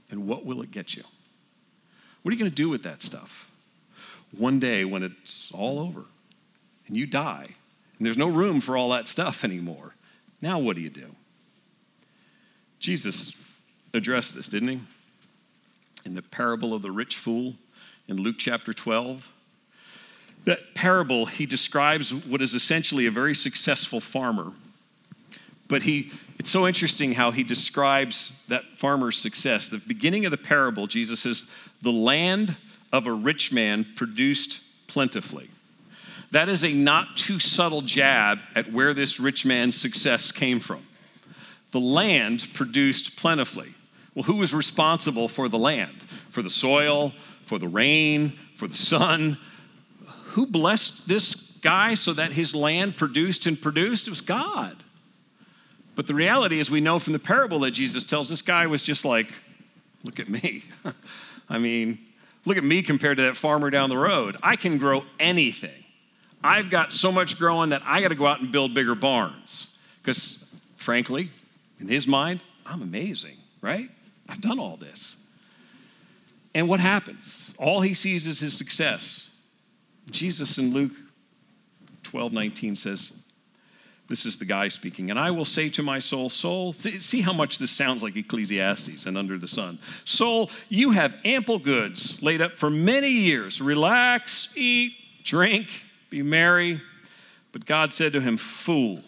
And 0.10 0.28
what 0.28 0.46
will 0.46 0.62
it 0.62 0.72
get 0.72 0.96
you? 0.96 1.04
What 2.22 2.32
are 2.32 2.34
you 2.34 2.40
going 2.40 2.52
to 2.52 2.56
do 2.56 2.70
with 2.70 2.84
that 2.84 3.02
stuff? 3.02 3.50
One 4.38 4.60
day 4.60 4.86
when 4.86 5.04
it's 5.04 5.52
all 5.54 5.80
over 5.80 6.06
and 6.88 6.96
you 6.96 7.08
die, 7.08 7.48
and 7.98 8.06
there's 8.06 8.18
no 8.18 8.28
room 8.28 8.62
for 8.62 8.78
all 8.78 8.90
that 8.90 9.08
stuff 9.08 9.44
anymore, 9.44 9.96
now 10.42 10.60
what 10.60 10.76
do 10.76 10.82
you 10.82 10.90
do? 10.90 11.14
Jesus 12.82 13.36
addressed 13.94 14.36
this, 14.36 14.48
didn't 14.48 14.70
he? 14.70 14.80
In 16.04 16.16
the 16.16 16.24
parable 16.24 16.74
of 16.74 16.82
the 16.82 16.92
rich 16.92 17.16
fool 17.16 17.54
in 18.08 18.18
Luke 18.18 18.38
chapter 18.40 18.74
12. 18.74 19.32
That 20.46 20.74
parable, 20.74 21.28
he 21.28 21.46
describes 21.46 22.12
what 22.12 22.42
is 22.42 22.56
essentially 22.56 23.06
a 23.06 23.12
very 23.12 23.36
successful 23.36 24.02
farmer. 24.02 24.52
But 25.68 25.84
he, 25.84 26.12
it's 26.40 26.50
so 26.50 26.68
interesting 26.68 27.14
how 27.14 27.30
he 27.30 27.44
describes 27.44 28.34
that 28.48 28.64
farmer's 28.76 29.18
success. 29.18 29.70
The 29.70 29.78
beginning 29.78 30.26
of 30.26 30.32
the 30.32 30.38
parable, 30.38 30.88
Jesus 30.88 31.20
says, 31.20 31.48
The 31.84 31.92
land 31.92 32.58
of 32.92 33.06
a 33.06 33.14
rich 33.14 33.54
man 33.54 33.86
produced 33.96 34.62
plentifully. 34.88 35.52
That 36.32 36.50
is 36.50 36.64
a 36.64 36.74
not 36.74 37.16
too 37.16 37.40
subtle 37.40 37.84
jab 37.84 38.40
at 38.56 38.72
where 38.72 38.96
this 38.96 39.20
rich 39.20 39.46
man's 39.46 39.80
success 39.80 40.32
came 40.32 40.60
from. 40.60 40.82
The 41.72 41.80
land 41.80 42.48
produced 42.54 43.16
plentifully. 43.16 43.74
Well, 44.14 44.24
who 44.24 44.36
was 44.36 44.54
responsible 44.54 45.28
for 45.28 45.48
the 45.48 45.58
land? 45.58 46.04
For 46.30 46.42
the 46.42 46.50
soil, 46.50 47.14
for 47.46 47.58
the 47.60 47.68
rain, 47.68 48.34
for 48.58 48.68
the 48.68 48.74
sun? 48.74 49.38
who 50.32 50.46
blessed 50.46 51.08
this 51.08 51.36
guy 51.62 51.94
so 51.94 52.14
that 52.14 52.32
his 52.32 52.56
land 52.56 52.96
produced 52.98 53.46
and 53.46 53.62
produced? 53.62 54.08
It 54.08 54.12
was 54.12 54.22
God. 54.22 54.84
But 55.96 56.08
the 56.08 56.14
reality 56.14 56.60
is, 56.60 56.72
we 56.72 56.80
know 56.80 57.00
from 57.00 57.14
the 57.14 57.20
parable 57.20 57.60
that 57.60 57.72
Jesus 57.72 58.04
tells, 58.04 58.30
this 58.30 58.42
guy 58.42 58.66
was 58.68 58.82
just 58.82 59.04
like, 59.04 59.28
look 60.04 60.20
at 60.20 60.30
me. 60.30 60.64
I 61.50 61.58
mean, 61.58 62.00
look 62.46 62.58
at 62.58 62.64
me 62.64 62.82
compared 62.82 63.18
to 63.18 63.24
that 63.24 63.36
farmer 63.36 63.70
down 63.70 63.90
the 63.90 63.98
road. 63.98 64.38
I 64.42 64.56
can 64.56 64.78
grow 64.78 65.04
anything. 65.20 65.84
I've 66.44 66.70
got 66.70 66.94
so 66.94 67.12
much 67.12 67.38
growing 67.38 67.70
that 67.70 67.82
I 67.86 68.02
got 68.02 68.08
to 68.08 68.16
go 68.16 68.26
out 68.26 68.40
and 68.40 68.52
build 68.52 68.74
bigger 68.74 68.96
barns. 68.96 69.68
Because, 70.02 70.44
frankly, 70.78 71.30
in 71.82 71.88
his 71.88 72.08
mind, 72.08 72.42
I'm 72.66 72.82
amazing, 72.82 73.38
right? 73.60 73.90
I've 74.30 74.40
done 74.40 74.60
all 74.60 74.78
this. 74.78 75.18
And 76.54 76.70
what 76.70 76.80
happens? 76.80 77.54
All 77.58 77.82
he 77.82 77.94
sees 77.94 78.28
is 78.28 78.40
his 78.40 78.56
success. 78.56 79.30
Jesus 80.10 80.58
in 80.58 80.74
Luke 80.74 80.92
12 82.04 82.34
19 82.34 82.76
says, 82.76 83.14
This 84.08 84.26
is 84.26 84.38
the 84.38 84.46
guy 84.46 84.68
speaking, 84.68 85.10
and 85.10 85.20
I 85.20 85.32
will 85.32 85.46
say 85.46 85.70
to 85.72 85.82
my 85.82 85.98
soul, 85.98 86.30
Soul, 86.30 86.74
see 86.74 87.22
how 87.22 87.34
much 87.34 87.58
this 87.58 87.72
sounds 87.72 88.04
like 88.04 88.16
Ecclesiastes 88.16 89.06
and 89.06 89.18
under 89.18 89.38
the 89.38 89.48
sun. 89.48 89.80
Soul, 90.06 90.52
you 90.70 90.92
have 90.92 91.16
ample 91.26 91.58
goods 91.58 92.22
laid 92.22 92.42
up 92.42 92.56
for 92.56 92.70
many 92.70 93.10
years. 93.10 93.62
Relax, 93.62 94.50
eat, 94.56 94.94
drink, 95.24 95.68
be 96.10 96.22
merry. 96.22 96.82
But 97.54 97.66
God 97.66 97.94
said 97.94 98.14
to 98.14 98.22
him, 98.22 98.38
Fool, 98.38 99.02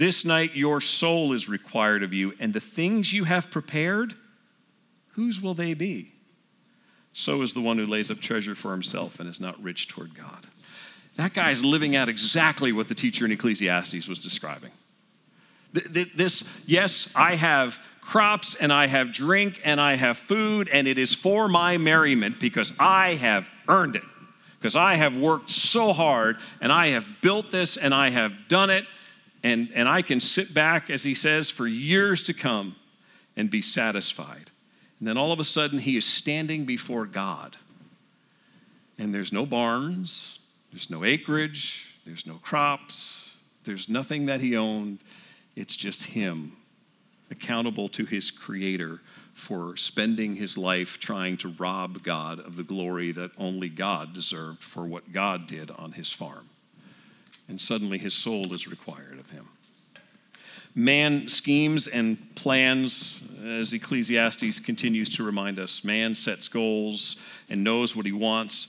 this 0.00 0.24
night 0.24 0.56
your 0.56 0.80
soul 0.80 1.34
is 1.34 1.46
required 1.46 2.02
of 2.02 2.14
you, 2.14 2.32
and 2.40 2.54
the 2.54 2.58
things 2.58 3.12
you 3.12 3.24
have 3.24 3.50
prepared, 3.50 4.14
whose 5.08 5.42
will 5.42 5.52
they 5.52 5.74
be? 5.74 6.10
So 7.12 7.42
is 7.42 7.52
the 7.52 7.60
one 7.60 7.76
who 7.76 7.86
lays 7.86 8.10
up 8.10 8.18
treasure 8.18 8.54
for 8.54 8.72
himself 8.72 9.20
and 9.20 9.28
is 9.28 9.40
not 9.40 9.62
rich 9.62 9.88
toward 9.88 10.14
God. 10.14 10.46
That 11.16 11.34
guy's 11.34 11.62
living 11.62 11.96
out 11.96 12.08
exactly 12.08 12.72
what 12.72 12.88
the 12.88 12.94
teacher 12.94 13.26
in 13.26 13.32
Ecclesiastes 13.32 14.08
was 14.08 14.18
describing. 14.18 14.70
This, 15.74 16.48
yes, 16.66 17.12
I 17.14 17.34
have 17.36 17.78
crops 18.00 18.54
and 18.54 18.72
I 18.72 18.86
have 18.86 19.12
drink 19.12 19.60
and 19.64 19.78
I 19.78 19.96
have 19.96 20.16
food, 20.16 20.70
and 20.72 20.88
it 20.88 20.96
is 20.96 21.12
for 21.12 21.46
my 21.46 21.76
merriment 21.76 22.40
because 22.40 22.72
I 22.80 23.16
have 23.16 23.46
earned 23.68 23.96
it. 23.96 24.04
Because 24.58 24.76
I 24.76 24.94
have 24.94 25.14
worked 25.14 25.50
so 25.50 25.92
hard 25.92 26.38
and 26.62 26.72
I 26.72 26.88
have 26.88 27.04
built 27.20 27.50
this 27.50 27.76
and 27.76 27.92
I 27.92 28.08
have 28.08 28.32
done 28.48 28.70
it, 28.70 28.86
and, 29.42 29.70
and 29.74 29.88
I 29.88 30.02
can 30.02 30.20
sit 30.20 30.52
back, 30.52 30.90
as 30.90 31.02
he 31.02 31.14
says, 31.14 31.50
for 31.50 31.66
years 31.66 32.22
to 32.24 32.34
come 32.34 32.76
and 33.36 33.50
be 33.50 33.62
satisfied. 33.62 34.50
And 34.98 35.08
then 35.08 35.16
all 35.16 35.32
of 35.32 35.40
a 35.40 35.44
sudden, 35.44 35.78
he 35.78 35.96
is 35.96 36.04
standing 36.04 36.66
before 36.66 37.06
God. 37.06 37.56
And 38.98 39.14
there's 39.14 39.32
no 39.32 39.46
barns, 39.46 40.40
there's 40.72 40.90
no 40.90 41.04
acreage, 41.04 41.96
there's 42.04 42.26
no 42.26 42.34
crops, 42.34 43.32
there's 43.64 43.88
nothing 43.88 44.26
that 44.26 44.42
he 44.42 44.56
owned. 44.56 44.98
It's 45.56 45.74
just 45.74 46.04
him, 46.04 46.52
accountable 47.30 47.88
to 47.90 48.04
his 48.04 48.30
creator 48.30 49.00
for 49.32 49.74
spending 49.76 50.36
his 50.36 50.58
life 50.58 50.98
trying 50.98 51.38
to 51.38 51.48
rob 51.58 52.02
God 52.02 52.40
of 52.40 52.56
the 52.56 52.62
glory 52.62 53.12
that 53.12 53.30
only 53.38 53.70
God 53.70 54.12
deserved 54.12 54.62
for 54.62 54.84
what 54.84 55.12
God 55.12 55.46
did 55.46 55.70
on 55.70 55.92
his 55.92 56.12
farm. 56.12 56.50
And 57.50 57.60
suddenly 57.60 57.98
his 57.98 58.14
soul 58.14 58.54
is 58.54 58.68
required 58.68 59.18
of 59.18 59.28
him. 59.28 59.48
Man 60.76 61.28
schemes 61.28 61.88
and 61.88 62.16
plans, 62.36 63.20
as 63.44 63.72
Ecclesiastes 63.72 64.60
continues 64.60 65.08
to 65.16 65.24
remind 65.24 65.58
us. 65.58 65.82
Man 65.82 66.14
sets 66.14 66.46
goals 66.46 67.16
and 67.48 67.64
knows 67.64 67.96
what 67.96 68.06
he 68.06 68.12
wants, 68.12 68.68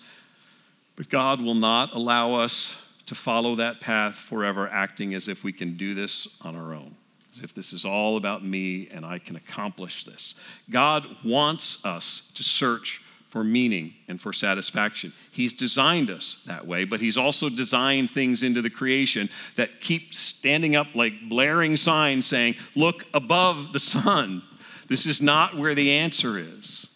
but 0.96 1.10
God 1.10 1.40
will 1.40 1.54
not 1.54 1.94
allow 1.94 2.34
us 2.34 2.76
to 3.06 3.14
follow 3.14 3.56
that 3.58 3.82
path 3.82 4.16
forever, 4.16 4.68
acting 4.68 5.14
as 5.14 5.28
if 5.28 5.44
we 5.44 5.54
can 5.54 5.78
do 5.78 5.94
this 5.94 6.28
on 6.42 6.56
our 6.56 6.74
own, 6.74 6.96
as 7.36 7.44
if 7.44 7.54
this 7.54 7.74
is 7.74 7.86
all 7.86 8.18
about 8.18 8.44
me 8.44 8.90
and 8.92 9.06
I 9.06 9.20
can 9.20 9.36
accomplish 9.36 10.06
this. 10.06 10.34
God 10.72 11.06
wants 11.24 11.86
us 11.86 12.32
to 12.34 12.42
search 12.42 13.04
for 13.32 13.44
meaning 13.46 13.94
and 14.10 14.22
for 14.22 14.34
satisfaction. 14.34 15.14
He's 15.32 15.54
designed 15.54 16.12
us 16.12 16.36
that 16.46 16.68
way, 16.68 16.84
but 16.84 17.00
He's 17.00 17.18
also 17.18 17.50
designed 17.50 18.12
things 18.12 18.44
into 18.44 18.62
the 18.62 18.70
creation 18.70 19.30
that 19.56 19.80
keep 19.80 20.14
standing 20.14 20.76
up 20.76 20.94
like 20.94 21.14
blaring 21.30 21.78
signs 21.78 22.28
saying, 22.28 22.56
Look 22.76 23.06
above 23.14 23.72
the 23.74 23.80
sun. 23.80 24.44
This 24.90 25.06
is 25.06 25.22
not 25.22 25.58
where 25.58 25.74
the 25.74 25.92
answer 25.92 26.38
is. 26.38 26.88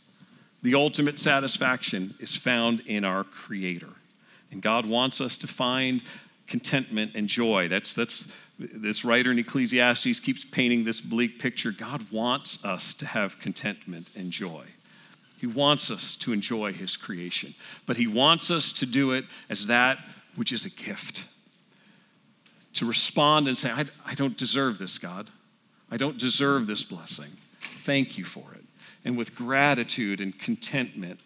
The 0.61 0.75
ultimate 0.75 1.19
satisfaction 1.19 2.13
is 2.19 2.35
found 2.35 2.81
in 2.81 3.05
our 3.05 3.23
Creator. 3.23 3.93
And 4.51 4.61
God 4.61 4.85
wants 4.85 5.21
us 5.21 5.37
to 5.37 5.47
find 5.47 6.01
contentment 6.47 7.13
and 7.15 7.29
joy. 7.29 7.69
That's, 7.69 7.93
that's 7.93 8.27
this 8.59 9.05
writer 9.05 9.31
in 9.31 9.39
Ecclesiastes 9.39 10.19
keeps 10.19 10.43
painting 10.43 10.83
this 10.83 10.99
bleak 10.99 11.39
picture. 11.39 11.71
God 11.71 12.05
wants 12.11 12.63
us 12.65 12.93
to 12.95 13.05
have 13.05 13.39
contentment 13.39 14.09
and 14.15 14.31
joy. 14.31 14.65
He 15.45 15.51
wants 15.51 15.91
us 15.91 16.15
to 16.17 16.33
enjoy 16.33 16.73
His 16.73 16.97
creation, 16.97 17.53
but 17.85 17.97
He 17.97 18.07
wants 18.07 18.49
us 18.49 18.73
to 18.73 18.87
do 18.87 19.11
it 19.11 19.25
as 19.47 19.67
that 19.67 19.99
which 20.35 20.51
is 20.51 20.65
a 20.65 20.71
gift. 20.71 21.25
To 22.73 22.85
respond 22.87 23.47
and 23.47 23.55
say, 23.55 23.69
I, 23.69 23.85
I 24.03 24.15
don't 24.15 24.35
deserve 24.35 24.79
this, 24.79 24.97
God. 24.97 25.29
I 25.91 25.97
don't 25.97 26.17
deserve 26.17 26.65
this 26.65 26.81
blessing. 26.81 27.29
Thank 27.83 28.17
you 28.17 28.25
for 28.25 28.55
it. 28.55 28.63
And 29.05 29.15
with 29.15 29.35
gratitude 29.35 30.19
and 30.19 30.35
contentment 30.39 31.19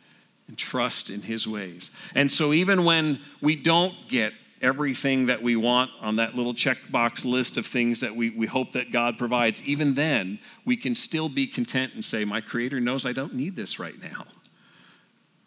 and 0.49 0.57
trust 0.57 1.09
in 1.09 1.21
His 1.21 1.47
ways. 1.47 1.89
And 2.13 2.29
so, 2.29 2.51
even 2.51 2.83
when 2.83 3.21
we 3.39 3.55
don't 3.55 3.95
get 4.09 4.33
everything 4.61 5.27
that 5.27 5.41
we 5.41 5.55
want 5.55 5.91
on 6.01 6.17
that 6.17 6.35
little 6.35 6.53
checkbox 6.53 7.23
list 7.23 7.57
of 7.57 7.65
things 7.65 8.01
that 8.01 8.15
we, 8.15 8.29
we 8.31 8.47
hope 8.47 8.73
that 8.73 8.91
God 8.91 9.17
provides, 9.17 9.63
even 9.63 9.93
then, 9.93 10.39
we 10.65 10.75
can 10.75 10.95
still 10.95 11.29
be 11.29 11.47
content 11.47 11.93
and 11.93 12.03
say, 12.03 12.25
My 12.25 12.41
Creator 12.41 12.79
knows 12.79 13.05
I 13.05 13.13
don't 13.13 13.33
need 13.33 13.55
this 13.55 13.79
right 13.79 13.99
now. 14.01 14.25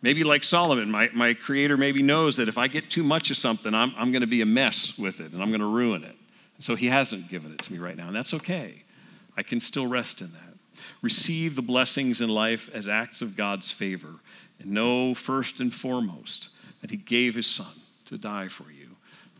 Maybe 0.00 0.24
like 0.24 0.42
Solomon, 0.42 0.90
my, 0.90 1.10
my 1.14 1.34
Creator 1.34 1.76
maybe 1.76 2.02
knows 2.02 2.36
that 2.36 2.48
if 2.48 2.58
I 2.58 2.66
get 2.66 2.90
too 2.90 3.04
much 3.04 3.30
of 3.30 3.36
something, 3.36 3.72
I'm, 3.72 3.92
I'm 3.96 4.10
going 4.10 4.22
to 4.22 4.26
be 4.26 4.40
a 4.40 4.46
mess 4.46 4.98
with 4.98 5.20
it 5.20 5.32
and 5.32 5.40
I'm 5.40 5.50
going 5.50 5.60
to 5.60 5.66
ruin 5.66 6.02
it. 6.02 6.16
so 6.58 6.74
He 6.74 6.86
hasn't 6.86 7.28
given 7.28 7.52
it 7.52 7.62
to 7.62 7.72
me 7.72 7.78
right 7.78 7.96
now, 7.96 8.08
and 8.08 8.16
that's 8.16 8.34
okay. 8.34 8.82
I 9.36 9.42
can 9.42 9.60
still 9.60 9.86
rest 9.86 10.20
in 10.20 10.32
that. 10.32 10.40
Receive 11.02 11.54
the 11.54 11.62
blessings 11.62 12.20
in 12.20 12.28
life 12.28 12.68
as 12.72 12.88
acts 12.88 13.22
of 13.22 13.36
God's 13.36 13.70
favor, 13.70 14.14
and 14.58 14.70
know 14.70 15.14
first 15.14 15.60
and 15.60 15.72
foremost 15.72 16.48
that 16.80 16.90
He 16.90 16.96
gave 16.96 17.34
His 17.34 17.46
Son 17.46 17.74
to 18.06 18.18
die 18.18 18.48
for 18.48 18.70
you 18.70 18.81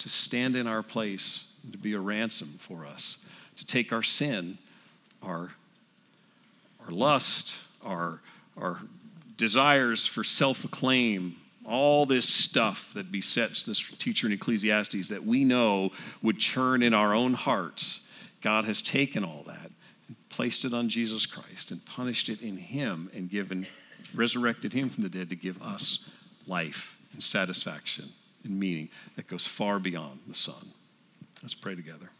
to 0.03 0.09
stand 0.09 0.57
in 0.57 0.66
our 0.66 0.82
place 0.82 1.44
to 1.70 1.78
be 1.78 1.92
a 1.92 2.00
ransom 2.00 2.59
for 2.59 2.84
us, 2.84 3.24
to 3.57 3.64
take 3.64 3.92
our 3.92 4.03
sin, 4.03 4.59
our, 5.22 5.53
our 6.84 6.90
lust, 6.90 7.61
our, 7.84 8.20
our 8.57 8.80
desires 9.36 10.05
for 10.05 10.24
self 10.24 10.64
acclaim, 10.64 11.36
all 11.64 12.05
this 12.05 12.28
stuff 12.28 12.90
that 12.94 13.12
besets 13.12 13.64
this 13.64 13.80
teacher 13.98 14.26
in 14.26 14.32
Ecclesiastes 14.32 15.09
that 15.09 15.24
we 15.24 15.44
know 15.44 15.92
would 16.20 16.38
churn 16.38 16.82
in 16.82 16.92
our 16.92 17.14
own 17.14 17.34
hearts. 17.34 18.09
God 18.40 18.64
has 18.64 18.82
taken 18.82 19.22
all 19.24 19.44
that 19.46 19.70
placed 20.28 20.64
it 20.64 20.72
on 20.72 20.88
Jesus 20.88 21.26
Christ 21.26 21.70
and 21.70 21.84
punished 21.84 22.28
it 22.28 22.40
in 22.42 22.57
Him 22.57 23.09
and 23.14 23.30
given, 23.30 23.66
resurrected 24.14 24.72
Him 24.72 24.88
from 24.88 25.05
the 25.05 25.09
dead 25.09 25.30
to 25.30 25.36
give 25.36 25.62
us 25.62 26.11
life 26.46 26.98
and 27.12 27.22
satisfaction 27.22 28.11
and 28.45 28.59
meaning 28.59 28.88
that 29.16 29.28
goes 29.28 29.47
far 29.47 29.78
beyond 29.78 30.20
the 30.26 30.34
sun. 30.34 30.68
Let's 31.43 31.55
pray 31.55 31.74
together. 31.74 32.11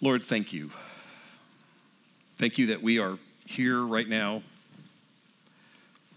Lord, 0.00 0.22
thank 0.22 0.52
you. 0.52 0.70
Thank 2.36 2.58
you 2.58 2.66
that 2.66 2.82
we 2.82 2.98
are 2.98 3.16
here 3.46 3.82
right 3.82 4.08
now, 4.08 4.42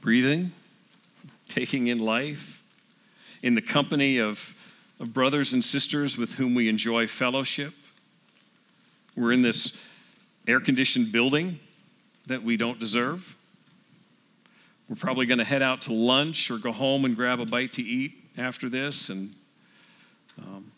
breathing, 0.01 0.51
taking 1.47 1.87
in 1.87 1.99
life, 1.99 2.61
in 3.43 3.55
the 3.55 3.61
company 3.61 4.17
of, 4.17 4.53
of 4.99 5.13
brothers 5.13 5.53
and 5.53 5.63
sisters 5.63 6.17
with 6.17 6.33
whom 6.33 6.53
we 6.53 6.67
enjoy 6.67 7.07
fellowship. 7.07 7.73
We're 9.15 9.31
in 9.31 9.41
this 9.41 9.81
air 10.47 10.59
conditioned 10.59 11.11
building 11.11 11.59
that 12.25 12.43
we 12.43 12.57
don't 12.57 12.79
deserve. 12.79 13.36
We're 14.89 14.95
probably 14.95 15.25
going 15.25 15.39
to 15.39 15.43
head 15.43 15.61
out 15.61 15.81
to 15.83 15.93
lunch 15.93 16.49
or 16.49 16.57
go 16.57 16.71
home 16.71 17.03
and 17.03 17.15
grab 17.15 17.39
a 17.39 17.45
bite 17.45 17.73
to 17.73 17.81
eat 17.81 18.13
after 18.37 18.69
this 18.69 19.09
and 19.09 19.33
um, 20.39 20.71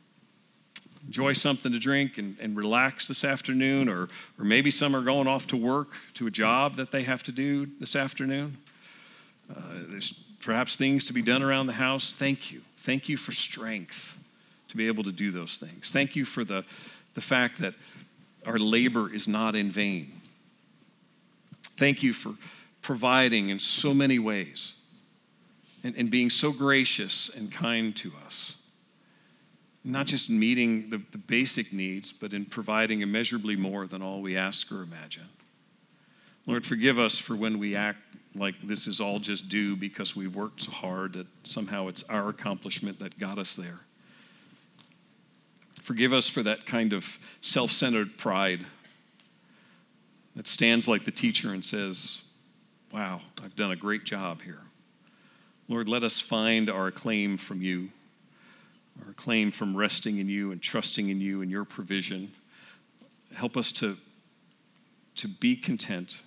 enjoy 1.05 1.33
something 1.33 1.71
to 1.71 1.79
drink 1.79 2.17
and, 2.17 2.35
and 2.39 2.57
relax 2.57 3.07
this 3.07 3.23
afternoon. 3.23 3.87
Or, 3.87 4.09
or 4.39 4.45
maybe 4.45 4.71
some 4.71 4.95
are 4.95 5.01
going 5.01 5.27
off 5.27 5.45
to 5.47 5.57
work 5.57 5.89
to 6.15 6.25
a 6.25 6.31
job 6.31 6.75
that 6.77 6.91
they 6.91 7.03
have 7.03 7.21
to 7.23 7.31
do 7.31 7.67
this 7.79 7.95
afternoon. 7.95 8.57
Uh, 9.49 9.61
there's 9.87 10.11
perhaps 10.39 10.75
things 10.75 11.05
to 11.05 11.13
be 11.13 11.21
done 11.21 11.43
around 11.43 11.67
the 11.67 11.73
house. 11.73 12.13
Thank 12.13 12.51
you. 12.51 12.61
Thank 12.77 13.09
you 13.09 13.17
for 13.17 13.31
strength 13.31 14.17
to 14.69 14.77
be 14.77 14.87
able 14.87 15.03
to 15.03 15.11
do 15.11 15.29
those 15.29 15.57
things. 15.57 15.91
Thank 15.91 16.15
you 16.15 16.25
for 16.25 16.43
the, 16.43 16.63
the 17.13 17.21
fact 17.21 17.59
that 17.59 17.75
our 18.45 18.57
labor 18.57 19.13
is 19.13 19.27
not 19.27 19.55
in 19.55 19.69
vain. 19.69 20.11
Thank 21.77 22.01
you 22.01 22.13
for 22.13 22.33
providing 22.81 23.49
in 23.49 23.59
so 23.59 23.93
many 23.93 24.19
ways. 24.19 24.73
and, 25.83 25.95
and 25.95 26.11
being 26.11 26.29
so 26.29 26.51
gracious 26.51 27.29
and 27.29 27.51
kind 27.51 27.95
to 27.95 28.11
us. 28.25 28.55
Not 29.83 30.07
just 30.07 30.29
meeting 30.29 30.89
the, 30.89 31.01
the 31.11 31.17
basic 31.17 31.71
needs, 31.71 32.11
but 32.11 32.33
in 32.33 32.45
providing 32.45 33.01
immeasurably 33.01 33.55
more 33.55 33.87
than 33.87 34.01
all 34.01 34.21
we 34.21 34.35
ask 34.35 34.71
or 34.71 34.83
imagine. 34.83 35.27
Lord, 36.45 36.65
forgive 36.65 36.99
us 36.99 37.17
for 37.17 37.35
when 37.35 37.59
we 37.59 37.75
act 37.75 37.99
like 38.35 38.55
this 38.63 38.87
is 38.87 38.99
all 38.99 39.19
just 39.19 39.49
due 39.49 39.75
because 39.75 40.15
we 40.15 40.27
worked 40.27 40.63
so 40.63 40.71
hard 40.71 41.13
that 41.13 41.27
somehow 41.43 41.87
it's 41.87 42.03
our 42.03 42.29
accomplishment 42.29 42.99
that 42.99 43.17
got 43.17 43.37
us 43.37 43.55
there. 43.55 43.79
Forgive 45.81 46.13
us 46.13 46.27
for 46.27 46.43
that 46.43 46.65
kind 46.65 46.93
of 46.93 47.05
self 47.41 47.71
centered 47.71 48.17
pride 48.17 48.65
that 50.35 50.47
stands 50.47 50.87
like 50.87 51.05
the 51.05 51.11
teacher 51.11 51.53
and 51.53 51.63
says, 51.63 52.21
Wow, 52.91 53.21
I've 53.43 53.55
done 53.55 53.71
a 53.71 53.75
great 53.75 54.03
job 54.03 54.41
here. 54.41 54.61
Lord, 55.67 55.87
let 55.87 56.03
us 56.03 56.19
find 56.19 56.69
our 56.69 56.89
claim 56.89 57.37
from 57.37 57.61
you, 57.61 57.89
our 59.05 59.13
claim 59.13 59.51
from 59.51 59.77
resting 59.77 60.17
in 60.17 60.27
you 60.27 60.51
and 60.51 60.59
trusting 60.59 61.09
in 61.09 61.21
you 61.21 61.43
and 61.43 61.51
your 61.51 61.65
provision. 61.65 62.31
Help 63.31 63.55
us 63.55 63.71
to, 63.73 63.95
to 65.17 65.27
be 65.27 65.55
content 65.55 66.21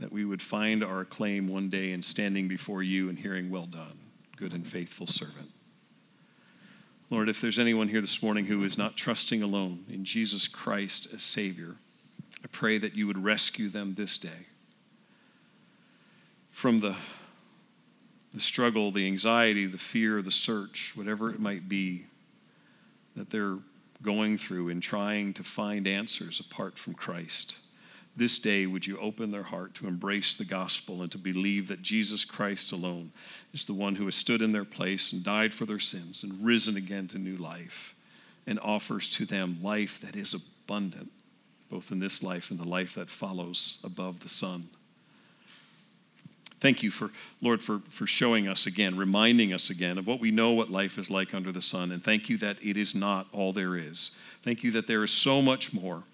that 0.00 0.10
we 0.10 0.24
would 0.24 0.40
find 0.40 0.82
our 0.82 1.04
claim 1.04 1.46
one 1.46 1.68
day 1.68 1.92
in 1.92 2.02
standing 2.02 2.48
before 2.48 2.82
you 2.82 3.10
and 3.10 3.18
hearing, 3.18 3.50
Well 3.50 3.66
done, 3.66 3.98
good 4.36 4.54
and 4.54 4.66
faithful 4.66 5.06
servant. 5.06 5.50
Lord, 7.10 7.28
if 7.28 7.42
there's 7.42 7.58
anyone 7.58 7.88
here 7.88 8.00
this 8.00 8.22
morning 8.22 8.46
who 8.46 8.64
is 8.64 8.78
not 8.78 8.96
trusting 8.96 9.42
alone 9.42 9.84
in 9.90 10.06
Jesus 10.06 10.48
Christ 10.48 11.08
as 11.12 11.22
Savior, 11.22 11.76
I 12.42 12.46
pray 12.50 12.78
that 12.78 12.94
you 12.94 13.06
would 13.06 13.22
rescue 13.22 13.68
them 13.68 13.94
this 13.94 14.16
day 14.16 14.46
from 16.54 16.78
the, 16.78 16.94
the 18.32 18.40
struggle, 18.40 18.92
the 18.92 19.06
anxiety, 19.06 19.66
the 19.66 19.76
fear, 19.76 20.22
the 20.22 20.30
search, 20.30 20.92
whatever 20.94 21.28
it 21.30 21.40
might 21.40 21.68
be 21.68 22.06
that 23.16 23.28
they're 23.28 23.58
going 24.02 24.38
through 24.38 24.68
in 24.68 24.80
trying 24.80 25.34
to 25.34 25.42
find 25.42 25.86
answers 25.86 26.40
apart 26.40 26.78
from 26.78 26.94
Christ. 26.94 27.56
This 28.16 28.38
day, 28.38 28.66
would 28.66 28.86
you 28.86 28.98
open 28.98 29.32
their 29.32 29.42
heart 29.42 29.74
to 29.74 29.88
embrace 29.88 30.36
the 30.36 30.44
gospel 30.44 31.02
and 31.02 31.10
to 31.10 31.18
believe 31.18 31.66
that 31.68 31.82
Jesus 31.82 32.24
Christ 32.24 32.70
alone 32.70 33.10
is 33.52 33.66
the 33.66 33.74
one 33.74 33.96
who 33.96 34.04
has 34.04 34.14
stood 34.14 34.40
in 34.40 34.52
their 34.52 34.64
place 34.64 35.12
and 35.12 35.24
died 35.24 35.52
for 35.52 35.66
their 35.66 35.80
sins 35.80 36.22
and 36.22 36.44
risen 36.44 36.76
again 36.76 37.08
to 37.08 37.18
new 37.18 37.36
life 37.36 37.96
and 38.46 38.60
offers 38.60 39.08
to 39.08 39.26
them 39.26 39.58
life 39.60 40.00
that 40.00 40.14
is 40.14 40.34
abundant, 40.34 41.10
both 41.68 41.90
in 41.90 41.98
this 41.98 42.22
life 42.22 42.52
and 42.52 42.60
the 42.60 42.68
life 42.68 42.94
that 42.94 43.10
follows 43.10 43.78
above 43.82 44.20
the 44.20 44.28
sun. 44.28 44.68
Thank 46.64 46.82
you 46.82 46.90
for, 46.90 47.10
Lord, 47.42 47.62
for, 47.62 47.82
for 47.90 48.06
showing 48.06 48.48
us 48.48 48.64
again, 48.64 48.96
reminding 48.96 49.52
us 49.52 49.68
again 49.68 49.98
of 49.98 50.06
what 50.06 50.18
we 50.18 50.30
know 50.30 50.52
what 50.52 50.70
life 50.70 50.96
is 50.96 51.10
like 51.10 51.34
under 51.34 51.52
the 51.52 51.60
sun. 51.60 51.92
And 51.92 52.02
thank 52.02 52.30
you 52.30 52.38
that 52.38 52.56
it 52.62 52.78
is 52.78 52.94
not 52.94 53.26
all 53.34 53.52
there 53.52 53.76
is. 53.76 54.12
Thank 54.40 54.64
you 54.64 54.70
that 54.70 54.86
there 54.86 55.04
is 55.04 55.10
so 55.10 55.42
much 55.42 55.74
more 55.74 56.04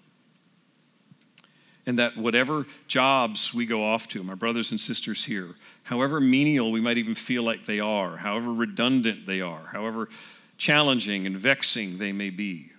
and 1.85 1.97
that 1.99 2.17
whatever 2.17 2.65
jobs 2.89 3.53
we 3.53 3.65
go 3.65 3.81
off 3.81 4.09
to, 4.09 4.23
my 4.23 4.35
brothers 4.35 4.71
and 4.71 4.79
sisters 4.81 5.23
here, 5.23 5.55
however 5.83 6.19
menial 6.19 6.73
we 6.73 6.81
might 6.81 6.97
even 6.97 7.15
feel 7.15 7.43
like 7.43 7.65
they 7.65 7.79
are, 7.79 8.17
however 8.17 8.51
redundant 8.51 9.25
they 9.25 9.39
are, 9.39 9.67
however 9.71 10.09
challenging 10.57 11.27
and 11.27 11.37
vexing 11.37 11.97
they 11.97 12.11
may 12.11 12.29
be, 12.29 12.69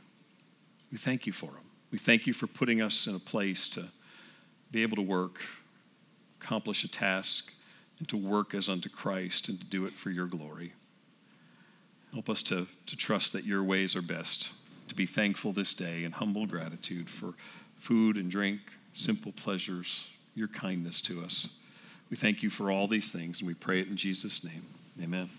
we 0.91 0.99
thank 0.99 1.27
you 1.27 1.33
for 1.33 1.47
them. 1.47 1.65
We 1.91 1.97
thank 1.97 2.27
you 2.27 2.35
for 2.35 2.49
putting 2.49 2.83
us 2.83 3.07
in 3.07 3.15
a 3.15 3.19
place 3.19 3.67
to 3.71 3.89
be 4.73 4.83
able 4.83 4.97
to 4.97 5.03
work, 5.03 5.41
accomplish 6.39 6.85
a 6.85 6.89
task, 6.89 7.51
and 8.03 8.09
to 8.09 8.17
work 8.17 8.53
as 8.53 8.69
unto 8.69 8.89
Christ 8.89 9.49
and 9.49 9.61
to 9.61 9.67
do 9.67 9.85
it 9.85 9.93
for 9.93 10.11
your 10.11 10.27
glory. 10.27 10.73
Help 12.13 12.29
us 12.29 12.43
to, 12.43 12.67
to 12.87 12.97
trust 12.97 13.33
that 13.33 13.45
your 13.45 13.63
ways 13.63 13.95
are 13.95 14.03
best, 14.03 14.51
to 14.89 14.95
be 14.97 15.07
thankful 15.07 15.53
this 15.53 15.73
day 15.73 16.03
in 16.03 16.11
humble 16.11 16.45
gratitude 16.45 17.09
for 17.09 17.35
food 17.79 18.17
and 18.17 18.29
drink 18.29 18.59
simple 18.93 19.31
pleasures, 19.31 20.11
your 20.35 20.49
kindness 20.49 21.01
to 21.03 21.23
us. 21.23 21.47
We 22.11 22.17
thank 22.17 22.43
you 22.43 22.51
for 22.51 22.73
all 22.73 22.89
these 22.89 23.13
things, 23.13 23.39
and 23.39 23.47
we 23.47 23.55
pray 23.55 23.81
it 23.81 23.87
in 23.87 23.97
Jesus' 23.97 24.43
name. 24.43 24.67
Amen. 25.01 25.31